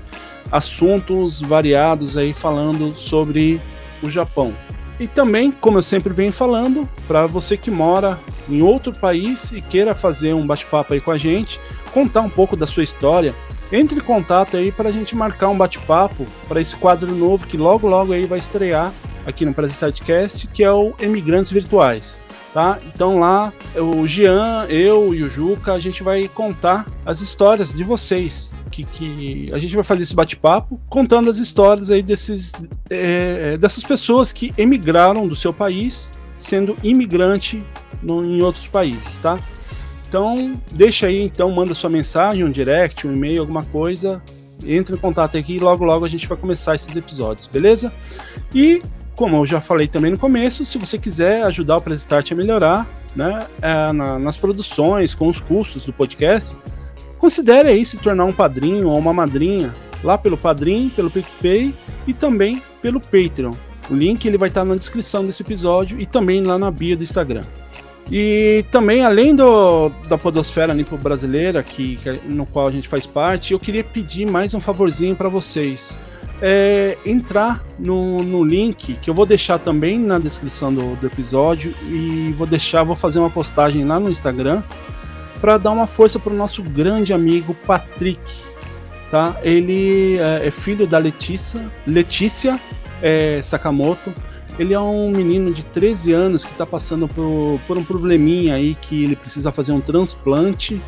[0.50, 3.60] assuntos variados aí falando sobre
[4.02, 4.54] o Japão.
[5.00, 8.18] E também, como eu sempre venho falando, para você que mora
[8.48, 11.60] em outro país e queira fazer um bate-papo aí com a gente,
[11.92, 13.32] contar um pouco da sua história,
[13.70, 17.56] entre em contato aí para a gente marcar um bate-papo para esse quadro novo que
[17.56, 18.92] logo logo aí vai estrear
[19.24, 22.18] aqui no Brasil Sidecast, que é o Emigrantes Virtuais.
[22.52, 22.78] Tá?
[22.86, 27.84] Então lá o Jean, eu e o Juca, a gente vai contar as histórias de
[27.84, 28.50] vocês.
[28.70, 32.52] Que, que a gente vai fazer esse bate-papo contando as histórias aí desses,
[32.90, 37.64] é, dessas pessoas que emigraram do seu país sendo imigrante
[38.02, 39.38] no, em outros países, tá?
[40.08, 44.22] Então, deixa aí, então, manda sua mensagem, um direct, um e-mail, alguma coisa.
[44.64, 47.92] Entre em contato aqui e logo logo a gente vai começar esses episódios, beleza?
[48.54, 48.82] E,
[49.18, 52.36] como eu já falei também no começo, se você quiser ajudar o Press Start a
[52.36, 56.56] melhorar, né, é, na, nas produções, com os custos do podcast,
[57.18, 59.74] considere aí se tornar um padrinho ou uma madrinha
[60.04, 61.74] lá pelo Padrim, pelo PicPay
[62.06, 63.50] e também pelo Patreon.
[63.90, 67.02] O link ele vai estar na descrição desse episódio e também lá na bio do
[67.02, 67.42] Instagram.
[68.12, 73.04] E também, além do, da Podosfera Nipo Brasileira, que, que, no qual a gente faz
[73.04, 75.98] parte, eu queria pedir mais um favorzinho para vocês.
[76.40, 81.74] É, entrar no, no link que eu vou deixar também na descrição do, do episódio
[81.82, 84.62] e vou deixar, vou fazer uma postagem lá no Instagram
[85.40, 88.20] para dar uma força para o nosso grande amigo Patrick,
[89.10, 89.36] tá?
[89.42, 92.60] Ele é, é filho da Letícia, Letícia
[93.02, 94.12] é, Sakamoto.
[94.58, 98.74] Ele é um menino de 13 anos que está passando por, por um probleminha aí
[98.74, 100.80] que ele precisa fazer um transplante.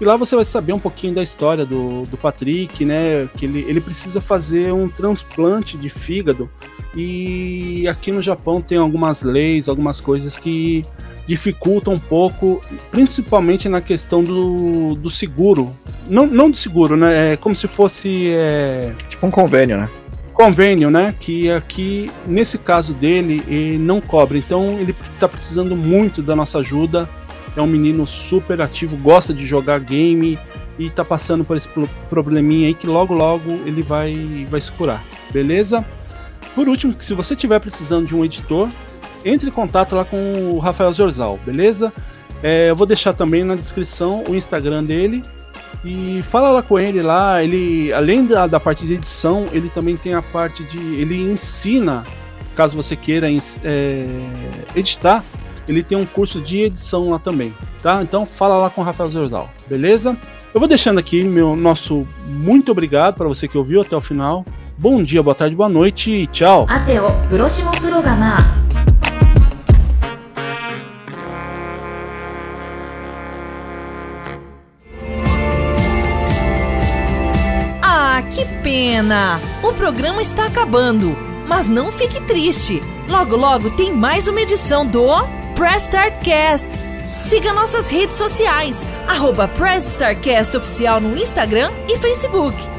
[0.00, 3.28] e lá você vai saber um pouquinho da história do, do Patrick, né?
[3.34, 6.50] Que ele, ele precisa fazer um transplante de fígado.
[6.96, 10.82] E aqui no Japão tem algumas leis, algumas coisas que
[11.26, 12.60] dificultam um pouco,
[12.90, 15.70] principalmente na questão do, do seguro.
[16.08, 17.34] Não, não do seguro, né?
[17.34, 18.30] É como se fosse.
[18.30, 18.94] É...
[19.08, 19.90] Tipo um convênio, né?
[20.32, 21.14] Convênio, né?
[21.20, 24.38] Que aqui, nesse caso dele, ele não cobre.
[24.38, 27.08] Então ele está precisando muito da nossa ajuda
[27.56, 30.38] é um menino super ativo, gosta de jogar game
[30.78, 31.68] e tá passando por esse
[32.08, 35.84] probleminha aí que logo logo ele vai, vai se curar, beleza?
[36.56, 38.70] Por último, se você estiver precisando de um editor,
[39.26, 41.92] entre em contato lá com o Rafael Zorzal, beleza?
[42.42, 45.20] É, eu vou deixar também na descrição o Instagram dele
[45.84, 47.44] e fala lá com ele lá.
[47.44, 50.78] Ele, além da, da parte de edição, ele também tem a parte de.
[50.78, 52.04] Ele ensina,
[52.54, 53.28] caso você queira
[53.62, 54.06] é,
[54.74, 55.22] editar,
[55.68, 58.02] ele tem um curso de edição lá também, tá?
[58.02, 60.16] Então fala lá com o Rafael Zorzal, beleza?
[60.54, 64.42] Eu vou deixando aqui meu nosso muito obrigado para você que ouviu até o final.
[64.78, 66.66] Bom dia, boa tarde, boa noite e tchau.
[66.68, 68.36] Até o próximo programa.
[77.82, 79.40] Ah, que pena!
[79.62, 81.16] O programa está acabando,
[81.48, 82.82] mas não fique triste.
[83.08, 85.06] Logo, logo tem mais uma edição do
[85.54, 86.68] Press Start Cast.
[87.18, 92.75] Siga nossas redes sociais, arroba Press Start Cast Oficial no Instagram e Facebook.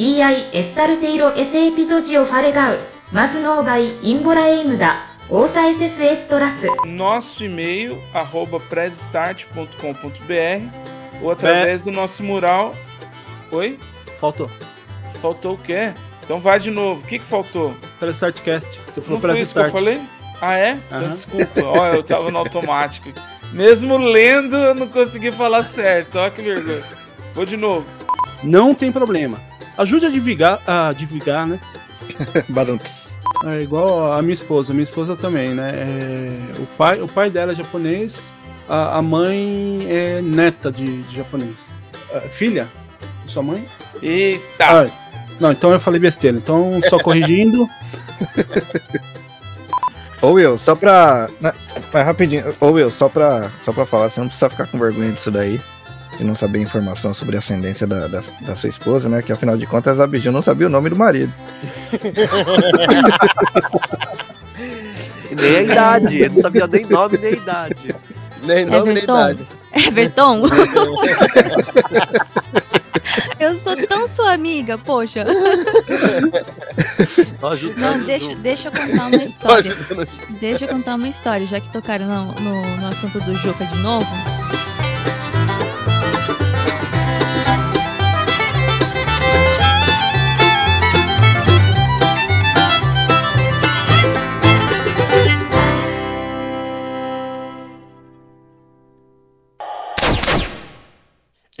[0.00, 2.78] EI エスタルテイロエセエピゾジオファレガウ
[3.12, 6.66] マズノーバイインボラエイムダ Ouça SSS Toraço.
[6.86, 8.62] Nosso e-mail, arroba
[11.20, 11.84] ou através é.
[11.84, 12.76] do nosso mural.
[13.50, 13.76] Oi?
[14.20, 14.48] Faltou.
[15.20, 15.92] Faltou o quê?
[16.22, 17.00] Então vai de novo.
[17.00, 17.74] O que, que faltou?
[18.00, 18.80] Startcast.
[18.86, 20.00] Você falou Não foi isso que eu falei?
[20.40, 20.78] Ah, é?
[20.86, 21.60] Então desculpa.
[21.64, 23.08] Ó, eu tava no automático.
[23.52, 26.18] Mesmo lendo, eu não consegui falar certo.
[26.18, 26.84] Ó, que vergonha.
[27.34, 27.84] Vou de novo.
[28.44, 29.40] Não tem problema.
[29.77, 31.59] Ajude a divulgar, a divulgar, né?
[32.49, 33.11] Baruntos.
[33.45, 34.73] É igual a minha esposa.
[34.73, 35.71] Minha esposa também, né?
[35.73, 38.35] É, o, pai, o pai dela é japonês,
[38.69, 41.69] a, a mãe é neta de, de japonês.
[42.13, 42.67] Uh, filha?
[43.25, 43.65] Sua mãe?
[44.01, 44.85] Eita!
[44.85, 44.89] Ah,
[45.39, 46.37] não, então eu falei besteira.
[46.37, 47.67] Então, só corrigindo.
[50.21, 51.29] Ô Will, só pra.
[51.39, 51.51] Né,
[51.91, 55.11] mas rapidinho, ô Will, só pra, só pra falar, você não precisa ficar com vergonha
[55.11, 55.59] disso daí.
[56.17, 59.21] De não saber informação sobre a ascendência da, da, da sua esposa, né?
[59.21, 61.33] Que afinal de contas a Biju não sabia o nome do marido.
[65.31, 67.95] nem a idade, ele não sabia nem nome nem idade.
[68.43, 69.47] Nem nome, nem idade.
[69.73, 70.43] Everton?
[73.39, 75.25] Eu Eu sou tão sua amiga, poxa.
[77.75, 79.75] Não, deixa, deixa eu contar uma história.
[80.39, 83.77] Deixa eu contar uma história, já que tocaram no, no, no assunto do Juca de
[83.79, 84.05] novo.